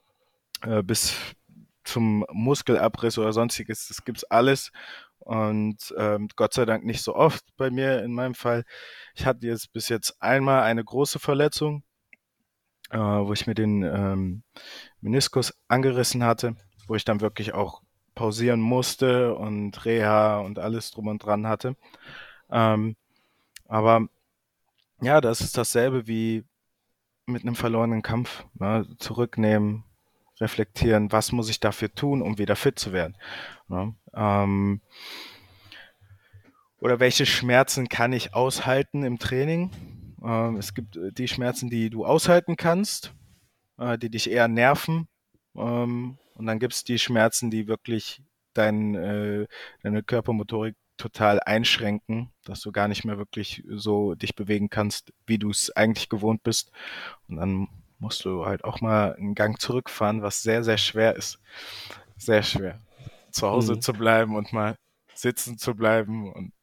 äh, 0.61 0.81
bis 0.81 1.15
zum 1.83 2.25
Muskelabriss 2.31 3.17
oder 3.17 3.33
sonstiges. 3.33 3.87
Das 3.87 4.03
gibt's 4.03 4.23
alles. 4.25 4.71
Und 5.29 5.93
ähm, 5.95 6.27
Gott 6.35 6.55
sei 6.55 6.65
Dank 6.65 6.83
nicht 6.83 7.03
so 7.03 7.13
oft 7.13 7.45
bei 7.55 7.69
mir 7.69 8.01
in 8.01 8.15
meinem 8.15 8.33
Fall. 8.33 8.63
Ich 9.13 9.27
hatte 9.27 9.45
jetzt 9.45 9.71
bis 9.71 9.87
jetzt 9.87 10.19
einmal 10.19 10.63
eine 10.63 10.83
große 10.83 11.19
Verletzung, 11.19 11.83
äh, 12.89 12.97
wo 12.97 13.31
ich 13.31 13.45
mir 13.45 13.53
den 13.53 13.83
ähm, 13.83 14.41
Meniskus 15.01 15.53
angerissen 15.67 16.23
hatte, 16.23 16.55
wo 16.87 16.95
ich 16.95 17.05
dann 17.05 17.21
wirklich 17.21 17.53
auch 17.53 17.83
pausieren 18.15 18.59
musste 18.59 19.35
und 19.35 19.85
Reha 19.85 20.39
und 20.39 20.57
alles 20.57 20.89
drum 20.89 21.05
und 21.05 21.23
dran 21.23 21.45
hatte. 21.45 21.75
Ähm, 22.49 22.95
aber 23.67 24.07
ja, 24.99 25.21
das 25.21 25.41
ist 25.41 25.55
dasselbe 25.55 26.07
wie 26.07 26.43
mit 27.27 27.43
einem 27.43 27.53
verlorenen 27.53 28.01
Kampf. 28.01 28.45
Ne? 28.55 28.87
Zurücknehmen, 28.97 29.83
reflektieren, 30.39 31.11
was 31.11 31.31
muss 31.31 31.49
ich 31.49 31.59
dafür 31.59 31.93
tun, 31.93 32.21
um 32.21 32.37
wieder 32.37 32.55
fit 32.55 32.79
zu 32.79 32.93
werden. 32.93 33.17
Ne? 33.67 33.95
Ähm, 34.13 34.81
oder 36.79 36.99
welche 36.99 37.25
Schmerzen 37.25 37.89
kann 37.89 38.13
ich 38.13 38.33
aushalten 38.33 39.03
im 39.03 39.19
Training? 39.19 39.71
Ähm, 40.23 40.57
es 40.57 40.73
gibt 40.73 40.97
äh, 40.97 41.11
die 41.11 41.27
Schmerzen, 41.27 41.69
die 41.69 41.89
du 41.89 42.05
aushalten 42.05 42.55
kannst, 42.55 43.13
äh, 43.77 43.97
die 43.97 44.09
dich 44.09 44.29
eher 44.29 44.47
nerven. 44.47 45.07
Ähm, 45.55 46.17
und 46.35 46.45
dann 46.45 46.59
gibt 46.59 46.73
es 46.73 46.83
die 46.83 46.99
Schmerzen, 46.99 47.51
die 47.51 47.67
wirklich 47.67 48.21
dein, 48.53 48.95
äh, 48.95 49.47
deine 49.83 50.03
Körpermotorik 50.03 50.75
total 50.97 51.39
einschränken, 51.39 52.29
dass 52.43 52.61
du 52.61 52.71
gar 52.71 52.87
nicht 52.87 53.05
mehr 53.05 53.17
wirklich 53.17 53.63
so 53.69 54.15
dich 54.15 54.35
bewegen 54.35 54.69
kannst, 54.69 55.13
wie 55.25 55.37
du 55.37 55.49
es 55.49 55.71
eigentlich 55.75 56.09
gewohnt 56.09 56.43
bist. 56.43 56.71
Und 57.27 57.37
dann 57.37 57.67
musst 57.99 58.25
du 58.25 58.45
halt 58.45 58.63
auch 58.63 58.81
mal 58.81 59.15
einen 59.15 59.35
Gang 59.35 59.59
zurückfahren, 59.59 60.21
was 60.21 60.41
sehr, 60.41 60.63
sehr 60.63 60.77
schwer 60.77 61.15
ist. 61.15 61.39
Sehr 62.17 62.43
schwer. 62.43 62.79
Zu 63.31 63.47
Hause 63.47 63.75
mhm. 63.75 63.81
zu 63.81 63.93
bleiben 63.93 64.35
und 64.35 64.53
mal 64.53 64.75
sitzen 65.13 65.57
zu 65.57 65.75
bleiben 65.75 66.31
und 66.31 66.53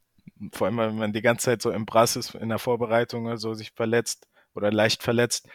vor 0.53 0.66
allem, 0.66 0.78
wenn 0.78 0.99
man 0.99 1.12
die 1.12 1.22
ganze 1.22 1.47
Zeit 1.47 1.62
so 1.62 1.70
im 1.70 1.87
Brass 1.87 2.16
ist, 2.16 2.34
in 2.34 2.49
der 2.49 2.59
Vorbereitung 2.59 3.26
oder 3.26 3.39
so 3.39 3.55
sich 3.55 3.72
verletzt 3.72 4.26
oder 4.55 4.70
leicht 4.70 5.03
verletzt, 5.03 5.49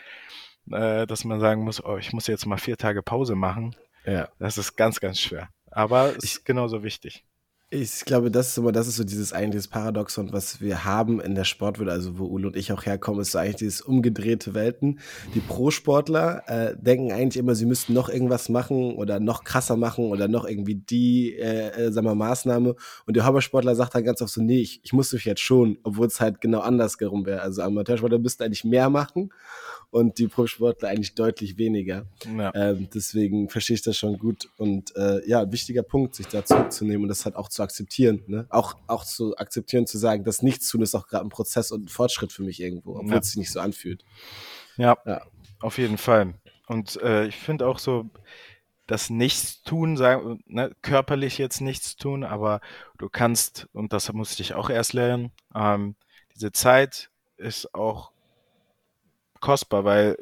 äh, 0.72 1.06
dass 1.06 1.24
man 1.24 1.40
sagen 1.40 1.64
muss, 1.64 1.84
oh, 1.84 1.98
ich 1.98 2.14
muss 2.14 2.28
jetzt 2.28 2.46
mal 2.46 2.58
vier 2.58 2.78
Tage 2.78 3.04
Pause 3.04 3.36
machen. 3.36 3.76
Ja. 4.06 4.30
Das 4.40 4.58
ist 4.58 4.76
ganz, 4.76 5.00
ganz 5.00 5.20
schwer. 5.20 5.50
Aber 5.70 6.16
es 6.16 6.24
ist 6.24 6.46
genauso 6.46 6.84
wichtig. 6.84 7.24
Ich 7.74 8.04
glaube, 8.04 8.32
das 8.32 8.50
ist 8.50 8.58
immer, 8.58 8.74
das 8.74 8.90
ist 8.90 8.98
so 8.98 9.06
dieses 9.06 9.32
eigentliche 9.32 9.70
Paradoxon, 9.70 10.34
was 10.34 10.60
wir 10.60 10.84
haben 10.84 11.22
in 11.22 11.36
der 11.36 11.46
Sportwelt, 11.46 11.90
also 11.90 12.20
wo 12.20 12.26
Ulo 12.26 12.50
und 12.50 12.58
ich 12.58 12.74
auch 12.74 12.86
herkommen, 12.86 13.22
ist 13.22 13.32
so 13.32 13.38
eigentlich 13.38 13.56
dieses 13.56 13.80
umgedrehte 13.80 14.54
Welten. 14.54 15.00
Die 15.36 15.40
Pro-Sportler 15.40 16.44
äh, 16.48 16.76
denken 16.78 17.14
eigentlich 17.14 17.38
immer, 17.38 17.56
sie 17.56 17.66
müssten 17.66 17.94
noch 17.94 18.10
irgendwas 18.10 18.50
machen 18.50 18.96
oder 18.96 19.22
noch 19.22 19.46
krasser 19.46 19.78
machen 19.78 20.12
oder 20.12 20.28
noch 20.28 20.44
irgendwie 20.44 20.76
die, 20.76 21.34
äh, 21.38 21.70
äh, 21.70 21.92
sagen 21.94 22.08
wir, 22.08 22.14
Maßnahme. 22.14 22.76
Und 23.06 23.16
der 23.16 23.26
Hobbysportler 23.26 23.74
sagt 23.74 23.96
dann 23.96 24.04
ganz 24.04 24.22
oft 24.22 24.34
so, 24.34 24.42
nee, 24.42 24.60
ich, 24.60 24.82
ich 24.84 24.92
muss 24.92 25.14
mich 25.14 25.24
jetzt 25.24 25.40
schon, 25.40 25.78
obwohl 25.84 26.08
es 26.08 26.20
halt 26.20 26.42
genau 26.42 26.60
andersherum 26.60 27.26
wäre. 27.26 27.42
Also 27.42 27.62
Amateursportler 27.62 28.20
müssten 28.20 28.44
eigentlich 28.44 28.66
mehr 28.66 28.90
machen 28.90 29.32
und 29.92 30.18
die 30.18 30.28
Profisportler 30.28 30.90
eigentlich 30.90 31.14
deutlich 31.16 31.58
weniger. 31.58 32.06
Ja. 32.26 32.52
Ähm, 32.56 32.88
deswegen 32.94 33.50
verstehe 33.50 33.76
ich 33.76 33.82
das 33.82 33.98
schon 33.98 34.18
gut. 34.18 34.50
Und 34.58 34.96
äh, 34.96 35.28
ja, 35.28 35.52
wichtiger 35.52 35.84
Punkt, 35.84 36.16
sich 36.16 36.28
da 36.28 36.44
zurückzunehmen 36.44 37.04
und 37.04 37.10
das 37.10 37.26
halt 37.26 37.36
auch 37.36 37.50
zu 37.50 37.62
akzeptieren. 37.62 38.24
Ne? 38.28 38.48
Auch, 38.50 38.76
auch 38.88 39.04
zu 39.04 39.38
akzeptieren, 39.38 39.86
zu 39.86 39.98
sagen, 39.98 40.24
das 40.24 40.42
Nichtstun 40.42 40.82
ist 40.82 40.96
auch 40.96 41.08
gerade 41.08 41.26
ein 41.26 41.30
Prozess 41.30 41.72
und 41.72 41.86
ein 41.86 41.90
Fortschritt 41.90 42.32
für 42.32 42.44
mich 42.44 42.62
irgendwo, 42.62 42.96
obwohl 42.96 43.12
ja. 43.12 43.20
es 43.20 43.28
sich 43.28 43.38
nicht 43.38 43.52
so 43.52 43.60
anfühlt. 43.60 44.04
Ja, 44.78 44.98
ja. 45.06 45.22
auf 45.60 45.78
jeden 45.78 45.98
Fall. 45.98 46.36
Und 46.68 47.00
äh, 47.02 47.28
ich 47.28 47.36
finde 47.36 47.68
auch 47.68 47.78
so, 47.78 48.10
das 48.88 49.10
Nichtstun, 49.10 49.96
sagen, 49.98 50.42
ne, 50.48 50.72
körperlich 50.82 51.38
jetzt 51.38 51.62
nichts 51.62 51.96
tun, 51.96 52.24
aber 52.24 52.62
du 52.98 53.10
kannst, 53.10 53.68
und 53.74 53.94
das 53.94 54.12
musste 54.12 54.42
ich 54.42 54.54
auch 54.54 54.70
erst 54.70 54.94
lernen, 54.94 55.32
ähm, 55.54 55.96
diese 56.34 56.52
Zeit 56.52 57.10
ist 57.38 57.74
auch 57.74 58.11
kostbar, 59.42 59.84
weil 59.84 60.18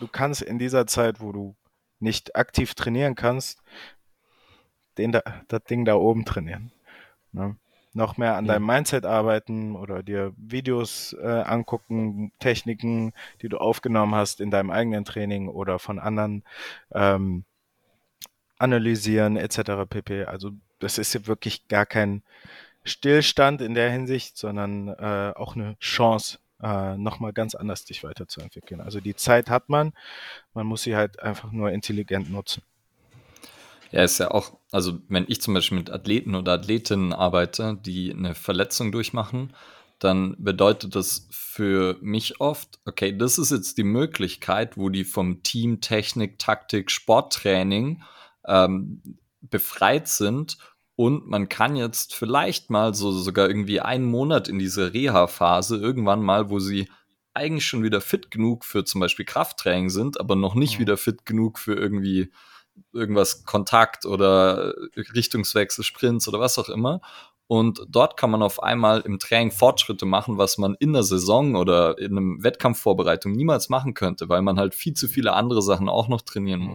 du 0.00 0.08
kannst 0.08 0.42
in 0.42 0.58
dieser 0.58 0.86
Zeit, 0.86 1.20
wo 1.20 1.32
du 1.32 1.54
nicht 2.00 2.36
aktiv 2.36 2.74
trainieren 2.74 3.14
kannst, 3.14 3.60
den 4.98 5.12
da, 5.12 5.22
das 5.48 5.64
Ding 5.64 5.84
da 5.84 5.94
oben 5.94 6.24
trainieren. 6.24 6.72
Ne? 7.32 7.56
noch 7.94 8.16
mehr 8.16 8.36
an 8.36 8.46
deinem 8.46 8.66
Mindset 8.66 9.06
arbeiten 9.06 9.76
oder 9.76 10.02
dir 10.02 10.32
Videos 10.36 11.16
äh, 11.20 11.26
angucken, 11.26 12.32
Techniken, 12.40 13.12
die 13.40 13.48
du 13.48 13.58
aufgenommen 13.58 14.14
hast 14.14 14.40
in 14.40 14.50
deinem 14.50 14.70
eigenen 14.70 15.04
Training 15.04 15.48
oder 15.48 15.78
von 15.78 15.98
anderen 15.98 16.42
ähm, 16.92 17.44
analysieren 18.58 19.36
etc. 19.36 19.88
pp. 19.88 20.24
Also 20.24 20.50
das 20.80 20.98
ist 20.98 21.14
ja 21.14 21.26
wirklich 21.26 21.68
gar 21.68 21.86
kein 21.86 22.22
Stillstand 22.82 23.62
in 23.62 23.74
der 23.74 23.90
Hinsicht, 23.90 24.36
sondern 24.36 24.88
äh, 24.88 25.32
auch 25.36 25.54
eine 25.54 25.76
Chance, 25.78 26.38
äh, 26.64 26.96
nochmal 26.96 27.32
ganz 27.32 27.54
anders 27.54 27.84
dich 27.84 28.02
weiterzuentwickeln. 28.02 28.80
Also 28.80 29.00
die 29.00 29.14
Zeit 29.14 29.50
hat 29.50 29.68
man, 29.68 29.92
man 30.54 30.66
muss 30.66 30.82
sie 30.82 30.96
halt 30.96 31.20
einfach 31.20 31.52
nur 31.52 31.70
intelligent 31.70 32.30
nutzen. 32.30 32.62
Ja, 33.90 34.02
ist 34.02 34.18
ja 34.18 34.30
auch, 34.30 34.56
also 34.72 34.98
wenn 35.08 35.26
ich 35.28 35.40
zum 35.40 35.54
Beispiel 35.54 35.78
mit 35.78 35.90
Athleten 35.90 36.34
oder 36.34 36.54
Athletinnen 36.54 37.12
arbeite, 37.12 37.78
die 37.84 38.12
eine 38.12 38.34
Verletzung 38.34 38.90
durchmachen, 38.90 39.52
dann 39.98 40.34
bedeutet 40.38 40.96
das 40.96 41.28
für 41.30 41.96
mich 42.00 42.40
oft, 42.40 42.80
okay, 42.86 43.16
das 43.16 43.38
ist 43.38 43.52
jetzt 43.52 43.78
die 43.78 43.84
Möglichkeit, 43.84 44.76
wo 44.76 44.88
die 44.88 45.04
vom 45.04 45.42
Team, 45.42 45.80
Technik, 45.80 46.38
Taktik, 46.38 46.90
Sporttraining 46.90 48.02
ähm, 48.46 49.18
befreit 49.42 50.08
sind 50.08 50.56
und 50.96 51.26
man 51.26 51.48
kann 51.48 51.76
jetzt 51.76 52.14
vielleicht 52.14 52.70
mal 52.70 52.94
so 52.94 53.10
sogar 53.10 53.48
irgendwie 53.48 53.80
einen 53.80 54.04
Monat 54.04 54.48
in 54.48 54.58
diese 54.58 54.92
Reha-Phase 54.92 55.76
irgendwann 55.76 56.22
mal, 56.22 56.50
wo 56.50 56.60
sie 56.60 56.88
eigentlich 57.34 57.66
schon 57.66 57.82
wieder 57.82 58.00
fit 58.00 58.30
genug 58.30 58.64
für 58.64 58.84
zum 58.84 59.00
Beispiel 59.00 59.24
Krafttraining 59.24 59.90
sind, 59.90 60.20
aber 60.20 60.36
noch 60.36 60.54
nicht 60.54 60.76
mhm. 60.76 60.82
wieder 60.82 60.96
fit 60.96 61.26
genug 61.26 61.58
für 61.58 61.74
irgendwie 61.74 62.30
irgendwas 62.92 63.44
Kontakt 63.44 64.06
oder 64.06 64.74
Richtungswechsel, 64.96 65.84
Sprints 65.84 66.28
oder 66.28 66.38
was 66.40 66.58
auch 66.58 66.68
immer. 66.68 67.00
Und 67.46 67.84
dort 67.88 68.16
kann 68.16 68.30
man 68.30 68.42
auf 68.42 68.62
einmal 68.62 69.00
im 69.00 69.18
Training 69.18 69.50
Fortschritte 69.50 70.06
machen, 70.06 70.38
was 70.38 70.56
man 70.58 70.76
in 70.78 70.92
der 70.92 71.02
Saison 71.02 71.56
oder 71.56 71.98
in 71.98 72.12
einem 72.12 72.42
Wettkampfvorbereitung 72.42 73.32
niemals 73.32 73.68
machen 73.68 73.94
könnte, 73.94 74.28
weil 74.28 74.40
man 74.40 74.58
halt 74.58 74.74
viel 74.74 74.94
zu 74.94 75.08
viele 75.08 75.34
andere 75.34 75.60
Sachen 75.60 75.88
auch 75.88 76.08
noch 76.08 76.22
trainieren 76.22 76.62
mhm. 76.62 76.70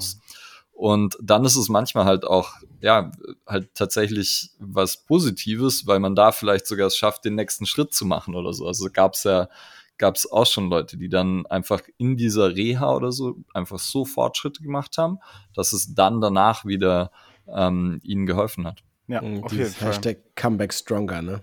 Und 0.80 1.18
dann 1.22 1.44
ist 1.44 1.58
es 1.58 1.68
manchmal 1.68 2.06
halt 2.06 2.24
auch, 2.24 2.54
ja, 2.80 3.12
halt 3.46 3.76
tatsächlich 3.76 4.52
was 4.60 4.96
Positives, 4.96 5.88
weil 5.88 6.00
man 6.00 6.16
da 6.16 6.32
vielleicht 6.32 6.68
sogar 6.68 6.88
es 6.88 6.96
schafft, 6.96 7.26
den 7.26 7.36
nächsten 7.36 7.66
Schritt 7.66 7.94
zu 7.94 8.06
machen 8.06 8.34
oder 8.34 8.54
so. 8.54 8.66
Also 8.66 8.88
gab 8.90 9.16
es 9.16 9.26
ja, 9.26 9.50
gab 9.98 10.16
es 10.16 10.32
auch 10.32 10.46
schon 10.46 10.70
Leute, 10.70 10.96
die 10.96 11.10
dann 11.10 11.46
einfach 11.48 11.82
in 11.98 12.16
dieser 12.16 12.56
Reha 12.56 12.96
oder 12.96 13.12
so 13.12 13.36
einfach 13.54 13.78
so 13.78 14.06
Fortschritte 14.06 14.64
gemacht 14.64 14.98
haben, 14.98 15.20
dass 15.54 15.74
es 15.74 15.96
dann 15.96 16.22
danach 16.22 16.64
wieder 16.64 17.12
ähm, 17.54 18.00
ihnen 18.02 18.26
geholfen 18.26 18.66
hat. 18.66 18.82
Ja, 19.08 19.20
Und 19.20 19.44
auf 19.44 19.52
jeden 19.52 19.70
Fall. 19.70 19.90
Hashtag 19.90 20.34
Comeback 20.38 20.74
Stronger, 20.74 21.22
ne? 21.22 21.42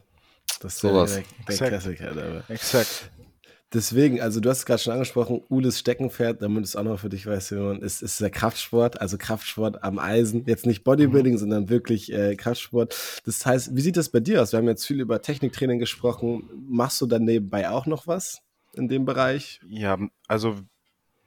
Das 0.61 0.77
ist 0.77 0.81
so 0.81 1.05
der, 1.05 1.25
der 1.47 1.69
Klassiker. 1.69 2.43
Exakt. 2.49 3.11
Deswegen, 3.77 4.23
also 4.23 4.41
du 4.41 4.49
hast 4.49 4.61
es 4.61 4.65
gerade 4.65 4.81
schon 4.81 4.95
angesprochen, 4.95 5.43
Ules 5.51 5.79
Steckenpferd, 5.79 6.41
damit 6.41 6.65
es 6.65 6.77
auch 6.77 6.83
noch 6.83 6.99
für 6.99 7.11
dich 7.11 7.27
weißt, 7.27 7.53
ist, 7.53 8.01
ist 8.01 8.19
der 8.23 8.31
Kraftsport, 8.31 9.03
also 9.03 9.19
Kraftsport 9.19 9.85
am 9.85 9.99
Eisen. 9.99 10.47
Jetzt 10.47 10.65
nicht 10.65 10.83
Bodybuilding, 10.83 11.35
mhm. 11.35 11.39
sondern 11.39 11.69
wirklich 11.69 12.11
äh, 12.11 12.37
Kraftsport. 12.37 13.21
Das 13.27 13.45
heißt, 13.45 13.77
wie 13.77 13.83
sieht 13.83 13.99
das 13.99 14.09
bei 14.09 14.21
dir 14.21 14.41
aus? 14.41 14.53
Wir 14.53 14.61
haben 14.61 14.67
jetzt 14.67 14.87
viel 14.87 14.99
über 14.99 15.21
Techniktraining 15.21 15.79
gesprochen. 15.79 16.49
Machst 16.67 17.03
du 17.03 17.07
dann 17.07 17.25
nebenbei 17.25 17.69
auch 17.69 17.85
noch 17.85 18.07
was 18.07 18.41
in 18.73 18.89
dem 18.89 19.05
Bereich? 19.05 19.61
Ja, 19.69 19.99
also 20.27 20.57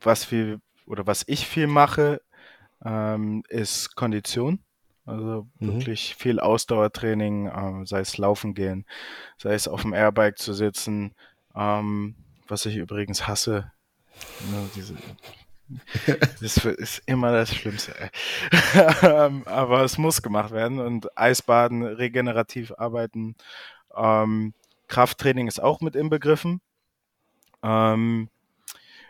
was 0.02 0.26
viel 0.26 0.58
oder 0.88 1.06
was 1.06 1.24
ich 1.28 1.46
viel 1.46 1.68
mache, 1.68 2.20
ähm, 2.84 3.44
ist 3.50 3.96
Kondition. 3.96 4.58
Also 5.06 5.48
mhm. 5.60 5.74
wirklich 5.74 6.16
viel 6.16 6.40
Ausdauertraining, 6.40 7.46
äh, 7.46 7.86
sei 7.86 8.00
es 8.00 8.18
laufen 8.18 8.56
gehen, 8.56 8.88
sei 9.38 9.54
es 9.54 9.68
auf 9.68 9.84
dem 9.84 9.94
Airbike 9.94 10.40
zu 10.40 10.54
sitzen, 10.54 11.14
ähm, 11.56 12.16
was 12.50 12.66
ich 12.66 12.76
übrigens 12.76 13.28
hasse. 13.28 13.72
Ne, 14.52 14.70
diese, 14.76 14.96
das 16.42 16.66
ist 16.66 17.02
immer 17.06 17.32
das 17.32 17.54
Schlimmste. 17.54 17.94
Ähm, 19.02 19.44
aber 19.46 19.84
es 19.84 19.98
muss 19.98 20.22
gemacht 20.22 20.52
werden 20.52 20.80
und 20.80 21.18
Eisbaden, 21.18 21.84
regenerativ 21.84 22.74
arbeiten. 22.78 23.36
Ähm, 23.96 24.54
Krafttraining 24.88 25.48
ist 25.48 25.62
auch 25.62 25.82
mit 25.82 25.96
inbegriffen. 25.96 26.62
Ähm, 27.64 28.30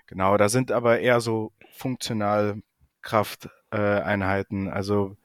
genau, 0.08 0.38
da 0.38 0.50
sind 0.50 0.72
aber 0.72 1.00
eher 1.00 1.22
so 1.22 1.52
funktional 1.72 2.62
Krafteinheiten. 3.02 4.68
Äh, 4.68 4.72
also 4.72 5.18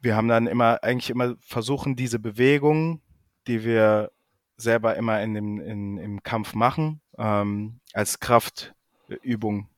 wir 0.00 0.16
haben 0.16 0.28
dann 0.28 0.46
immer 0.46 0.82
eigentlich 0.82 1.10
immer 1.10 1.36
versuchen, 1.40 1.96
diese 1.96 2.18
Bewegungen, 2.18 3.00
die 3.46 3.64
wir 3.64 4.10
selber 4.56 4.96
immer 4.96 5.22
in 5.22 5.34
dem, 5.34 5.60
in, 5.60 5.98
im 5.98 6.22
Kampf 6.22 6.54
machen, 6.54 7.00
ähm, 7.18 7.80
als 7.92 8.20
Kraftübung 8.20 9.68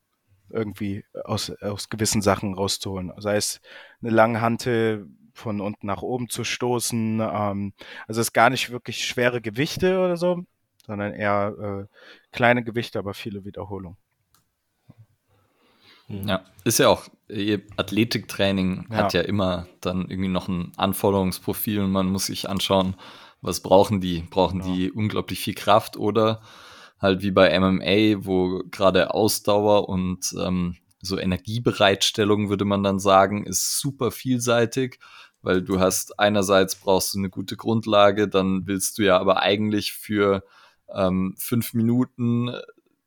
irgendwie 0.48 1.04
aus, 1.24 1.50
aus 1.50 1.88
gewissen 1.88 2.22
Sachen 2.22 2.54
rauszuholen. 2.54 3.12
Sei 3.18 3.36
es 3.36 3.60
eine 4.00 4.10
lange 4.10 4.40
Hante 4.40 5.06
von 5.32 5.60
unten 5.60 5.86
nach 5.86 6.02
oben 6.02 6.28
zu 6.28 6.44
stoßen. 6.44 7.20
Ähm, 7.20 7.72
also 8.06 8.20
es 8.20 8.28
ist 8.28 8.32
gar 8.32 8.50
nicht 8.50 8.70
wirklich 8.70 9.06
schwere 9.06 9.40
Gewichte 9.40 9.98
oder 9.98 10.16
so, 10.16 10.44
sondern 10.86 11.12
eher 11.12 11.88
äh, 11.90 12.34
kleine 12.34 12.64
Gewichte, 12.64 12.98
aber 12.98 13.14
viele 13.14 13.44
Wiederholungen. 13.44 13.98
Ja, 16.08 16.44
ist 16.64 16.78
ja 16.78 16.88
auch, 16.88 17.08
Athletiktraining 17.76 18.86
ja. 18.90 18.96
hat 18.96 19.12
ja 19.12 19.22
immer 19.22 19.66
dann 19.80 20.08
irgendwie 20.08 20.28
noch 20.28 20.46
ein 20.46 20.72
Anforderungsprofil 20.76 21.80
und 21.80 21.90
man 21.90 22.06
muss 22.06 22.26
sich 22.26 22.48
anschauen, 22.48 22.94
was 23.40 23.60
brauchen 23.60 24.00
die? 24.00 24.24
Brauchen 24.30 24.60
ja. 24.60 24.66
die 24.66 24.90
unglaublich 24.90 25.40
viel 25.40 25.54
Kraft 25.54 25.96
oder 25.96 26.42
halt 26.98 27.22
wie 27.22 27.30
bei 27.30 27.58
MMA, 27.58 28.24
wo 28.24 28.62
gerade 28.70 29.12
Ausdauer 29.14 29.88
und 29.88 30.34
ähm, 30.40 30.76
so 31.00 31.18
Energiebereitstellung, 31.18 32.48
würde 32.48 32.64
man 32.64 32.82
dann 32.82 32.98
sagen, 32.98 33.44
ist 33.44 33.78
super 33.78 34.10
vielseitig, 34.10 34.98
weil 35.42 35.62
du 35.62 35.78
hast 35.78 36.18
einerseits 36.18 36.74
brauchst 36.76 37.14
du 37.14 37.18
eine 37.18 37.30
gute 37.30 37.56
Grundlage, 37.56 38.28
dann 38.28 38.66
willst 38.66 38.98
du 38.98 39.02
ja 39.02 39.18
aber 39.18 39.42
eigentlich 39.42 39.92
für 39.92 40.42
ähm, 40.92 41.34
fünf 41.38 41.74
Minuten 41.74 42.50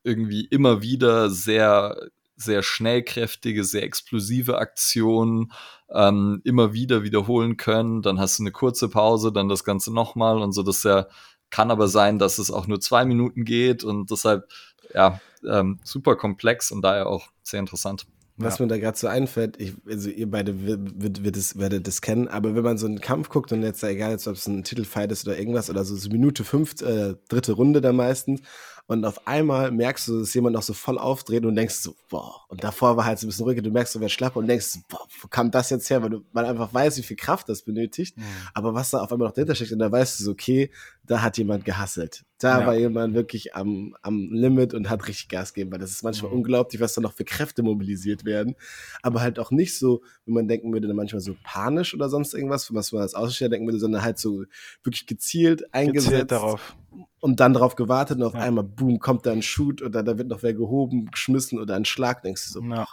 irgendwie 0.04 0.46
immer 0.46 0.82
wieder 0.82 1.30
sehr 1.30 1.98
sehr 2.40 2.64
schnellkräftige, 2.64 3.66
sehr 3.66 3.84
explosive 3.84 4.60
Aktionen 4.60 5.52
ähm, 5.94 6.42
immer 6.44 6.74
wieder 6.74 7.04
wiederholen 7.04 7.58
können. 7.58 8.02
Dann 8.02 8.20
hast 8.20 8.40
du 8.40 8.44
eine 8.44 8.52
kurze 8.52 8.90
Pause, 8.90 9.32
dann 9.32 9.50
das 9.50 9.64
Ganze 9.64 9.94
nochmal 9.94 10.42
und 10.42 10.52
so. 10.52 10.64
Das 10.64 10.84
ja, 10.84 11.08
kann 11.50 11.72
aber 11.72 11.88
sein, 11.88 12.20
dass 12.20 12.38
es 12.38 12.52
auch 12.52 12.68
nur 12.68 12.80
zwei 12.80 13.06
Minuten 13.06 13.46
geht 13.46 13.84
und 13.84 14.12
deshalb 14.12 14.48
ja 14.94 15.20
ähm, 15.48 15.80
super 15.84 16.16
komplex 16.16 16.72
und 16.72 16.82
daher 16.82 17.08
auch 17.08 17.30
sehr 17.44 17.60
interessant. 17.60 18.06
Was 18.42 18.58
ja. 18.58 18.66
mir 18.66 18.70
da 18.70 18.78
gerade 18.78 18.98
so 18.98 19.08
einfällt, 19.08 19.60
ich, 19.60 19.74
also 19.86 20.10
ihr 20.10 20.30
beide 20.32 20.64
wird, 20.64 21.24
wird 21.24 21.36
das, 21.36 21.60
werdet 21.60 21.88
das 21.88 22.02
kennen, 22.02 22.30
aber 22.30 22.56
wenn 22.56 22.64
man 22.64 22.78
so 22.78 22.86
einen 22.86 23.02
Kampf 23.02 23.28
guckt 23.28 23.52
und 23.52 23.64
jetzt 23.64 23.84
egal, 23.84 24.14
ob 24.14 24.36
es 24.36 24.48
ein 24.48 24.64
Titelfight 24.64 25.12
ist 25.12 25.28
oder 25.28 25.38
irgendwas 25.38 25.70
oder 25.70 25.84
so, 25.84 25.96
so 25.98 26.10
Minute 26.10 26.46
fünf, 26.46 26.82
äh, 26.82 27.16
dritte 27.28 27.52
Runde 27.52 27.82
da 27.82 27.92
meistens 27.92 28.42
und 28.90 29.06
auf 29.06 29.28
einmal 29.28 29.70
merkst 29.70 30.08
du, 30.08 30.20
dass 30.20 30.34
jemand 30.34 30.56
noch 30.56 30.64
so 30.64 30.74
voll 30.74 30.98
aufdreht 30.98 31.46
und 31.46 31.56
denkst 31.56 31.76
so, 31.76 31.96
boah, 32.10 32.46
und 32.48 32.64
davor 32.64 32.98
war 32.98 33.06
halt 33.06 33.20
so 33.20 33.28
ein 33.28 33.30
bisschen 33.30 33.46
ruhig, 33.46 33.62
du 33.62 33.70
merkst, 33.70 33.94
du 33.94 34.00
wirst 34.00 34.16
schlapp 34.16 34.36
und 34.36 34.48
denkst, 34.48 34.80
boah, 34.90 35.06
wo 35.22 35.28
kam 35.28 35.52
das 35.52 35.70
jetzt 35.70 35.88
her, 35.92 36.02
weil 36.02 36.10
du 36.10 36.26
weil 36.34 36.46
einfach 36.46 36.74
weißt, 36.74 36.98
wie 36.98 37.04
viel 37.04 37.16
Kraft 37.16 37.48
das 37.50 37.62
benötigt, 37.62 38.18
mhm. 38.18 38.24
aber 38.56 38.74
was 38.74 38.90
da 38.90 39.02
auf 39.02 39.12
einmal 39.12 39.28
noch 39.28 39.36
dahinter 39.36 39.54
steckt 39.54 39.74
und 39.74 39.78
da 39.78 39.92
weißt 39.92 40.20
du 40.20 40.24
so, 40.24 40.32
okay, 40.32 40.72
da 41.06 41.22
hat 41.22 41.38
jemand 41.38 41.66
gehasselt. 41.66 42.26
Da 42.40 42.62
ja. 42.62 42.66
war 42.66 42.76
jemand 42.76 43.14
wirklich 43.14 43.54
am, 43.54 43.96
am 44.02 44.32
Limit 44.32 44.74
und 44.74 44.90
hat 44.90 45.08
richtig 45.08 45.30
Gas 45.30 45.54
gegeben, 45.54 45.72
weil 45.72 45.80
das 45.80 45.92
ist 45.92 46.02
manchmal 46.02 46.32
mhm. 46.32 46.38
unglaublich, 46.38 46.82
was 46.82 46.96
da 46.96 47.02
noch 47.02 47.14
für 47.14 47.26
Kräfte 47.26 47.62
mobilisiert 47.62 48.26
werden, 48.26 48.56
aber 49.04 49.22
halt 49.22 49.38
auch 49.38 49.52
nicht 49.52 49.78
so, 49.78 50.02
wie 50.26 50.32
man 50.32 50.48
denken 50.48 50.74
würde, 50.74 50.92
manchmal 50.96 51.22
so 51.22 51.36
panisch 51.44 51.94
oder 51.94 52.10
sonst 52.10 52.34
irgendwas, 52.34 52.74
was 52.74 52.92
man 52.92 53.04
als 53.04 53.14
Außensteher 53.14 53.50
denken 53.50 53.68
würde, 53.68 53.78
sondern 53.80 54.02
halt 54.02 54.18
so 54.18 54.46
wirklich 54.82 55.06
gezielt 55.06 55.72
eingesetzt. 55.76 56.10
Gezielt 56.10 56.32
darauf 56.32 56.76
und 57.20 57.40
dann 57.40 57.54
darauf 57.54 57.76
gewartet 57.76 58.18
und 58.18 58.24
auf 58.24 58.34
ja. 58.34 58.42
einmal, 58.42 58.64
boom, 58.64 59.00
kommt 59.00 59.26
da 59.26 59.32
ein 59.32 59.42
Shoot 59.42 59.82
oder 59.82 60.04
da 60.04 60.18
wird 60.18 60.28
noch 60.28 60.44
wer 60.44 60.54
gehoben, 60.54 61.10
geschmissen 61.12 61.60
oder 61.60 61.76
ein 61.76 61.86
Schlag, 61.86 62.24
denkst 62.24 62.46
du 62.46 62.52
so, 62.52 62.62
ja. 62.64 62.88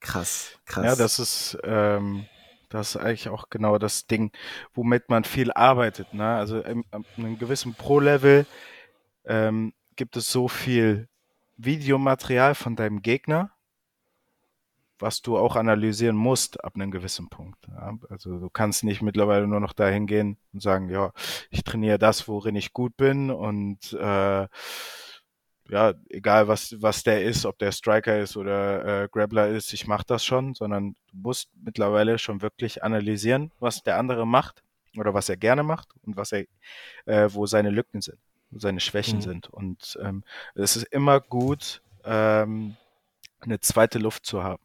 krass, 0.00 0.58
krass. 0.64 0.84
Ja, 0.84 0.96
das 0.96 1.18
ist, 1.18 1.58
ähm, 1.64 2.26
das 2.68 2.94
ist 2.94 3.00
eigentlich 3.00 3.28
auch 3.28 3.50
genau 3.50 3.78
das 3.78 4.06
Ding, 4.06 4.32
womit 4.74 5.08
man 5.08 5.24
viel 5.24 5.52
arbeitet. 5.52 6.14
Ne? 6.14 6.26
Also 6.26 6.60
in, 6.60 6.84
in 6.92 7.24
einem 7.24 7.38
gewissen 7.38 7.74
Pro-Level 7.74 8.46
ähm, 9.24 9.72
gibt 9.96 10.16
es 10.16 10.30
so 10.30 10.48
viel 10.48 11.08
Videomaterial 11.56 12.54
von 12.54 12.76
deinem 12.76 13.02
Gegner, 13.02 13.52
was 15.02 15.20
du 15.20 15.36
auch 15.36 15.56
analysieren 15.56 16.16
musst 16.16 16.64
ab 16.64 16.74
einem 16.74 16.90
gewissen 16.90 17.28
Punkt. 17.28 17.58
Ja? 17.68 17.98
Also 18.08 18.38
du 18.38 18.48
kannst 18.48 18.84
nicht 18.84 19.02
mittlerweile 19.02 19.46
nur 19.46 19.60
noch 19.60 19.72
dahin 19.72 20.06
gehen 20.06 20.38
und 20.52 20.62
sagen, 20.62 20.88
ja, 20.88 21.12
ich 21.50 21.64
trainiere 21.64 21.98
das, 21.98 22.28
worin 22.28 22.56
ich 22.56 22.72
gut 22.72 22.96
bin 22.96 23.30
und 23.30 23.92
äh, 23.92 24.46
ja, 25.68 25.94
egal 26.08 26.48
was, 26.48 26.80
was 26.80 27.02
der 27.02 27.22
ist, 27.22 27.46
ob 27.46 27.58
der 27.58 27.72
Striker 27.72 28.18
ist 28.18 28.36
oder 28.36 29.04
äh, 29.04 29.08
Grappler 29.08 29.48
ist, 29.48 29.72
ich 29.72 29.86
mache 29.86 30.04
das 30.06 30.24
schon, 30.24 30.54
sondern 30.54 30.96
du 31.10 31.16
musst 31.16 31.50
mittlerweile 31.62 32.18
schon 32.18 32.42
wirklich 32.42 32.82
analysieren, 32.82 33.52
was 33.58 33.82
der 33.82 33.98
andere 33.98 34.26
macht 34.26 34.62
oder 34.96 35.14
was 35.14 35.28
er 35.28 35.36
gerne 35.36 35.62
macht 35.62 35.88
und 36.02 36.16
was 36.16 36.32
er, 36.32 36.44
äh, 37.06 37.28
wo 37.32 37.46
seine 37.46 37.70
Lücken 37.70 38.02
sind, 38.02 38.18
wo 38.50 38.58
seine 38.58 38.80
Schwächen 38.80 39.18
mhm. 39.18 39.22
sind. 39.22 39.48
Und 39.48 39.98
ähm, 40.02 40.24
es 40.54 40.76
ist 40.76 40.84
immer 40.84 41.20
gut, 41.20 41.82
ähm, 42.04 42.76
eine 43.40 43.60
zweite 43.60 43.98
Luft 43.98 44.26
zu 44.26 44.42
haben. 44.42 44.62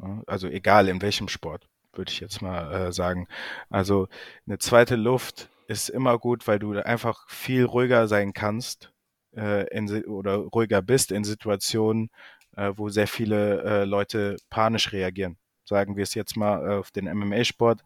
Ja, 0.00 0.22
also 0.26 0.48
egal 0.48 0.88
in 0.88 1.02
welchem 1.02 1.28
Sport, 1.28 1.68
würde 1.92 2.10
ich 2.10 2.20
jetzt 2.20 2.42
mal 2.42 2.88
äh, 2.88 2.92
sagen. 2.92 3.28
Also 3.70 4.08
eine 4.46 4.58
zweite 4.58 4.96
Luft 4.96 5.50
ist 5.68 5.88
immer 5.88 6.18
gut, 6.18 6.46
weil 6.46 6.58
du 6.58 6.72
einfach 6.84 7.28
viel 7.28 7.64
ruhiger 7.64 8.08
sein 8.08 8.32
kannst 8.32 8.92
äh, 9.36 9.66
in, 9.76 10.04
oder 10.04 10.36
ruhiger 10.36 10.82
bist 10.82 11.12
in 11.12 11.24
Situationen, 11.24 12.10
äh, 12.56 12.72
wo 12.76 12.88
sehr 12.88 13.06
viele 13.06 13.62
äh, 13.62 13.84
Leute 13.84 14.36
panisch 14.50 14.92
reagieren. 14.92 15.36
Sagen 15.64 15.96
wir 15.96 16.02
es 16.02 16.14
jetzt 16.14 16.36
mal 16.36 16.70
äh, 16.70 16.74
auf 16.76 16.90
den 16.90 17.06
MMA-Sport. 17.06 17.82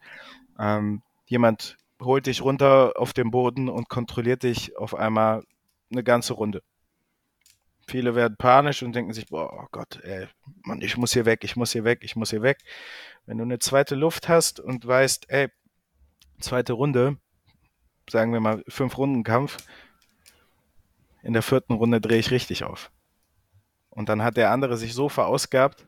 Ähm, 0.58 1.02
jemand 1.26 1.76
holt 2.00 2.26
dich 2.26 2.42
runter 2.42 2.94
auf 2.96 3.12
den 3.12 3.30
Boden 3.30 3.68
und 3.68 3.88
kontrolliert 3.88 4.42
dich 4.42 4.76
auf 4.76 4.94
einmal 4.94 5.42
eine 5.90 6.02
ganze 6.02 6.34
Runde. 6.34 6.62
Viele 7.88 8.14
werden 8.14 8.36
panisch 8.36 8.82
und 8.82 8.92
denken 8.92 9.14
sich, 9.14 9.28
boah 9.28 9.50
oh 9.50 9.66
Gott, 9.72 9.98
ey, 10.02 10.28
Mann, 10.62 10.82
ich 10.82 10.98
muss 10.98 11.14
hier 11.14 11.24
weg, 11.24 11.42
ich 11.42 11.56
muss 11.56 11.72
hier 11.72 11.84
weg, 11.84 12.00
ich 12.02 12.16
muss 12.16 12.28
hier 12.28 12.42
weg. 12.42 12.58
Wenn 13.24 13.38
du 13.38 13.44
eine 13.44 13.58
zweite 13.60 13.94
Luft 13.94 14.28
hast 14.28 14.60
und 14.60 14.86
weißt, 14.86 15.30
ey, 15.30 15.48
zweite 16.38 16.74
Runde, 16.74 17.16
sagen 18.10 18.34
wir 18.34 18.40
mal 18.40 18.62
fünf 18.68 18.98
Runden 18.98 19.24
Kampf, 19.24 19.56
in 21.22 21.32
der 21.32 21.40
vierten 21.40 21.72
Runde 21.72 21.98
drehe 21.98 22.18
ich 22.18 22.30
richtig 22.30 22.62
auf. 22.62 22.90
Und 23.88 24.10
dann 24.10 24.22
hat 24.22 24.36
der 24.36 24.50
andere 24.50 24.76
sich 24.76 24.92
so 24.92 25.08
verausgabt, 25.08 25.86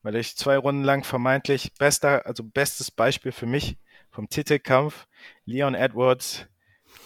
weil 0.00 0.16
ich 0.16 0.38
zwei 0.38 0.56
Runden 0.56 0.84
lang 0.84 1.04
vermeintlich 1.04 1.74
bester, 1.74 2.24
also 2.24 2.44
bestes 2.44 2.90
Beispiel 2.90 3.30
für 3.30 3.46
mich 3.46 3.76
vom 4.10 4.30
Titelkampf, 4.30 5.06
Leon 5.44 5.74
Edwards 5.74 6.46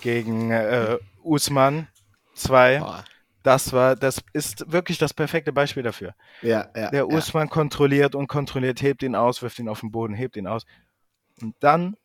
gegen 0.02 0.52
äh, 0.52 0.98
Usman 1.24 1.88
2. 2.34 3.04
Das 3.46 3.72
war, 3.72 3.94
das 3.94 4.24
ist 4.32 4.72
wirklich 4.72 4.98
das 4.98 5.14
perfekte 5.14 5.52
Beispiel 5.52 5.84
dafür. 5.84 6.16
Ja, 6.42 6.68
ja, 6.74 6.90
der 6.90 7.06
Usman 7.06 7.46
ja. 7.46 7.52
kontrolliert 7.52 8.16
und 8.16 8.26
kontrolliert, 8.26 8.82
hebt 8.82 9.04
ihn 9.04 9.14
aus, 9.14 9.40
wirft 9.40 9.60
ihn 9.60 9.68
auf 9.68 9.78
den 9.78 9.92
Boden, 9.92 10.14
hebt 10.14 10.34
ihn 10.36 10.48
aus. 10.48 10.66
Und 11.40 11.54
dann 11.60 11.96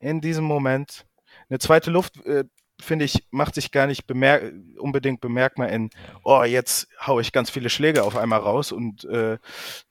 in 0.00 0.20
diesem 0.20 0.44
Moment 0.44 1.06
eine 1.48 1.60
zweite 1.60 1.90
Luft, 1.90 2.22
äh, 2.26 2.44
finde 2.78 3.06
ich, 3.06 3.26
macht 3.30 3.54
sich 3.54 3.72
gar 3.72 3.86
nicht 3.86 4.06
bemerk 4.06 4.52
unbedingt 4.76 5.22
bemerkbar 5.22 5.70
in, 5.70 5.88
oh, 6.24 6.42
jetzt 6.42 6.88
haue 7.00 7.22
ich 7.22 7.32
ganz 7.32 7.48
viele 7.48 7.70
Schläge 7.70 8.02
auf 8.02 8.14
einmal 8.14 8.40
raus 8.40 8.70
und 8.70 9.06
äh, 9.06 9.38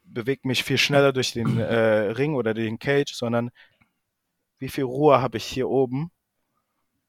bewege 0.03 0.47
mich 0.47 0.63
viel 0.63 0.77
schneller 0.77 1.13
durch 1.13 1.33
den 1.33 1.57
äh, 1.57 2.11
Ring 2.11 2.35
oder 2.35 2.53
den 2.53 2.77
Cage, 2.77 3.11
sondern 3.11 3.49
wie 4.59 4.69
viel 4.69 4.83
Ruhe 4.83 5.19
habe 5.19 5.37
ich 5.37 5.45
hier 5.45 5.67
oben 5.67 6.11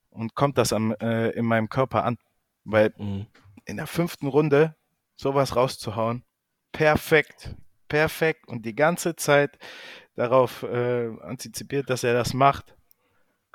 und 0.09 0.35
kommt 0.35 0.57
das 0.57 0.73
am, 0.73 0.93
äh, 0.93 1.29
in 1.33 1.45
meinem 1.45 1.69
Körper 1.69 2.05
an? 2.05 2.17
Weil 2.65 2.95
mhm 2.97 3.27
in 3.67 3.77
der 3.77 3.87
fünften 3.87 4.27
Runde 4.27 4.75
sowas 5.17 5.57
rauszuhauen, 5.57 6.25
perfekt, 6.73 7.55
perfekt 7.89 8.49
und 8.49 8.65
die 8.65 8.75
ganze 8.75 9.17
Zeit 9.17 9.59
darauf 10.15 10.63
äh, 10.63 11.09
antizipiert, 11.21 11.91
dass 11.91 12.05
er 12.05 12.15
das 12.15 12.33
macht. 12.33 12.75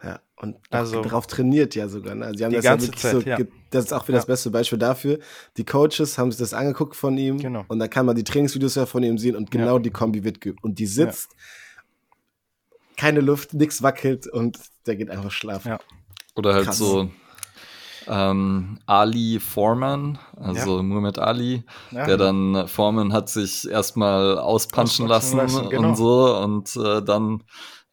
Ja, 0.03 0.19
und 0.35 0.57
also, 0.71 1.03
darauf 1.03 1.27
trainiert 1.27 1.75
ja 1.75 1.87
sogar. 1.87 2.15
Ne? 2.15 2.31
Sie 2.35 2.43
haben 2.43 2.49
die 2.49 2.55
das 2.55 2.65
ganze 2.65 2.87
ja 2.87 2.93
Zeit, 2.93 3.11
so, 3.11 3.19
ja. 3.21 3.37
das 3.69 3.85
ist 3.85 3.93
auch 3.93 4.07
wieder 4.07 4.17
ja. 4.17 4.21
das 4.21 4.25
beste 4.25 4.49
Beispiel 4.49 4.79
dafür. 4.79 5.19
Die 5.57 5.63
Coaches 5.63 6.17
haben 6.17 6.31
sich 6.31 6.39
das 6.39 6.55
angeguckt 6.55 6.95
von 6.95 7.17
ihm 7.17 7.37
genau. 7.37 7.65
und 7.67 7.77
da 7.77 7.87
kann 7.87 8.07
man 8.07 8.15
die 8.15 8.23
Trainingsvideos 8.23 8.75
ja 8.75 8.87
von 8.87 9.03
ihm 9.03 9.19
sehen 9.19 9.35
und 9.35 9.51
genau 9.51 9.75
ja. 9.75 9.79
die 9.79 9.91
Kombi 9.91 10.23
wird 10.23 10.41
geübt. 10.41 10.63
Und 10.63 10.79
die 10.79 10.87
sitzt, 10.87 11.35
keine 12.97 13.21
Luft, 13.21 13.53
nichts 13.53 13.83
wackelt 13.83 14.25
und 14.25 14.59
der 14.87 14.95
geht 14.95 15.11
einfach 15.11 15.31
schlafen. 15.31 15.77
Oder 16.35 16.55
halt 16.55 16.65
Krass. 16.65 16.79
so 16.79 17.11
ähm, 18.11 18.77
Ali 18.85 19.39
Foreman, 19.39 20.19
also 20.35 20.77
ja. 20.77 20.83
Muhammad 20.83 21.17
Ali, 21.17 21.63
ja. 21.91 22.05
der 22.05 22.17
dann 22.17 22.67
Foreman 22.67 23.13
hat 23.13 23.29
sich 23.29 23.69
erstmal 23.69 24.37
auspanschen 24.37 25.07
lassen, 25.07 25.37
lassen 25.37 25.69
genau. 25.69 25.87
und 25.87 25.95
so 25.95 26.37
und 26.37 26.75
äh, 26.75 27.01
dann 27.01 27.43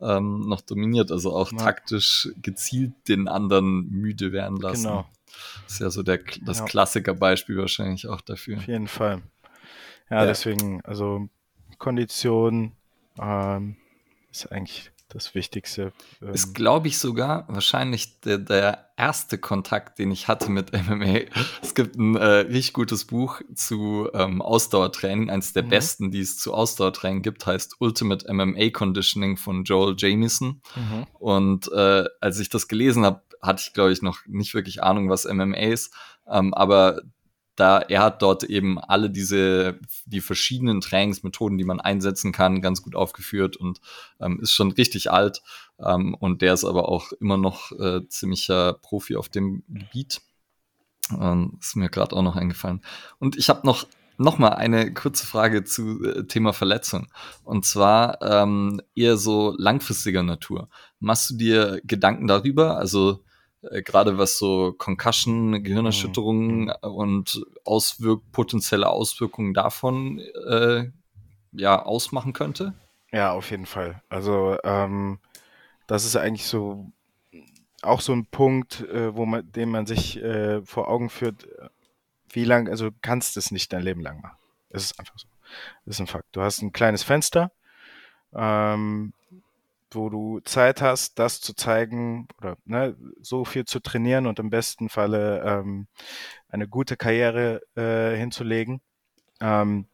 ähm, 0.00 0.40
noch 0.40 0.60
dominiert, 0.60 1.12
also 1.12 1.36
auch 1.36 1.52
ja. 1.52 1.58
taktisch 1.58 2.30
gezielt 2.42 2.94
den 3.06 3.28
anderen 3.28 3.88
müde 3.90 4.32
werden 4.32 4.56
lassen. 4.56 4.88
Genau. 4.88 5.06
Das 5.64 5.74
ist 5.74 5.80
ja 5.80 5.90
so 5.90 6.02
der, 6.02 6.18
das 6.44 6.64
Klassikerbeispiel 6.64 7.56
wahrscheinlich 7.56 8.08
auch 8.08 8.20
dafür. 8.20 8.56
Auf 8.56 8.66
jeden 8.66 8.88
Fall. 8.88 9.22
Ja, 10.10 10.26
deswegen, 10.26 10.80
also 10.84 11.28
Kondition 11.78 12.72
ähm, 13.20 13.76
ist 14.32 14.50
eigentlich 14.50 14.90
das 15.08 15.34
Wichtigste. 15.34 15.92
Ähm. 16.20 16.34
Ist, 16.34 16.54
glaube 16.54 16.88
ich, 16.88 16.98
sogar 16.98 17.46
wahrscheinlich 17.48 18.20
der, 18.20 18.38
der, 18.38 18.84
erste 18.98 19.38
Kontakt, 19.38 20.00
den 20.00 20.10
ich 20.10 20.26
hatte 20.26 20.50
mit 20.50 20.72
MMA. 20.88 21.20
Es 21.62 21.76
gibt 21.76 21.94
ein 21.96 22.16
äh, 22.16 22.24
richtig 22.24 22.72
gutes 22.72 23.04
Buch 23.04 23.40
zu 23.54 24.08
ähm, 24.12 24.42
Ausdauertraining, 24.42 25.30
eines 25.30 25.52
der 25.52 25.62
mhm. 25.62 25.68
besten, 25.68 26.10
die 26.10 26.18
es 26.18 26.36
zu 26.36 26.52
Ausdauertraining 26.52 27.22
gibt, 27.22 27.46
heißt 27.46 27.76
Ultimate 27.78 28.26
MMA 28.32 28.70
Conditioning 28.70 29.36
von 29.36 29.62
Joel 29.62 29.94
Jamieson. 29.96 30.62
Mhm. 30.74 31.06
Und 31.12 31.70
äh, 31.70 32.06
als 32.20 32.40
ich 32.40 32.48
das 32.48 32.66
gelesen 32.66 33.04
habe, 33.04 33.22
hatte 33.40 33.62
ich, 33.64 33.72
glaube 33.72 33.92
ich, 33.92 34.02
noch 34.02 34.18
nicht 34.26 34.54
wirklich 34.54 34.82
Ahnung, 34.82 35.08
was 35.08 35.32
MMA 35.32 35.58
ist. 35.58 35.94
Ähm, 36.28 36.52
aber 36.52 37.00
da 37.58 37.80
er 37.80 38.02
hat 38.02 38.22
dort 38.22 38.44
eben 38.44 38.78
alle 38.78 39.10
diese, 39.10 39.80
die 40.06 40.20
verschiedenen 40.20 40.80
Trainingsmethoden, 40.80 41.58
die 41.58 41.64
man 41.64 41.80
einsetzen 41.80 42.30
kann, 42.30 42.62
ganz 42.62 42.82
gut 42.82 42.94
aufgeführt 42.94 43.56
und 43.56 43.80
ähm, 44.20 44.38
ist 44.40 44.52
schon 44.52 44.70
richtig 44.70 45.10
alt. 45.10 45.42
Ähm, 45.80 46.14
und 46.14 46.40
der 46.40 46.54
ist 46.54 46.64
aber 46.64 46.88
auch 46.88 47.12
immer 47.20 47.36
noch 47.36 47.72
äh, 47.72 48.06
ziemlicher 48.08 48.74
Profi 48.74 49.16
auf 49.16 49.28
dem 49.28 49.64
Gebiet. 49.68 50.20
Ähm, 51.18 51.58
ist 51.60 51.74
mir 51.74 51.88
gerade 51.88 52.14
auch 52.14 52.22
noch 52.22 52.36
eingefallen. 52.36 52.80
Und 53.18 53.36
ich 53.36 53.48
habe 53.48 53.66
noch 53.66 53.86
noch 54.20 54.38
mal 54.38 54.48
eine 54.48 54.92
kurze 54.92 55.26
Frage 55.26 55.62
zu 55.62 56.04
äh, 56.04 56.24
Thema 56.26 56.52
Verletzung. 56.52 57.06
Und 57.44 57.64
zwar 57.64 58.20
ähm, 58.20 58.82
eher 58.96 59.16
so 59.16 59.54
langfristiger 59.56 60.24
Natur. 60.24 60.68
Machst 60.98 61.30
du 61.30 61.36
dir 61.36 61.80
Gedanken 61.84 62.26
darüber? 62.26 62.76
Also 62.78 63.24
äh, 63.70 63.82
gerade 63.82 64.18
was 64.18 64.38
so 64.38 64.72
Concussion, 64.72 65.62
Gehirnerschütterungen 65.62 66.66
mhm. 66.66 66.72
und 66.82 67.44
Auswirk 67.64 68.22
potenzielle 68.32 68.88
Auswirkungen 68.88 69.54
davon 69.54 70.20
äh, 70.48 70.90
ja 71.52 71.82
ausmachen 71.82 72.32
könnte? 72.32 72.74
Ja, 73.12 73.32
auf 73.32 73.50
jeden 73.50 73.66
Fall. 73.66 74.02
Also 74.08 74.56
ähm, 74.64 75.18
das 75.86 76.04
ist 76.04 76.16
eigentlich 76.16 76.46
so 76.46 76.92
auch 77.82 78.00
so 78.00 78.12
ein 78.12 78.26
Punkt, 78.26 78.80
äh, 78.80 79.14
wo 79.14 79.24
man, 79.24 79.50
den 79.52 79.70
man 79.70 79.86
sich 79.86 80.22
äh, 80.22 80.62
vor 80.62 80.88
Augen 80.88 81.10
führt, 81.10 81.48
wie 82.30 82.44
lang, 82.44 82.68
also 82.68 82.90
du 82.90 82.96
kannst 83.02 83.36
es 83.36 83.50
nicht 83.50 83.72
dein 83.72 83.82
Leben 83.82 84.00
lang 84.00 84.20
machen. 84.20 84.36
Es 84.70 84.84
ist 84.84 84.98
einfach 84.98 85.18
so. 85.18 85.28
Das 85.84 85.96
ist 85.96 86.00
ein 86.00 86.06
Fakt. 86.06 86.26
Du 86.32 86.42
hast 86.42 86.60
ein 86.60 86.72
kleines 86.72 87.02
Fenster. 87.02 87.52
Ähm, 88.34 89.14
wo 89.92 90.08
du 90.10 90.40
Zeit 90.40 90.82
hast, 90.82 91.18
das 91.18 91.40
zu 91.40 91.54
zeigen 91.54 92.28
oder 92.38 92.56
ne, 92.64 92.96
so 93.20 93.44
viel 93.44 93.64
zu 93.64 93.80
trainieren 93.80 94.26
und 94.26 94.38
im 94.38 94.50
besten 94.50 94.88
Falle 94.88 95.42
ähm, 95.44 95.88
eine 96.48 96.68
gute 96.68 96.96
Karriere 96.96 97.60
äh, 97.76 98.16
hinzulegen. 98.16 98.80
Ähm, 99.40 99.86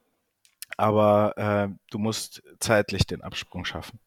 aber 0.76 1.34
äh, 1.36 1.74
du 1.90 1.99
musst 1.99 2.42
zeitlich 2.59 3.07
den 3.07 3.22
Absprung 3.22 3.64
schaffen. 3.64 4.01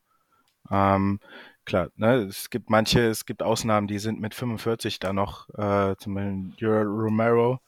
Ähm, 0.69 1.19
klar, 1.65 1.89
ne, 1.95 2.23
es 2.23 2.49
gibt 2.49 2.69
manche, 2.69 3.01
es 3.07 3.25
gibt 3.25 3.43
Ausnahmen, 3.43 3.87
die 3.87 3.99
sind 3.99 4.19
mit 4.19 4.35
45 4.35 4.99
da 4.99 5.13
noch, 5.13 5.47
äh, 5.49 5.95
zum 5.97 6.15
Beispiel 6.15 6.67
Romero, 6.67 7.59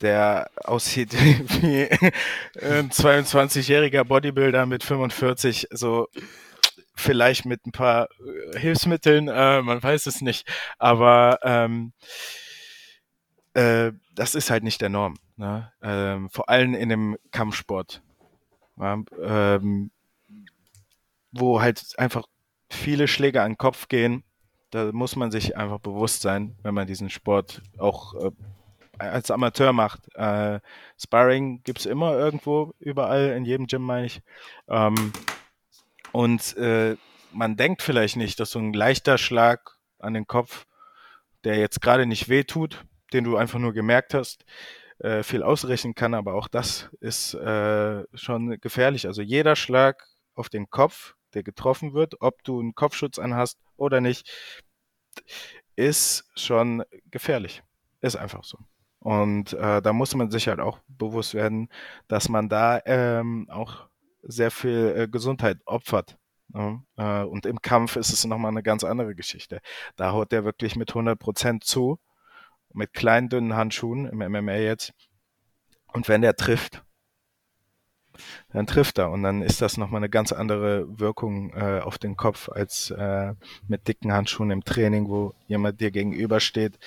der 0.00 0.50
aussieht 0.64 1.12
wie 1.62 1.88
ein 2.62 2.90
22-jähriger 2.90 4.04
Bodybuilder 4.04 4.66
mit 4.66 4.84
45, 4.84 5.68
so 5.72 6.08
vielleicht 6.98 7.46
mit 7.46 7.66
ein 7.66 7.72
paar 7.72 8.08
äh, 8.52 8.58
Hilfsmitteln, 8.58 9.28
äh, 9.28 9.62
man 9.62 9.82
weiß 9.82 10.06
es 10.06 10.20
nicht. 10.20 10.48
Aber 10.78 11.38
ähm, 11.42 11.92
äh, 13.54 13.92
das 14.14 14.34
ist 14.34 14.50
halt 14.50 14.64
nicht 14.64 14.80
der 14.80 14.88
Norm. 14.88 15.14
Ne? 15.36 15.72
Ähm, 15.82 16.28
vor 16.30 16.48
allem 16.48 16.74
in 16.74 16.88
dem 16.88 17.16
Kampfsport. 17.30 18.02
Ja? 18.76 19.02
Ähm, 19.22 19.90
wo 21.32 21.60
halt 21.60 21.94
einfach 21.98 22.24
viele 22.70 23.08
Schläge 23.08 23.42
an 23.42 23.52
den 23.52 23.58
Kopf 23.58 23.88
gehen. 23.88 24.24
Da 24.70 24.92
muss 24.92 25.16
man 25.16 25.30
sich 25.30 25.56
einfach 25.56 25.78
bewusst 25.78 26.22
sein, 26.22 26.56
wenn 26.62 26.74
man 26.74 26.86
diesen 26.86 27.08
Sport 27.08 27.62
auch 27.78 28.14
äh, 28.14 28.30
als 28.98 29.30
Amateur 29.30 29.72
macht. 29.72 30.14
Äh, 30.14 30.60
Sparring 30.98 31.62
gibt's 31.62 31.86
immer 31.86 32.18
irgendwo, 32.18 32.74
überall, 32.78 33.30
in 33.30 33.44
jedem 33.44 33.66
Gym 33.66 33.82
meine 33.82 34.06
ich. 34.06 34.20
Ähm, 34.68 35.12
und 36.12 36.56
äh, 36.56 36.96
man 37.32 37.56
denkt 37.56 37.82
vielleicht 37.82 38.16
nicht, 38.16 38.40
dass 38.40 38.50
so 38.50 38.58
ein 38.58 38.72
leichter 38.72 39.18
Schlag 39.18 39.76
an 39.98 40.14
den 40.14 40.26
Kopf, 40.26 40.66
der 41.44 41.58
jetzt 41.58 41.80
gerade 41.80 42.06
nicht 42.06 42.28
weh 42.28 42.44
tut, 42.44 42.84
den 43.12 43.24
du 43.24 43.36
einfach 43.36 43.58
nur 43.58 43.72
gemerkt 43.72 44.14
hast, 44.14 44.44
äh, 44.98 45.22
viel 45.22 45.42
ausrechnen 45.42 45.94
kann, 45.94 46.14
aber 46.14 46.34
auch 46.34 46.48
das 46.48 46.90
ist 47.00 47.34
äh, 47.34 48.04
schon 48.14 48.60
gefährlich. 48.60 49.06
Also 49.06 49.22
jeder 49.22 49.56
Schlag 49.56 50.04
auf 50.34 50.48
den 50.48 50.70
Kopf, 50.70 51.14
der 51.34 51.42
getroffen 51.42 51.94
wird, 51.94 52.20
ob 52.20 52.42
du 52.42 52.58
einen 52.60 52.74
Kopfschutz 52.74 53.18
anhast 53.18 53.58
oder 53.76 54.00
nicht, 54.00 54.28
ist 55.76 56.28
schon 56.34 56.82
gefährlich. 57.10 57.62
Ist 58.00 58.16
einfach 58.16 58.44
so. 58.44 58.58
Und 59.00 59.52
äh, 59.52 59.80
da 59.80 59.92
muss 59.92 60.14
man 60.14 60.30
sich 60.30 60.48
halt 60.48 60.60
auch 60.60 60.80
bewusst 60.88 61.34
werden, 61.34 61.68
dass 62.08 62.28
man 62.28 62.48
da 62.48 62.80
ähm, 62.84 63.48
auch 63.50 63.88
sehr 64.28 64.50
viel 64.50 64.94
äh, 64.96 65.08
Gesundheit 65.08 65.58
opfert. 65.64 66.16
Ja, 66.54 66.80
äh, 66.96 67.24
und 67.24 67.46
im 67.46 67.60
Kampf 67.60 67.96
ist 67.96 68.12
es 68.12 68.24
nochmal 68.24 68.52
eine 68.52 68.62
ganz 68.62 68.84
andere 68.84 69.14
Geschichte. 69.14 69.60
Da 69.96 70.12
haut 70.12 70.32
der 70.32 70.44
wirklich 70.44 70.76
mit 70.76 70.90
100 70.90 71.18
Prozent 71.18 71.64
zu, 71.64 71.98
mit 72.72 72.92
kleinen, 72.92 73.28
dünnen 73.28 73.56
Handschuhen 73.56 74.06
im 74.06 74.18
MMA 74.18 74.56
jetzt. 74.56 74.92
Und 75.92 76.08
wenn 76.08 76.22
der 76.22 76.36
trifft, 76.36 76.84
dann 78.52 78.66
trifft 78.66 78.98
er. 78.98 79.10
Und 79.10 79.22
dann 79.22 79.42
ist 79.42 79.62
das 79.62 79.76
nochmal 79.76 80.00
eine 80.00 80.10
ganz 80.10 80.32
andere 80.32 80.86
Wirkung 80.98 81.52
äh, 81.54 81.80
auf 81.80 81.98
den 81.98 82.16
Kopf 82.16 82.48
als 82.48 82.90
äh, 82.90 83.34
mit 83.66 83.88
dicken 83.88 84.12
Handschuhen 84.12 84.50
im 84.50 84.64
Training, 84.64 85.08
wo 85.08 85.34
jemand 85.46 85.80
dir 85.80 85.90
gegenübersteht, 85.90 86.78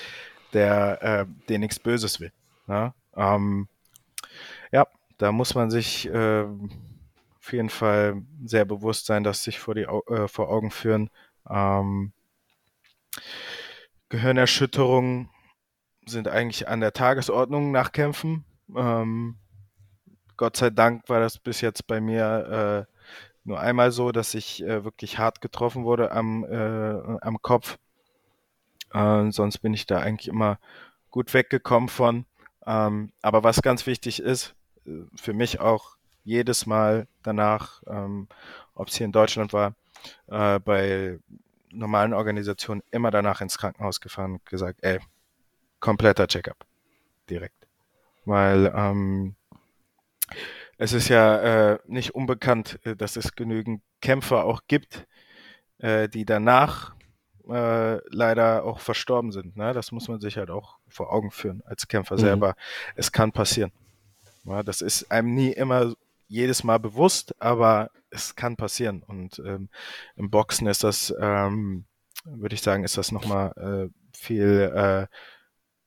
der 0.54 1.02
äh, 1.02 1.26
dir 1.50 1.60
nichts 1.60 1.80
Böses 1.80 2.20
will. 2.20 2.32
Ja, 2.68 2.94
ähm, 3.16 3.68
ja 4.72 4.88
da 5.18 5.32
muss 5.32 5.56
man 5.56 5.72
sich 5.72 6.08
äh, 6.10 6.46
auf 7.42 7.54
jeden 7.54 7.70
Fall 7.70 8.22
sehr 8.46 8.66
bewusst 8.66 9.08
sein, 9.08 9.24
dass 9.24 9.44
sich 9.44 9.60
vor, 9.60 9.74
die, 9.74 9.82
äh, 9.82 10.28
vor 10.28 10.50
Augen 10.50 10.70
führen. 10.70 11.10
Ähm, 11.50 12.14
Gehirnerschütterungen 14.10 15.30
sind 16.06 16.28
eigentlich 16.28 16.68
an 16.68 16.82
der 16.82 16.94
Tagesordnung 16.94 17.72
nach 17.72 17.92
Kämpfen. 17.94 18.46
Ähm, 18.76 19.38
Gott 20.38 20.58
sei 20.58 20.70
Dank 20.70 21.10
war 21.10 21.20
das 21.20 21.40
bis 21.40 21.62
jetzt 21.62 21.88
bei 21.88 22.00
mir 22.00 22.88
äh, 22.88 22.92
nur 23.44 23.60
einmal 23.60 23.92
so, 23.92 24.12
dass 24.12 24.36
ich 24.36 24.64
äh, 24.64 24.84
wirklich 24.84 25.18
hart 25.18 25.42
getroffen 25.42 25.84
wurde 25.84 26.12
am, 26.12 26.44
äh, 26.44 27.18
am 27.22 27.42
Kopf. 27.42 27.80
Äh, 28.94 29.32
sonst 29.32 29.60
bin 29.60 29.74
ich 29.74 29.88
da 29.88 30.00
eigentlich 30.00 30.28
immer 30.28 30.60
gut 31.10 31.34
weggekommen 31.34 31.90
von. 31.90 32.26
Ähm, 32.68 33.12
aber 33.24 33.44
was 33.44 33.64
ganz 33.64 33.88
wichtig 33.88 34.22
ist, 34.22 34.54
äh, 34.86 35.06
für 35.16 35.34
mich 35.34 35.60
auch 35.60 35.96
jedes 36.24 36.66
Mal 36.66 37.08
danach, 37.24 37.82
ähm, 37.88 38.28
ob 38.76 38.88
es 38.88 38.96
hier 38.96 39.06
in 39.06 39.12
Deutschland 39.12 39.54
war, 39.54 39.76
äh, 40.28 40.60
bei 40.60 41.20
normalen 41.72 42.14
Organisationen 42.14 42.84
immer 42.92 43.12
danach 43.12 43.42
ins 43.42 43.58
Krankenhaus 43.58 44.02
gefahren 44.02 44.34
und 44.34 44.46
gesagt, 44.46 44.80
ey, 44.84 45.00
kompletter 45.80 46.28
Checkup. 46.28 46.66
Direkt. 47.30 47.68
Weil 48.26 48.72
ähm, 48.76 49.36
es 50.78 50.94
ist 50.94 51.10
ja 51.10 51.74
äh, 51.74 51.80
nicht 51.86 52.16
unbekannt, 52.16 52.80
äh, 52.84 52.96
dass 52.96 53.16
es 53.16 53.36
genügend 53.36 53.82
Kämpfer 54.02 54.46
auch 54.46 54.62
gibt, 54.68 55.08
äh, 55.80 56.10
die 56.10 56.26
danach 56.26 56.96
äh, 57.50 57.98
leider 58.10 58.64
auch 58.64 58.80
verstorben 58.80 59.32
sind. 59.32 59.58
Ne? 59.58 59.74
Das 59.74 59.92
muss 59.92 60.08
man 60.08 60.20
sich 60.20 60.38
halt 60.38 60.50
auch 60.50 60.78
vor 60.88 61.12
Augen 61.12 61.32
führen 61.32 61.62
als 61.66 61.88
Kämpfer 61.88 62.16
mhm. 62.16 62.20
selber. 62.20 62.56
Es 62.96 63.12
kann 63.12 63.32
passieren. 63.32 63.72
Ja, 64.44 64.64
das 64.64 64.82
ist 64.82 65.12
einem 65.12 65.34
nie 65.36 65.52
immer 65.52 65.94
jedes 66.32 66.64
Mal 66.64 66.80
bewusst, 66.80 67.36
aber 67.40 67.92
es 68.10 68.36
kann 68.36 68.56
passieren. 68.56 69.04
Und 69.04 69.40
ähm, 69.46 69.70
im 70.16 70.30
Boxen 70.30 70.68
ist 70.68 70.84
das, 70.84 71.14
ähm, 71.20 71.86
würde 72.24 72.56
ich 72.56 72.62
sagen, 72.62 72.84
ist 72.84 72.98
das 72.98 73.12
nochmal 73.12 73.52
äh, 73.92 74.18
viel 74.18 74.72
äh, 74.74 75.08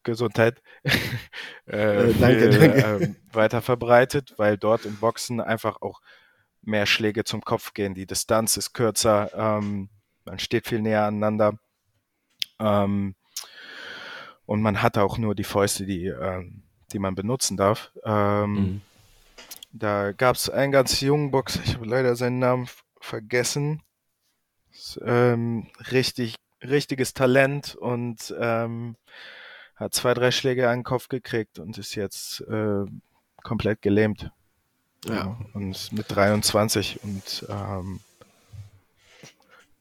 Gesundheit 0.03 0.63
äh, 1.67 2.11
äh, 2.11 2.15
danke, 2.21 2.53
viel, 2.53 2.61
danke. 2.61 3.05
Ähm, 3.05 3.17
weiter 3.33 3.63
verbreitet, 3.63 4.35
weil 4.37 4.59
dort 4.59 4.85
im 4.85 4.97
Boxen 4.97 5.41
einfach 5.41 5.81
auch 5.81 6.03
mehr 6.61 6.85
Schläge 6.85 7.25
zum 7.25 7.43
Kopf 7.43 7.73
gehen. 7.73 7.95
Die 7.95 8.07
Distanz 8.07 8.59
ist 8.59 8.75
kürzer, 8.75 9.31
ähm, 9.35 9.89
man 10.27 10.39
steht 10.39 10.67
viel 10.67 10.83
näher 10.83 11.05
aneinander. 11.05 11.59
Ähm, 12.59 13.15
und 14.45 14.61
man 14.61 14.83
hat 14.83 14.99
auch 14.99 15.17
nur 15.17 15.35
die 15.35 15.45
Fäuste, 15.45 15.87
die, 15.87 16.07
ähm, 16.07 16.65
die 16.93 16.99
man 16.99 17.15
benutzen 17.15 17.57
darf. 17.57 17.93
Ähm, 18.05 18.53
mhm. 18.53 18.81
Da 19.77 20.13
gab 20.13 20.37
es 20.37 20.49
einen 20.49 20.71
ganz 20.71 21.01
jungen 21.01 21.33
Boxer, 21.33 21.61
ich 21.65 21.75
habe 21.75 21.85
leider 21.85 22.15
seinen 22.15 22.39
Namen 22.39 22.69
vergessen. 23.01 23.83
Ähm, 25.05 25.67
richtig, 25.91 26.37
richtiges 26.63 27.13
Talent 27.13 27.75
und 27.75 28.33
ähm, 28.39 28.95
hat 29.75 29.93
zwei, 29.93 30.15
drei 30.15 30.31
Schläge 30.31 30.71
an 30.71 30.79
den 30.79 30.85
Kopf 30.85 31.09
gekriegt 31.09 31.59
und 31.59 31.77
ist 31.77 31.97
jetzt 31.97 32.41
äh, 32.43 32.85
komplett 33.43 33.83
gelähmt. 33.83 34.31
Ja. 35.07 35.37
Und 35.55 35.93
mit 35.93 36.07
23 36.09 37.01
und 37.03 37.45
ähm, 37.49 37.99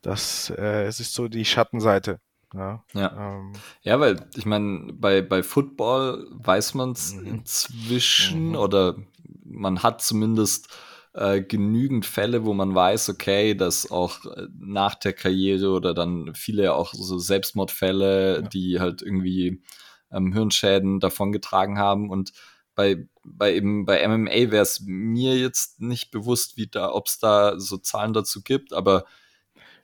das 0.01 0.49
äh, 0.49 0.85
es 0.85 0.99
ist 0.99 1.13
so 1.13 1.27
die 1.27 1.45
Schattenseite. 1.45 2.19
Ja, 2.51 2.83
ja. 2.93 3.35
Ähm, 3.35 3.53
ja 3.83 3.99
weil 3.99 4.27
ich 4.35 4.47
meine, 4.47 4.91
bei, 4.93 5.21
bei 5.21 5.43
Football 5.43 6.27
weiß 6.31 6.73
man 6.73 6.93
es 6.93 7.13
mhm. 7.13 7.27
inzwischen 7.27 8.49
mhm. 8.49 8.55
oder 8.55 8.95
man 9.53 9.83
hat 9.83 10.01
zumindest 10.01 10.67
äh, 11.13 11.41
genügend 11.41 12.05
Fälle, 12.05 12.45
wo 12.45 12.53
man 12.53 12.73
weiß, 12.73 13.09
okay, 13.09 13.55
dass 13.55 13.91
auch 13.91 14.25
äh, 14.25 14.47
nach 14.57 14.95
der 14.95 15.13
Karriere 15.13 15.69
oder 15.69 15.93
dann 15.93 16.33
viele 16.35 16.73
auch 16.73 16.93
so 16.93 17.19
Selbstmordfälle, 17.19 18.41
ja. 18.41 18.41
die 18.41 18.79
halt 18.79 19.01
irgendwie 19.01 19.61
ähm, 20.11 20.33
Hirnschäden 20.33 20.99
davongetragen 20.99 21.77
haben 21.77 22.09
und 22.09 22.33
bei, 22.75 23.07
bei 23.23 23.53
eben 23.55 23.85
bei 23.85 24.07
MMA 24.07 24.51
wäre 24.51 24.63
es 24.63 24.81
mir 24.83 25.37
jetzt 25.37 25.79
nicht 25.79 26.09
bewusst, 26.09 26.57
wie 26.57 26.67
da, 26.67 26.91
ob 26.91 27.07
es 27.07 27.19
da 27.19 27.59
so 27.59 27.77
Zahlen 27.77 28.13
dazu 28.13 28.41
gibt, 28.41 28.73
aber 28.73 29.05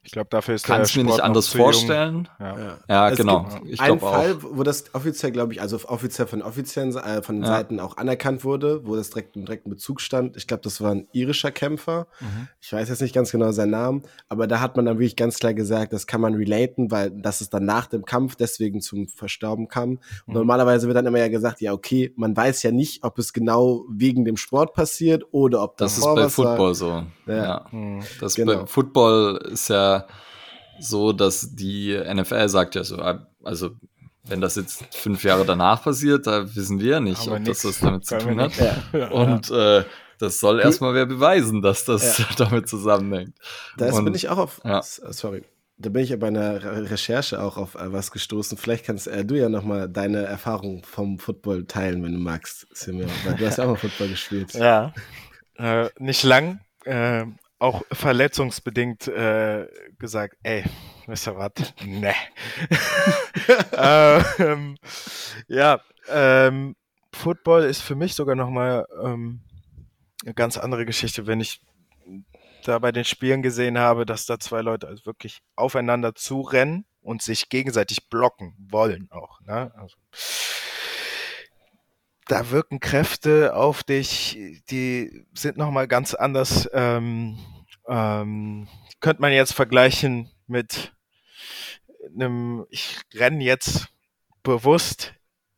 ich 0.02 0.12
glaube, 0.12 0.30
dafür 0.30 0.56
ist 0.56 0.66
Kann 0.66 0.82
es 0.82 0.96
mir 0.96 1.04
nicht 1.04 1.20
anders 1.20 1.50
vorstellen. 1.50 2.30
Ja, 2.40 2.58
ja. 2.58 2.78
ja 2.88 3.10
genau. 3.10 3.48
Ich 3.66 3.82
ein 3.82 4.00
Fall, 4.00 4.36
auch. 4.36 4.44
wo 4.54 4.64
das 4.64 4.96
offiziell, 4.96 5.34
glaube 5.34 5.52
ich, 5.52 5.62
also 5.62 5.78
offiziell 5.88 6.26
von 6.26 6.42
offiziellen 6.42 6.96
äh, 6.96 7.22
von 7.22 7.36
den 7.36 7.44
ja. 7.44 7.50
Seiten 7.50 7.82
auch 7.82 7.98
anerkannt 7.98 8.46
wurde, 8.46 8.88
wo 8.88 8.96
das 8.96 9.10
direkt 9.10 9.36
im 9.36 9.44
direkten 9.44 9.70
Bezug 9.70 10.00
stand. 10.00 10.38
Ich 10.38 10.48
glaube, 10.48 10.64
das 10.64 10.80
war 10.80 10.92
ein 10.92 11.08
irischer 11.12 11.52
Kämpfer. 11.52 12.08
Mhm. 12.22 12.48
Ich 12.62 12.72
weiß 12.72 12.88
jetzt 12.88 13.02
nicht 13.02 13.14
ganz 13.14 13.32
genau 13.32 13.52
seinen 13.52 13.72
Namen, 13.72 14.04
aber 14.30 14.48
da 14.48 14.62
hat 14.62 14.78
man 14.78 14.86
dann 14.86 15.00
wirklich 15.00 15.18
ganz 15.18 15.38
klar 15.38 15.54
gesagt, 15.54 15.92
das 15.92 16.08
kann 16.08 16.22
man 16.22 16.34
relaten, 16.34 16.92
weil 16.92 17.12
das 17.12 17.42
ist 17.42 17.54
dann 17.54 17.66
nach 17.66 17.88
dem 17.88 18.06
Kampf 18.06 18.38
deswegen 18.38 18.80
zum 18.80 19.10
Verstorben 19.10 19.68
kam. 19.68 19.90
Mhm. 19.90 20.00
normalerweise 20.28 20.88
wird 20.88 20.96
dann 20.96 21.08
immer 21.08 21.20
ja 21.20 21.28
gesagt, 21.28 21.60
ja, 21.60 21.74
okay, 21.74 22.14
man 22.16 22.38
weiß 22.38 22.64
ja 22.64 22.72
nicht, 22.72 23.04
ob 23.04 23.20
es 23.20 23.34
genau 23.34 23.84
wegen 23.90 24.24
dem 24.24 24.38
Sport 24.38 24.74
passiert 24.74 25.26
oder 25.32 25.62
ob 25.62 25.76
das. 25.76 25.98
Das 25.98 26.06
ist 26.06 26.16
bei 26.16 26.30
Football 26.30 26.58
war. 26.60 26.76
so. 26.76 27.04
Ja. 27.28 27.36
ja. 27.36 27.66
Mhm. 27.72 28.02
Das 28.22 28.36
genau. 28.36 28.62
bei 28.62 28.66
Football 28.66 29.42
ist 29.52 29.68
ja 29.68 29.89
so, 30.80 31.14
dass 31.14 31.56
die 31.56 31.98
NFL 31.98 32.48
sagt 32.50 32.76
ja 32.76 32.84
so, 32.84 32.98
also 33.44 33.72
wenn 34.24 34.42
das 34.42 34.56
jetzt 34.56 34.84
fünf 34.96 35.24
Jahre 35.24 35.46
danach 35.46 35.84
passiert, 35.84 36.28
da 36.28 36.56
wissen 36.56 36.80
wir 36.80 36.92
ja 36.92 37.00
nicht, 37.00 37.28
Aber 37.28 37.38
ob 37.38 37.46
das 37.46 37.66
was 37.66 37.80
damit 37.80 38.06
zu 38.06 38.18
tun 38.18 38.40
hat. 38.40 38.52
Ja. 38.94 39.10
Und 39.10 39.50
äh, 39.50 39.84
das 40.20 40.40
soll 40.40 40.60
erstmal 40.60 40.94
wer 40.94 41.06
beweisen, 41.06 41.62
dass 41.62 41.86
das 41.86 42.18
ja. 42.18 42.26
damit 42.38 42.68
zusammenhängt. 42.68 43.36
Da 43.78 43.90
bin 44.02 44.14
ich 44.14 44.30
auch 44.30 44.38
auf, 44.38 44.62
ja. 44.64 44.82
sorry, 44.84 45.44
da 45.78 45.90
bin 45.90 46.04
ich 46.04 46.20
bei 46.20 46.28
einer 46.28 46.92
Recherche 46.92 47.42
auch 47.42 47.58
auf 47.58 47.76
äh, 47.76 47.92
was 47.92 48.12
gestoßen. 48.12 48.58
Vielleicht 48.58 48.86
kannst 48.86 49.08
äh, 49.08 49.24
du 49.24 49.36
ja 49.36 49.48
nochmal 49.48 49.88
deine 49.88 50.26
Erfahrung 50.26 50.84
vom 50.84 51.20
Football 51.20 51.66
teilen, 51.66 52.04
wenn 52.04 52.14
du 52.14 52.20
magst, 52.20 52.68
Simeon. 52.74 53.10
Weil 53.26 53.36
du 53.36 53.48
hast 53.48 53.58
ja 53.58 53.64
auch 53.64 53.70
mal 53.70 53.76
Football 53.76 54.10
gespielt. 54.10 54.54
Ja, 54.54 54.94
äh, 55.56 55.90
nicht 55.98 56.24
lang. 56.24 56.60
Äh, 56.84 57.26
auch 57.60 57.84
verletzungsbedingt 57.92 59.08
äh, 59.08 59.68
gesagt, 60.00 60.38
ey, 60.44 60.64
wisst 61.08 61.28
ihr 61.28 61.38
was? 61.38 61.52
Ne. 61.86 62.14
ähm, 64.40 64.78
ja, 65.48 65.82
ähm, 66.08 66.76
Football 67.14 67.64
ist 67.64 67.82
für 67.82 67.96
mich 67.96 68.16
sogar 68.16 68.36
nochmal 68.36 68.88
ähm, 69.04 69.42
eine 70.24 70.34
ganz 70.34 70.58
andere 70.58 70.86
Geschichte, 70.86 71.28
wenn 71.28 71.42
ich 71.42 71.62
da 72.64 72.80
bei 72.80 72.92
den 72.92 73.06
Spielen 73.06 73.42
gesehen 73.42 73.78
habe, 73.78 74.06
dass 74.06 74.26
da 74.26 74.40
zwei 74.40 74.62
Leute 74.62 74.88
also 74.88 75.06
wirklich 75.06 75.42
aufeinander 75.56 76.16
zurennen 76.16 76.86
und 77.02 77.22
sich 77.22 77.50
gegenseitig 77.50 78.10
blocken 78.10 78.56
wollen 78.70 79.10
auch. 79.12 79.42
Ne? 79.42 79.72
Also, 79.76 79.96
da 82.30 82.52
wirken 82.52 82.80
Kräfte 82.80 83.56
auf 83.56 83.84
dich, 83.84 84.38
die 84.70 85.26
sind 85.34 85.58
nochmal 85.58 85.88
ganz 85.88 86.14
anders. 86.14 86.70
Ähm, 86.74 87.40
ähm, 87.88 88.68
könnte 89.00 89.22
man 89.22 89.32
jetzt 89.32 89.54
vergleichen 89.54 90.30
mit 90.46 90.94
einem, 92.14 92.68
ich 92.70 93.02
renne 93.16 93.44
jetzt 93.44 93.88
bewusst 94.44 95.16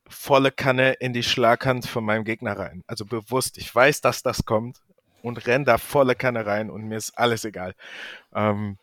volle 0.08 0.52
Kanne 0.52 0.94
in 0.94 1.12
die 1.12 1.24
Schlaghand 1.24 1.86
von 1.88 2.06
meinem 2.06 2.24
Gegner 2.24 2.58
rein. 2.58 2.84
Also 2.88 3.06
bewusst, 3.06 3.58
ich 3.58 3.74
weiß, 3.74 4.00
dass 4.00 4.24
das 4.24 4.46
kommt 4.46 4.82
und 5.22 5.46
renne 5.48 5.66
da 5.66 5.78
volle 5.78 6.16
Kanne 6.16 6.46
rein 6.46 6.70
und 6.70 6.84
mir 6.84 6.98
ist 6.98 7.18
alles 7.18 7.44
egal. 7.44 7.76
Ähm, 8.34 8.78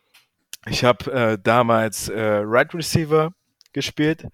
ich 0.66 0.84
habe 0.84 1.10
äh, 1.10 1.38
damals 1.42 2.10
äh, 2.10 2.20
Right 2.44 2.74
Receiver 2.74 3.32
gespielt 3.72 4.26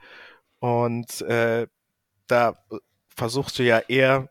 und 0.59 1.23
äh, 1.23 1.69
da 2.27 2.59
versuchst 3.15 3.59
du 3.59 3.63
ja 3.63 3.79
eher 3.79 4.29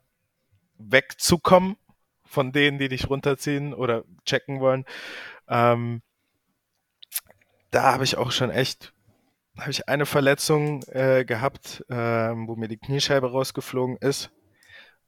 wegzukommen 0.77 1.77
von 2.25 2.51
denen, 2.51 2.79
die 2.79 2.89
dich 2.89 3.09
runterziehen 3.09 3.73
oder 3.73 4.03
checken 4.25 4.59
wollen. 4.59 4.85
Ähm, 5.47 6.01
da 7.71 7.93
habe 7.93 8.03
ich 8.03 8.17
auch 8.17 8.31
schon 8.31 8.49
echt, 8.49 8.93
habe 9.57 9.71
ich 9.71 9.87
eine 9.87 10.05
Verletzung 10.05 10.83
äh, 10.87 11.25
gehabt, 11.25 11.83
äh, 11.89 11.95
wo 11.95 12.55
mir 12.55 12.67
die 12.67 12.77
Kniescheibe 12.77 13.31
rausgeflogen 13.31 13.97
ist. 13.97 14.31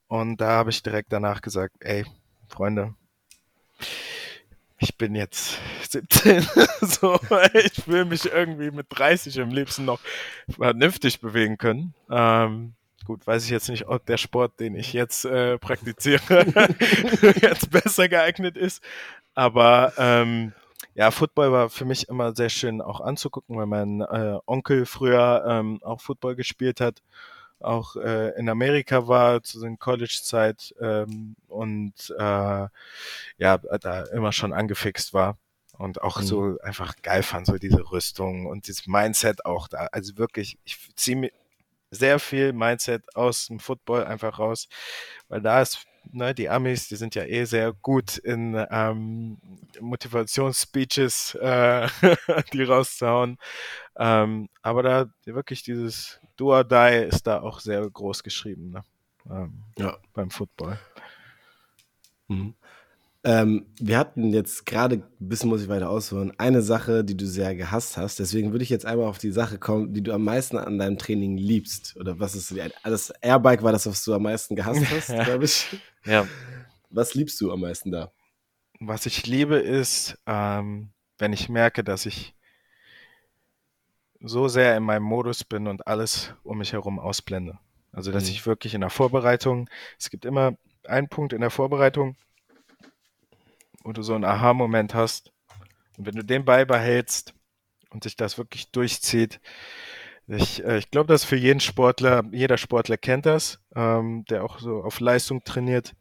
Und 0.08 0.40
da 0.40 0.50
habe 0.50 0.70
ich 0.70 0.82
direkt 0.82 1.12
danach 1.12 1.42
gesagt, 1.42 1.74
ey, 1.80 2.04
Freunde, 2.48 2.94
ich 4.78 4.96
bin 4.96 5.14
jetzt 5.14 5.58
17, 5.90 6.42
so, 6.80 7.18
ich 7.54 7.88
will 7.88 8.04
mich 8.04 8.26
irgendwie 8.26 8.70
mit 8.70 8.86
30 8.90 9.40
am 9.40 9.50
liebsten 9.50 9.84
noch 9.84 10.00
vernünftig 10.48 11.20
bewegen 11.20 11.58
können. 11.58 11.94
Ähm, 12.10 12.74
gut, 13.06 13.26
weiß 13.26 13.44
ich 13.44 13.50
jetzt 13.50 13.68
nicht, 13.68 13.88
ob 13.88 14.04
der 14.06 14.16
Sport, 14.16 14.60
den 14.60 14.74
ich 14.74 14.92
jetzt 14.92 15.24
äh, 15.24 15.58
praktiziere, 15.58 16.46
jetzt 17.40 17.70
besser 17.70 18.08
geeignet 18.08 18.56
ist. 18.56 18.82
Aber 19.34 19.92
ähm, 19.98 20.52
ja, 20.94 21.10
Football 21.10 21.52
war 21.52 21.70
für 21.70 21.84
mich 21.84 22.08
immer 22.08 22.34
sehr 22.34 22.48
schön 22.48 22.80
auch 22.80 23.00
anzugucken, 23.00 23.56
weil 23.56 23.66
mein 23.66 24.00
äh, 24.00 24.38
Onkel 24.46 24.86
früher 24.86 25.44
ähm, 25.48 25.78
auch 25.82 26.00
Football 26.00 26.36
gespielt 26.36 26.80
hat 26.80 27.02
auch 27.60 27.96
äh, 27.96 28.38
in 28.38 28.48
Amerika 28.48 29.08
war 29.08 29.42
zu 29.42 29.58
seiner 29.58 29.76
College-Zeit 29.76 30.74
ähm, 30.80 31.36
und 31.48 32.14
äh, 32.18 32.22
ja, 33.38 33.58
da 33.80 34.02
immer 34.12 34.32
schon 34.32 34.52
angefixt 34.52 35.14
war 35.14 35.38
und 35.78 36.02
auch 36.02 36.20
mhm. 36.20 36.24
so 36.24 36.58
einfach 36.62 36.96
geil 37.02 37.22
fand, 37.22 37.46
so 37.46 37.56
diese 37.56 37.90
Rüstung 37.90 38.46
und 38.46 38.66
dieses 38.66 38.86
Mindset 38.86 39.44
auch 39.46 39.68
da. 39.68 39.88
Also 39.92 40.16
wirklich, 40.18 40.58
ich 40.64 40.78
ziehe 40.96 41.30
sehr 41.98 42.18
viel 42.18 42.52
Mindset 42.52 43.02
aus 43.14 43.46
dem 43.46 43.58
Football 43.58 44.04
einfach 44.04 44.38
raus, 44.38 44.68
weil 45.28 45.40
da 45.40 45.62
ist, 45.62 45.84
ne, 46.12 46.34
die 46.34 46.48
Amis, 46.48 46.88
die 46.88 46.96
sind 46.96 47.14
ja 47.14 47.24
eh 47.24 47.44
sehr 47.44 47.72
gut 47.72 48.18
in 48.18 48.64
ähm, 48.70 49.38
Motivationsspeeches, 49.80 51.34
äh, 51.36 51.88
die 52.52 52.62
rauszuhauen. 52.62 53.38
Ähm, 53.96 54.48
aber 54.62 54.82
da 54.82 55.06
wirklich 55.24 55.62
dieses 55.62 56.20
Do 56.36 56.54
or 56.54 56.64
Die 56.64 57.06
ist 57.08 57.26
da 57.26 57.40
auch 57.40 57.60
sehr 57.60 57.88
groß 57.88 58.22
geschrieben, 58.22 58.70
ne? 58.70 58.84
Ähm, 59.28 59.64
ja. 59.78 59.96
beim 60.12 60.30
Football. 60.30 60.78
Mhm. 62.28 62.54
Ähm, 63.26 63.66
wir 63.80 63.98
hatten 63.98 64.32
jetzt 64.32 64.66
gerade, 64.66 64.96
ein 64.98 65.28
bisschen 65.28 65.48
muss 65.48 65.60
ich 65.60 65.68
weiter 65.68 65.90
ausholen, 65.90 66.32
eine 66.38 66.62
Sache, 66.62 67.02
die 67.02 67.16
du 67.16 67.26
sehr 67.26 67.56
gehasst 67.56 67.96
hast. 67.96 68.20
Deswegen 68.20 68.52
würde 68.52 68.62
ich 68.62 68.70
jetzt 68.70 68.86
einmal 68.86 69.08
auf 69.08 69.18
die 69.18 69.32
Sache 69.32 69.58
kommen, 69.58 69.92
die 69.92 70.00
du 70.00 70.12
am 70.12 70.22
meisten 70.22 70.56
an 70.56 70.78
deinem 70.78 70.96
Training 70.96 71.36
liebst. 71.36 71.96
Oder 71.96 72.20
was 72.20 72.36
ist 72.36 72.54
das 72.84 73.10
Airbike 73.10 73.64
war 73.64 73.72
das, 73.72 73.84
was 73.86 74.04
du 74.04 74.14
am 74.14 74.22
meisten 74.22 74.54
gehasst 74.54 74.80
hast, 74.90 75.08
glaube 75.24 75.44
ich. 75.44 75.66
Ja. 76.04 76.28
Was 76.90 77.14
liebst 77.14 77.40
du 77.40 77.50
am 77.50 77.62
meisten 77.62 77.90
da? 77.90 78.12
Was 78.78 79.06
ich 79.06 79.26
liebe 79.26 79.56
ist, 79.56 80.16
ähm, 80.26 80.90
wenn 81.18 81.32
ich 81.32 81.48
merke, 81.48 81.82
dass 81.82 82.06
ich 82.06 82.36
so 84.20 84.46
sehr 84.46 84.76
in 84.76 84.84
meinem 84.84 85.02
Modus 85.02 85.42
bin 85.42 85.66
und 85.66 85.88
alles 85.88 86.32
um 86.44 86.58
mich 86.58 86.74
herum 86.74 87.00
ausblende. 87.00 87.58
Also, 87.90 88.12
dass 88.12 88.26
mhm. 88.26 88.30
ich 88.30 88.46
wirklich 88.46 88.74
in 88.74 88.82
der 88.82 88.90
Vorbereitung, 88.90 89.68
es 89.98 90.10
gibt 90.10 90.24
immer 90.24 90.52
einen 90.84 91.08
Punkt 91.08 91.32
in 91.32 91.40
der 91.40 91.50
Vorbereitung, 91.50 92.14
wo 93.86 93.92
du 93.92 94.02
so 94.02 94.14
einen 94.14 94.24
Aha-Moment 94.24 94.94
hast. 94.94 95.32
Und 95.96 96.06
wenn 96.06 96.16
du 96.16 96.24
den 96.24 96.44
beibehältst 96.44 97.34
und 97.90 98.02
sich 98.02 98.16
das 98.16 98.36
wirklich 98.36 98.72
durchzieht, 98.72 99.40
ich, 100.26 100.64
äh, 100.64 100.78
ich 100.78 100.90
glaube, 100.90 101.06
dass 101.06 101.24
für 101.24 101.36
jeden 101.36 101.60
Sportler, 101.60 102.24
jeder 102.32 102.58
Sportler 102.58 102.96
kennt 102.96 103.26
das, 103.26 103.60
ähm, 103.76 104.24
der 104.28 104.42
auch 104.42 104.58
so 104.58 104.82
auf 104.82 104.98
Leistung 104.98 105.44
trainiert. 105.44 105.94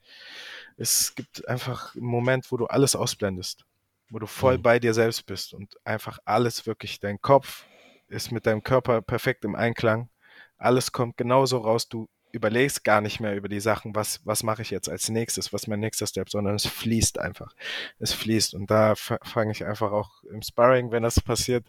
Es 0.77 1.13
gibt 1.13 1.47
einfach 1.47 1.95
einen 1.95 2.05
Moment, 2.05 2.51
wo 2.51 2.57
du 2.57 2.65
alles 2.65 2.95
ausblendest, 2.95 3.65
wo 4.09 4.17
du 4.17 4.25
voll 4.25 4.57
mhm. 4.57 4.63
bei 4.63 4.79
dir 4.79 4.95
selbst 4.95 5.27
bist 5.27 5.53
und 5.53 5.75
einfach 5.85 6.17
alles 6.25 6.65
wirklich, 6.65 6.99
dein 6.99 7.21
Kopf 7.21 7.65
ist 8.07 8.31
mit 8.31 8.47
deinem 8.47 8.63
Körper 8.63 9.03
perfekt 9.03 9.45
im 9.45 9.55
Einklang. 9.55 10.09
Alles 10.57 10.91
kommt 10.91 11.17
genauso 11.17 11.59
raus. 11.59 11.87
Du 11.87 12.09
überlegst 12.35 12.83
gar 12.83 12.99
nicht 12.99 13.21
mehr 13.21 13.35
über 13.35 13.47
die 13.47 13.61
Sachen, 13.61 13.95
was, 13.95 14.19
was 14.25 14.43
mache 14.43 14.61
ich 14.61 14.69
jetzt 14.69 14.89
als 14.89 15.09
nächstes, 15.09 15.53
was 15.53 15.63
ist 15.63 15.67
mein 15.67 15.79
nächster 15.79 16.05
Step, 16.05 16.29
sondern 16.29 16.55
es 16.55 16.65
fließt 16.65 17.17
einfach. 17.17 17.55
Es 17.97 18.13
fließt. 18.13 18.53
Und 18.53 18.69
da 18.69 18.95
fange 18.95 19.51
ich 19.51 19.65
einfach 19.65 19.91
auch 19.91 20.23
im 20.25 20.41
Sparring, 20.41 20.91
wenn 20.91 21.03
das 21.03 21.21
passiert, 21.21 21.65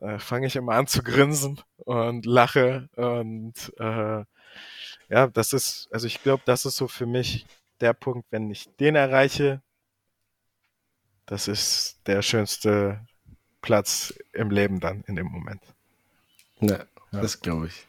äh, 0.00 0.18
fange 0.18 0.48
ich 0.48 0.56
immer 0.56 0.74
an 0.74 0.88
zu 0.88 1.02
grinsen 1.02 1.60
und 1.76 2.26
lache. 2.26 2.88
Und 2.96 3.54
äh, 3.78 4.24
ja, 5.08 5.26
das 5.28 5.52
ist, 5.52 5.88
also 5.92 6.08
ich 6.08 6.20
glaube, 6.20 6.42
das 6.44 6.66
ist 6.66 6.76
so 6.76 6.88
für 6.88 7.06
mich 7.06 7.46
der 7.80 7.92
Punkt, 7.92 8.26
wenn 8.30 8.50
ich 8.50 8.68
den 8.80 8.96
erreiche, 8.96 9.62
das 11.26 11.46
ist 11.46 12.00
der 12.06 12.22
schönste 12.22 13.06
Platz 13.62 14.14
im 14.32 14.50
Leben 14.50 14.80
dann 14.80 15.04
in 15.06 15.14
dem 15.14 15.26
Moment. 15.26 15.62
Ja, 16.60 16.78
ja. 17.12 17.20
das 17.20 17.40
glaube 17.40 17.68
ich. 17.68 17.86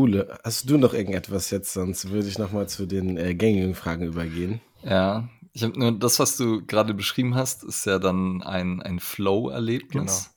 Ule, 0.00 0.38
hast 0.42 0.70
du 0.70 0.78
noch 0.78 0.94
irgendetwas 0.94 1.50
jetzt? 1.50 1.74
Sonst 1.74 2.08
würde 2.08 2.26
ich 2.26 2.38
nochmal 2.38 2.68
zu 2.68 2.86
den 2.86 3.18
äh, 3.18 3.34
gängigen 3.34 3.74
Fragen 3.74 4.06
übergehen. 4.06 4.62
Ja, 4.82 5.28
ich 5.52 5.62
habe 5.62 5.78
nur 5.78 5.92
das, 5.92 6.18
was 6.18 6.38
du 6.38 6.64
gerade 6.64 6.94
beschrieben 6.94 7.34
hast, 7.34 7.64
ist 7.64 7.84
ja 7.84 7.98
dann 7.98 8.42
ein, 8.42 8.80
ein 8.80 8.98
Flow-Erlebnis. 8.98 10.34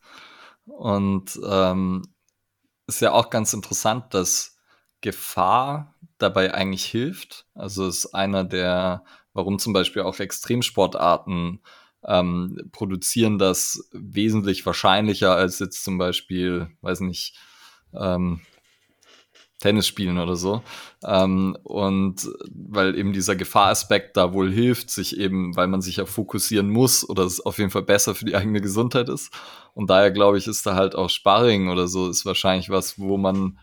Genau. 0.66 0.78
Und 0.78 1.40
ähm, 1.48 2.02
ist 2.88 3.00
ja 3.00 3.14
auch 3.14 3.30
ganz 3.30 3.54
interessant, 3.54 4.14
dass 4.14 4.58
Gefahr 5.00 5.96
dabei 6.18 6.54
eigentlich 6.54 6.86
hilft. 6.86 7.46
Also 7.54 7.88
ist 7.88 8.08
einer 8.08 8.44
der, 8.44 9.06
warum 9.32 9.60
zum 9.60 9.72
Beispiel 9.72 10.02
auch 10.02 10.20
Extremsportarten 10.20 11.62
ähm, 12.06 12.70
produzieren 12.74 13.38
das 13.38 13.90
wesentlich 13.94 14.66
wahrscheinlicher 14.66 15.34
als 15.34 15.60
jetzt 15.60 15.86
zum 15.86 15.98
Beispiel, 15.98 16.68
weiß 16.82 17.00
nicht, 17.00 17.38
ähm, 17.94 18.42
Tennis 19.64 19.88
spielen 19.88 20.18
oder 20.18 20.36
so. 20.36 20.62
Ähm, 21.06 21.58
und 21.64 22.30
weil 22.54 22.98
eben 22.98 23.14
dieser 23.14 23.38
Gefahraspekt 23.38 24.18
da 24.18 24.34
wohl 24.34 24.52
hilft, 24.52 24.90
sich 24.90 25.18
eben, 25.18 25.56
weil 25.56 25.68
man 25.68 25.82
sich 25.82 25.98
ja 25.98 26.06
fokussieren 26.06 26.70
muss 26.70 27.08
oder 27.08 27.24
es 27.24 27.40
auf 27.40 27.58
jeden 27.60 27.70
Fall 27.70 27.84
besser 27.84 28.14
für 28.14 28.26
die 28.26 28.36
eigene 28.36 28.60
Gesundheit 28.60 29.08
ist. 29.08 29.32
Und 29.74 29.90
daher 29.90 30.12
glaube 30.12 30.38
ich, 30.38 30.48
ist 30.48 30.66
da 30.66 30.76
halt 30.76 30.96
auch 30.96 31.10
Sparring 31.10 31.70
oder 31.70 31.88
so, 31.88 32.10
ist 32.10 32.26
wahrscheinlich 32.26 32.70
was, 32.70 33.00
wo 33.00 33.18
man 33.18 33.58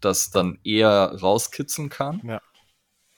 das 0.00 0.30
dann 0.30 0.58
eher 0.62 1.16
rauskitzeln 1.20 1.88
kann. 1.88 2.20
Ja. 2.24 2.40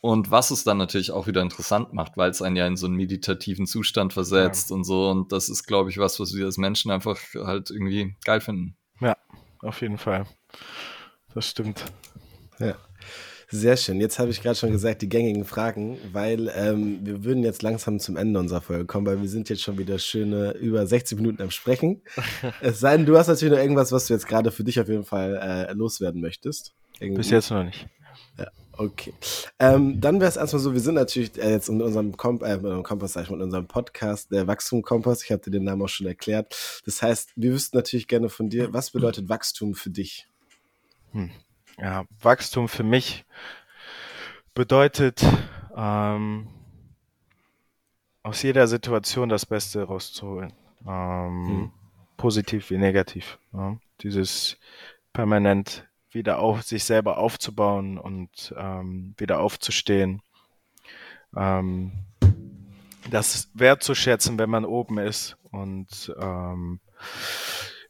Und 0.01 0.31
was 0.31 0.51
es 0.51 0.64
dann 0.64 0.79
natürlich 0.79 1.12
auch 1.12 1.27
wieder 1.27 1.43
interessant 1.43 1.92
macht, 1.92 2.17
weil 2.17 2.30
es 2.30 2.41
einen 2.41 2.57
ja 2.57 2.67
in 2.67 2.76
so 2.76 2.87
einen 2.87 2.96
meditativen 2.96 3.67
Zustand 3.67 4.14
versetzt 4.14 4.71
ja. 4.71 4.76
und 4.76 4.84
so. 4.84 5.11
Und 5.11 5.30
das 5.33 5.51
ist, 5.51 5.67
glaube 5.67 5.91
ich, 5.91 5.99
was, 5.99 6.21
was 6.21 6.34
wir 6.34 6.46
als 6.46 6.57
Menschen 6.57 6.91
einfach 6.91 7.18
halt 7.34 7.71
irgendwie 7.71 8.14
geil 8.25 8.41
finden. 8.41 8.76
Ja, 9.01 9.17
auf 9.61 9.80
jeden 9.83 9.99
Fall. 9.99 10.26
Das 11.35 11.49
stimmt. 11.49 11.85
Ja. 12.59 12.77
Sehr 13.51 13.77
schön. 13.77 14.01
Jetzt 14.01 14.19
habe 14.19 14.31
ich 14.31 14.43
gerade 14.43 14.57
schon 14.57 14.73
gesagt, 14.73 15.03
die 15.03 15.09
gängigen 15.09 15.45
Fragen, 15.45 15.99
weil 16.13 16.51
ähm, 16.57 17.01
wir 17.03 17.25
würden 17.25 17.45
jetzt 17.45 17.63
langsam 17.63 18.01
zum 18.01 18.17
Ende 18.17 18.41
unserer 18.41 18.61
Folge 18.61 18.85
kommen, 18.85 19.07
weil 19.07 19.21
wir 19.21 19.29
sind 19.29 19.49
jetzt 19.49 19.63
schon 19.63 19.79
wieder 19.79 19.99
schöne 19.99 20.53
über 20.53 20.87
60 20.87 21.19
Minuten 21.19 21.43
am 21.43 21.51
Sprechen. 21.51 22.03
es 22.61 22.81
sei 22.81 22.97
denn, 22.97 23.07
du 23.07 23.17
hast 23.17 23.29
natürlich 23.29 23.53
noch 23.53 23.61
irgendwas, 23.61 23.93
was 23.93 24.07
du 24.07 24.15
jetzt 24.15 24.27
gerade 24.27 24.51
für 24.51 24.65
dich 24.65 24.81
auf 24.81 24.89
jeden 24.89 25.05
Fall 25.05 25.37
äh, 25.37 25.73
loswerden 25.73 26.21
möchtest. 26.21 26.75
Irgendwie. 26.99 27.19
Bis 27.19 27.31
jetzt 27.31 27.51
noch 27.51 27.63
nicht. 27.63 27.87
Ja, 28.39 28.49
okay. 28.73 29.13
Ähm, 29.59 30.01
dann 30.01 30.21
wäre 30.21 30.29
es 30.29 30.37
erstmal 30.37 30.63
so, 30.63 30.73
wir 30.73 30.81
sind 30.81 30.95
natürlich 30.95 31.37
äh, 31.39 31.51
jetzt 31.51 31.69
in 31.69 31.81
unserem 31.81 32.17
Komp 32.17 32.43
äh, 32.43 32.59
Kompass, 32.83 33.13
sag 33.13 33.25
ich 33.25 33.31
mal, 33.31 33.37
in 33.37 33.43
unserem 33.43 33.69
Podcast, 33.69 34.33
der 34.33 34.47
Wachstum 34.47 34.83
Kompass. 34.83 35.23
Ich 35.23 35.31
habe 35.31 35.43
dir 35.43 35.51
den 35.51 35.65
Namen 35.65 35.83
auch 35.83 35.89
schon 35.89 36.07
erklärt. 36.07 36.83
Das 36.87 37.03
heißt, 37.03 37.33
wir 37.37 37.53
wüssten 37.53 37.77
natürlich 37.77 38.09
gerne 38.09 38.29
von 38.31 38.49
dir, 38.49 38.73
was 38.73 38.91
bedeutet 38.91 39.29
Wachstum 39.29 39.75
für 39.75 39.91
dich? 39.91 40.29
Hm 41.14 41.30
ja, 41.78 42.04
Wachstum 42.20 42.68
für 42.68 42.82
mich 42.82 43.24
bedeutet, 44.54 45.24
ähm, 45.76 46.49
aus 48.22 48.42
jeder 48.42 48.66
Situation 48.66 49.28
das 49.28 49.45
Beste 49.45 49.82
rauszuholen. 49.82 50.53
Ähm, 50.86 51.46
hm. 51.46 51.72
Positiv 52.16 52.70
wie 52.70 52.78
negativ. 52.78 53.38
Ja. 53.53 53.76
Dieses 54.00 54.57
permanent 55.12 55.86
wieder 56.11 56.38
auf 56.38 56.62
sich 56.62 56.84
selber 56.84 57.18
aufzubauen 57.18 57.99
und 57.99 58.54
ähm, 58.57 59.14
wieder 59.18 59.41
aufzustehen. 59.41 60.22
Ähm, 61.36 61.92
das 63.11 63.50
wertzuschätzen, 63.54 64.38
wenn 64.38 64.49
man 64.49 64.64
oben 64.64 64.99
ist 64.99 65.36
und 65.50 66.14
ähm, 66.18 66.80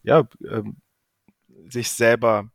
ja, 0.02 0.26
ähm, 0.50 0.76
sich 1.68 1.90
selber 1.90 2.50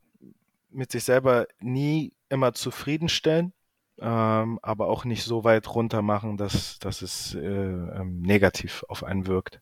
mit 0.70 0.92
sich 0.92 1.04
selber 1.04 1.48
nie 1.60 2.14
immer 2.30 2.54
zufriedenstellen, 2.54 3.54
ähm, 4.00 4.60
aber 4.62 4.88
auch 4.88 5.06
nicht 5.06 5.24
so 5.24 5.44
weit 5.44 5.74
runter 5.74 6.02
machen, 6.02 6.38
dass, 6.38 6.80
dass 6.80 7.02
es 7.02 7.36
äh, 7.36 7.40
ähm, 7.40 8.22
negativ 8.22 8.86
auf 8.88 9.04
einen 9.04 9.28
wirkt. 9.28 9.62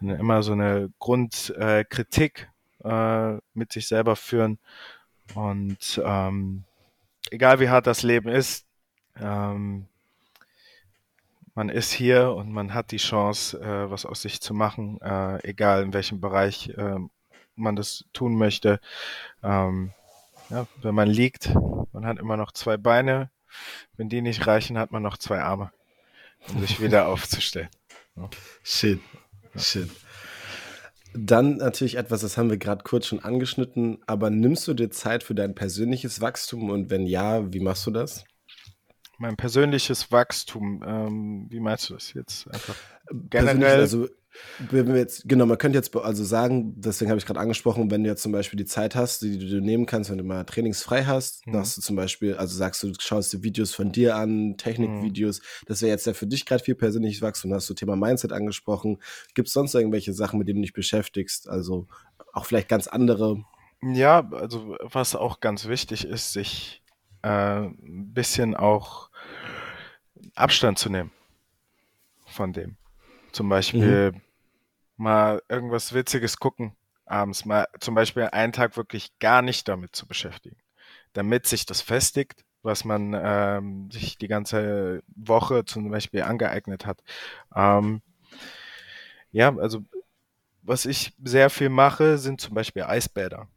Immer 0.00 0.42
so 0.42 0.52
eine 0.52 0.92
Grundkritik 0.98 2.50
äh, 2.84 3.34
äh, 3.34 3.38
mit 3.54 3.72
sich 3.72 3.88
selber 3.88 4.16
führen 4.16 4.58
und 5.34 6.00
ähm, 6.04 6.64
egal 7.30 7.60
wie 7.60 7.68
hart 7.68 7.86
das 7.86 8.02
Leben 8.02 8.28
ist, 8.28 8.66
ähm, 9.20 9.86
man 11.54 11.68
ist 11.70 11.92
hier 11.92 12.34
und 12.34 12.52
man 12.52 12.72
hat 12.72 12.92
die 12.92 12.98
Chance, 12.98 13.60
äh, 13.60 13.90
was 13.90 14.06
aus 14.06 14.22
sich 14.22 14.40
zu 14.40 14.54
machen, 14.54 15.00
äh, 15.00 15.42
egal 15.48 15.82
in 15.82 15.92
welchem 15.92 16.20
Bereich 16.20 16.68
äh, 16.68 16.98
man 17.56 17.74
das 17.74 18.04
tun 18.12 18.36
möchte. 18.36 18.80
Ähm, 19.42 19.92
ja, 20.50 20.66
wenn 20.82 20.94
man 20.94 21.08
liegt, 21.08 21.54
man 21.92 22.06
hat 22.06 22.18
immer 22.18 22.36
noch 22.36 22.52
zwei 22.52 22.76
Beine. 22.76 23.30
Wenn 23.96 24.08
die 24.08 24.20
nicht 24.20 24.46
reichen, 24.46 24.78
hat 24.78 24.92
man 24.92 25.02
noch 25.02 25.16
zwei 25.16 25.40
Arme, 25.40 25.72
um 26.48 26.60
sich 26.60 26.80
wieder 26.82 27.08
aufzustellen. 27.08 27.68
Ja. 28.16 28.28
Shit, 28.62 29.00
shit. 29.56 29.88
Dann 31.14 31.56
natürlich 31.56 31.96
etwas, 31.96 32.20
das 32.20 32.36
haben 32.36 32.50
wir 32.50 32.58
gerade 32.58 32.84
kurz 32.84 33.06
schon 33.06 33.24
angeschnitten, 33.24 33.98
aber 34.06 34.30
nimmst 34.30 34.68
du 34.68 34.74
dir 34.74 34.90
Zeit 34.90 35.22
für 35.22 35.34
dein 35.34 35.54
persönliches 35.54 36.20
Wachstum 36.20 36.70
und 36.70 36.90
wenn 36.90 37.06
ja, 37.06 37.52
wie 37.52 37.60
machst 37.60 37.86
du 37.86 37.90
das? 37.90 38.24
Mein 39.18 39.36
persönliches 39.36 40.10
Wachstum, 40.12 40.82
ähm, 40.86 41.46
wie 41.50 41.60
meinst 41.60 41.90
du 41.90 41.94
das 41.94 42.14
jetzt? 42.14 42.46
Einfach 42.48 42.76
generell. 43.10 43.80
Also 43.80 44.08
wenn 44.70 44.88
wir 44.88 44.96
jetzt, 44.96 45.28
genau, 45.28 45.46
man 45.46 45.58
könnte 45.58 45.78
jetzt 45.78 45.94
also 45.96 46.24
sagen, 46.24 46.74
deswegen 46.76 47.10
habe 47.10 47.18
ich 47.18 47.26
gerade 47.26 47.40
angesprochen, 47.40 47.90
wenn 47.90 48.04
du 48.04 48.10
jetzt 48.10 48.22
zum 48.22 48.32
Beispiel 48.32 48.56
die 48.56 48.64
Zeit 48.64 48.94
hast, 48.94 49.22
die, 49.22 49.38
du 49.38 49.60
nehmen 49.60 49.86
kannst, 49.86 50.10
wenn 50.10 50.18
du 50.18 50.24
mal 50.24 50.44
trainingsfrei 50.44 51.04
hast, 51.04 51.46
mhm. 51.46 51.52
dass 51.52 51.74
du 51.74 51.80
zum 51.80 51.96
Beispiel, 51.96 52.34
also 52.34 52.56
sagst 52.56 52.82
du, 52.82 52.92
du 52.92 53.00
schaust 53.00 53.32
dir 53.32 53.42
Videos 53.42 53.74
von 53.74 53.92
dir 53.92 54.16
an, 54.16 54.56
Technikvideos, 54.56 55.40
mhm. 55.40 55.64
das 55.66 55.82
wäre 55.82 55.90
jetzt 55.90 56.06
ja 56.06 56.14
für 56.14 56.26
dich 56.26 56.46
gerade 56.46 56.62
viel 56.62 56.74
persönliches 56.74 57.22
Wachstum, 57.22 57.52
hast 57.54 57.68
du 57.70 57.74
Thema 57.74 57.96
Mindset 57.96 58.32
angesprochen. 58.32 58.98
Gibt 59.34 59.48
es 59.48 59.54
sonst 59.54 59.74
irgendwelche 59.74 60.12
Sachen, 60.12 60.38
mit 60.38 60.48
denen 60.48 60.60
du 60.60 60.62
dich 60.62 60.74
beschäftigst? 60.74 61.48
Also 61.48 61.86
auch 62.32 62.44
vielleicht 62.44 62.68
ganz 62.68 62.86
andere? 62.86 63.44
Ja, 63.82 64.28
also 64.32 64.76
was 64.80 65.14
auch 65.14 65.40
ganz 65.40 65.68
wichtig 65.68 66.04
ist, 66.04 66.32
sich 66.32 66.82
ein 67.22 68.12
bisschen 68.12 68.54
auch 68.54 69.10
Abstand 70.34 70.78
zu 70.78 70.90
nehmen 70.90 71.10
von 72.26 72.52
dem. 72.52 72.76
Zum 73.32 73.48
Beispiel 73.48 74.12
mhm. 74.12 74.20
mal 74.96 75.42
irgendwas 75.48 75.92
Witziges 75.92 76.38
gucken 76.38 76.76
abends, 77.08 77.44
mal 77.44 77.66
zum 77.80 77.94
Beispiel 77.94 78.24
einen 78.24 78.52
Tag 78.52 78.76
wirklich 78.76 79.18
gar 79.18 79.42
nicht 79.42 79.68
damit 79.68 79.96
zu 79.96 80.06
beschäftigen, 80.06 80.56
damit 81.12 81.46
sich 81.46 81.66
das 81.66 81.80
festigt, 81.80 82.44
was 82.62 82.84
man 82.84 83.16
ähm, 83.18 83.90
sich 83.90 84.18
die 84.18 84.28
ganze 84.28 85.02
Woche 85.14 85.64
zum 85.64 85.90
Beispiel 85.90 86.22
angeeignet 86.22 86.86
hat. 86.86 87.02
Ähm, 87.54 88.02
ja, 89.30 89.56
also 89.56 89.84
was 90.62 90.84
ich 90.86 91.14
sehr 91.24 91.50
viel 91.50 91.70
mache, 91.70 92.18
sind 92.18 92.40
zum 92.40 92.54
Beispiel 92.54 92.82
Eisbäder. 92.82 93.48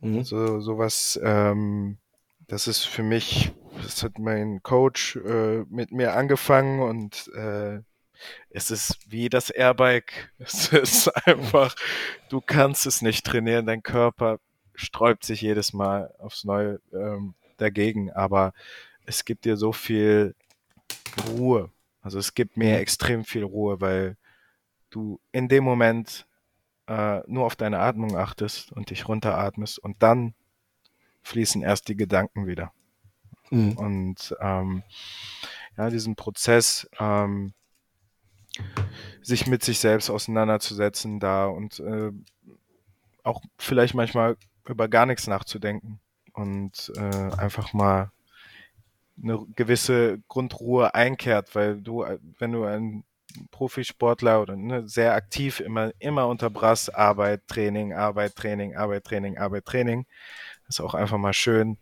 Mhm. 0.00 0.24
So 0.24 0.60
sowas, 0.60 1.18
ähm, 1.22 1.98
das 2.48 2.66
ist 2.66 2.84
für 2.84 3.02
mich, 3.02 3.52
das 3.82 4.02
hat 4.02 4.18
mein 4.18 4.62
Coach 4.62 5.16
äh, 5.16 5.64
mit 5.68 5.92
mir 5.92 6.14
angefangen 6.14 6.80
und 6.80 7.28
äh, 7.34 7.80
es 8.50 8.70
ist 8.70 8.98
wie 9.08 9.28
das 9.28 9.50
Airbike. 9.50 10.32
Es 10.38 10.72
ist 10.72 11.08
einfach, 11.26 11.74
du 12.28 12.40
kannst 12.40 12.86
es 12.86 13.02
nicht 13.02 13.26
trainieren, 13.26 13.66
dein 13.66 13.82
Körper 13.82 14.38
sträubt 14.74 15.24
sich 15.24 15.40
jedes 15.40 15.72
Mal 15.72 16.14
aufs 16.18 16.44
Neue 16.44 16.80
ähm, 16.92 17.34
dagegen, 17.56 18.12
aber 18.12 18.52
es 19.06 19.24
gibt 19.24 19.44
dir 19.44 19.56
so 19.56 19.72
viel 19.72 20.34
Ruhe. 21.28 21.70
Also 22.02 22.18
es 22.18 22.34
gibt 22.34 22.56
mir 22.56 22.78
extrem 22.78 23.24
viel 23.24 23.42
Ruhe, 23.42 23.80
weil 23.80 24.16
du 24.90 25.20
in 25.32 25.48
dem 25.48 25.64
Moment 25.64 26.26
äh, 26.86 27.20
nur 27.26 27.44
auf 27.44 27.56
deine 27.56 27.80
Atmung 27.80 28.16
achtest 28.16 28.70
und 28.72 28.90
dich 28.90 29.08
runteratmest 29.08 29.78
und 29.78 30.02
dann 30.02 30.34
fließen 31.26 31.62
erst 31.62 31.88
die 31.88 31.96
Gedanken 31.96 32.46
wieder. 32.46 32.72
Mhm. 33.50 33.76
Und 33.76 34.36
ähm, 34.40 34.82
ja, 35.76 35.90
diesen 35.90 36.16
Prozess 36.16 36.88
ähm, 36.98 37.52
sich 39.22 39.46
mit 39.46 39.62
sich 39.62 39.78
selbst 39.78 40.08
auseinanderzusetzen 40.08 41.20
da 41.20 41.46
und 41.46 41.80
äh, 41.80 42.12
auch 43.22 43.42
vielleicht 43.58 43.94
manchmal 43.94 44.36
über 44.66 44.88
gar 44.88 45.06
nichts 45.06 45.26
nachzudenken 45.26 46.00
und 46.32 46.92
äh, 46.96 47.34
einfach 47.36 47.72
mal 47.72 48.10
eine 49.22 49.44
gewisse 49.56 50.18
Grundruhe 50.28 50.94
einkehrt, 50.94 51.54
weil 51.54 51.80
du, 51.80 52.04
wenn 52.38 52.52
du 52.52 52.64
ein 52.64 53.04
Profisportler 53.50 54.40
oder 54.42 54.56
ne, 54.56 54.88
sehr 54.88 55.14
aktiv 55.14 55.60
immer, 55.60 55.92
immer 55.98 56.26
unter 56.28 56.50
Brass, 56.50 56.88
Arbeit, 56.88 57.46
Training, 57.48 57.92
Arbeit, 57.92 58.36
Training, 58.36 58.76
Arbeit, 58.76 59.04
Training, 59.04 59.38
Arbeit, 59.38 59.64
Training, 59.64 60.06
ist 60.68 60.80
auch 60.80 60.94
einfach 60.94 61.18
mal 61.18 61.32
schön, 61.32 61.72
ein 61.72 61.78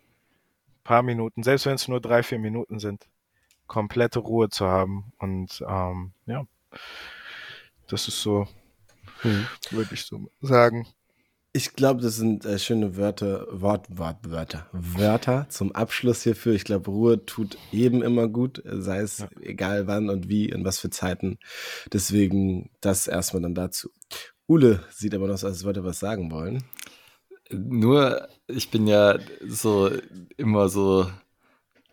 paar 0.84 1.02
Minuten, 1.02 1.42
selbst 1.42 1.66
wenn 1.66 1.74
es 1.74 1.88
nur 1.88 2.00
drei, 2.00 2.22
vier 2.22 2.38
Minuten 2.38 2.78
sind, 2.78 3.06
komplette 3.66 4.18
Ruhe 4.20 4.48
zu 4.48 4.66
haben 4.66 5.12
und 5.18 5.62
ähm, 5.66 6.12
ja, 6.26 6.46
das 7.88 8.08
ist 8.08 8.20
so, 8.22 8.46
hm. 9.20 9.46
würde 9.70 9.94
ich 9.94 10.02
so 10.02 10.28
sagen. 10.40 10.86
Ich 11.56 11.74
glaube, 11.74 12.02
das 12.02 12.16
sind 12.16 12.44
äh, 12.44 12.58
schöne 12.58 12.96
Wörter, 12.96 13.46
Wort, 13.48 13.86
Wort, 13.96 14.28
Wörter, 14.28 14.66
Wörter 14.72 15.46
zum 15.50 15.70
Abschluss 15.70 16.24
hierfür. 16.24 16.52
Ich 16.52 16.64
glaube, 16.64 16.90
Ruhe 16.90 17.24
tut 17.26 17.56
jedem 17.70 18.02
immer 18.02 18.26
gut, 18.26 18.60
sei 18.64 18.98
es 18.98 19.18
ja. 19.18 19.28
egal 19.40 19.86
wann 19.86 20.10
und 20.10 20.28
wie 20.28 20.52
und 20.52 20.64
was 20.64 20.80
für 20.80 20.90
Zeiten. 20.90 21.38
Deswegen 21.92 22.70
das 22.80 23.06
erstmal 23.06 23.42
dann 23.42 23.54
dazu. 23.54 23.90
Ule 24.48 24.82
sieht 24.90 25.14
aber 25.14 25.28
noch 25.28 25.38
so, 25.38 25.46
als 25.46 25.62
würde 25.62 25.80
er 25.80 25.84
was 25.84 26.00
sagen 26.00 26.32
wollen. 26.32 26.64
Nur, 27.54 28.28
ich 28.46 28.70
bin 28.70 28.86
ja 28.86 29.18
so 29.46 29.90
immer 30.36 30.68
so, 30.68 31.06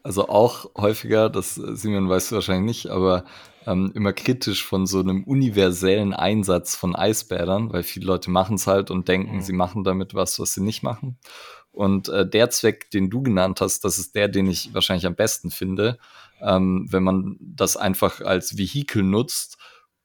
also 0.04 0.30
auch 0.30 0.72
häufiger, 0.76 1.30
das 1.30 1.56
Simon 1.56 2.10
weißt 2.10 2.32
du 2.32 2.36
wahrscheinlich 2.36 2.84
nicht, 2.84 2.92
aber 2.92 3.26
ähm, 3.68 3.92
immer 3.94 4.14
kritisch 4.14 4.66
von 4.66 4.88
so 4.88 5.00
einem 5.00 5.24
universellen 5.24 6.14
Einsatz 6.14 6.76
von 6.76 6.96
Eisbädern, 6.96 7.72
weil 7.72 7.84
viele 7.84 8.08
Leute 8.08 8.32
machen 8.32 8.56
es 8.56 8.68
halt 8.68 8.90
und 8.92 9.08
denken, 9.08 9.38
mhm. 9.38 9.42
sie 9.42 9.54
machen 9.54 9.84
damit 9.84 10.14
was, 10.14 10.40
was 10.40 10.54
sie 10.54 10.62
nicht 10.62 10.84
machen. 10.84 11.18
Und 11.72 12.10
äh, 12.10 12.28
der 12.28 12.50
Zweck, 12.50 12.90
den 12.92 13.10
du 13.10 13.22
genannt 13.22 13.62
hast, 13.62 13.86
das 13.86 13.98
ist 13.98 14.16
der, 14.16 14.28
den 14.28 14.48
ich 14.48 14.74
wahrscheinlich 14.74 15.06
am 15.06 15.16
besten 15.16 15.52
finde, 15.52 16.00
ähm, 16.42 16.88
wenn 16.90 17.04
man 17.04 17.38
das 17.40 17.78
einfach 17.78 18.22
als 18.22 18.58
Vehikel 18.58 19.04
nutzt, 19.04 19.58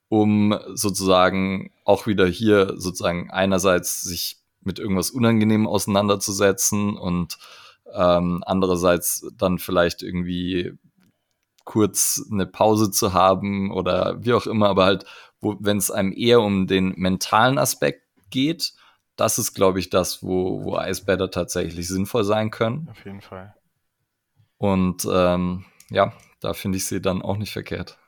um 0.09 0.57
sozusagen 0.74 1.73
auch 1.85 2.07
wieder 2.07 2.27
hier 2.27 2.74
sozusagen 2.77 3.31
einerseits 3.31 4.03
sich 4.03 4.39
mit 4.66 4.78
irgendwas 4.78 5.10
Unangenehmem 5.10 5.66
auseinanderzusetzen 5.66 6.97
und 6.97 7.38
ähm, 7.94 8.43
andererseits 8.44 9.26
dann 9.36 9.59
vielleicht 9.59 10.02
irgendwie 10.02 10.72
kurz 11.64 12.24
eine 12.30 12.47
Pause 12.47 12.90
zu 12.90 13.12
haben 13.12 13.70
oder 13.72 14.24
wie 14.24 14.34
auch 14.34 14.47
immer, 14.47 14.68
aber 14.68 14.84
halt, 14.84 15.05
wenn 15.40 15.78
es 15.78 15.90
einem 15.90 16.12
eher 16.12 16.40
um 16.40 16.66
den 16.66 16.94
mentalen 16.97 17.59
Aspekt 17.59 18.02
geht, 18.30 18.74
das 19.16 19.38
ist, 19.38 19.55
glaube 19.55 19.78
ich, 19.78 19.90
das, 19.90 20.22
wo, 20.22 20.64
wo 20.64 20.76
Eisbäder 20.76 21.30
tatsächlich 21.30 21.88
sinnvoll 21.88 22.24
sein 22.24 22.51
können. 22.51 22.88
Auf 22.90 23.05
jeden 23.05 23.20
Fall. 23.20 23.55
Und 24.59 25.06
ähm, 25.10 25.64
ja, 25.90 26.12
da 26.40 26.52
finde 26.52 26.78
ich 26.78 26.86
sie 26.86 27.01
dann 27.01 27.22
auch 27.22 27.36
nicht 27.36 27.52
verkehrt. 27.52 27.98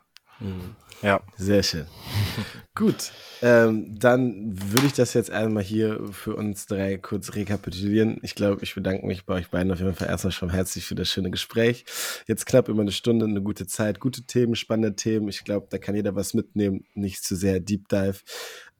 Mhm. 0.40 0.76
Ja. 1.02 1.20
Sehr 1.36 1.62
schön. 1.62 1.86
Gut, 2.74 3.12
ähm, 3.42 3.98
dann 3.98 4.52
würde 4.72 4.86
ich 4.86 4.92
das 4.92 5.14
jetzt 5.14 5.30
einmal 5.30 5.62
hier 5.62 6.00
für 6.12 6.36
uns 6.36 6.66
drei 6.66 6.96
kurz 6.96 7.34
rekapitulieren. 7.34 8.18
Ich 8.22 8.34
glaube, 8.34 8.62
ich 8.62 8.74
bedanke 8.74 9.06
mich 9.06 9.26
bei 9.26 9.34
euch 9.34 9.50
beiden 9.50 9.72
auf 9.72 9.80
jeden 9.80 9.94
Fall 9.94 10.08
erstmal 10.08 10.32
schon 10.32 10.50
herzlich 10.50 10.84
für 10.84 10.94
das 10.94 11.08
schöne 11.08 11.30
Gespräch. 11.30 11.84
Jetzt 12.26 12.46
knapp 12.46 12.68
über 12.68 12.82
eine 12.82 12.92
Stunde, 12.92 13.26
eine 13.26 13.42
gute 13.42 13.66
Zeit, 13.66 13.98
gute 13.98 14.22
Themen, 14.22 14.54
spannende 14.54 14.94
Themen. 14.94 15.28
Ich 15.28 15.44
glaube, 15.44 15.66
da 15.70 15.78
kann 15.78 15.96
jeder 15.96 16.14
was 16.14 16.34
mitnehmen, 16.34 16.84
nicht 16.94 17.24
zu 17.24 17.34
sehr 17.34 17.58
Deep 17.58 17.88
Dive. 17.88 18.20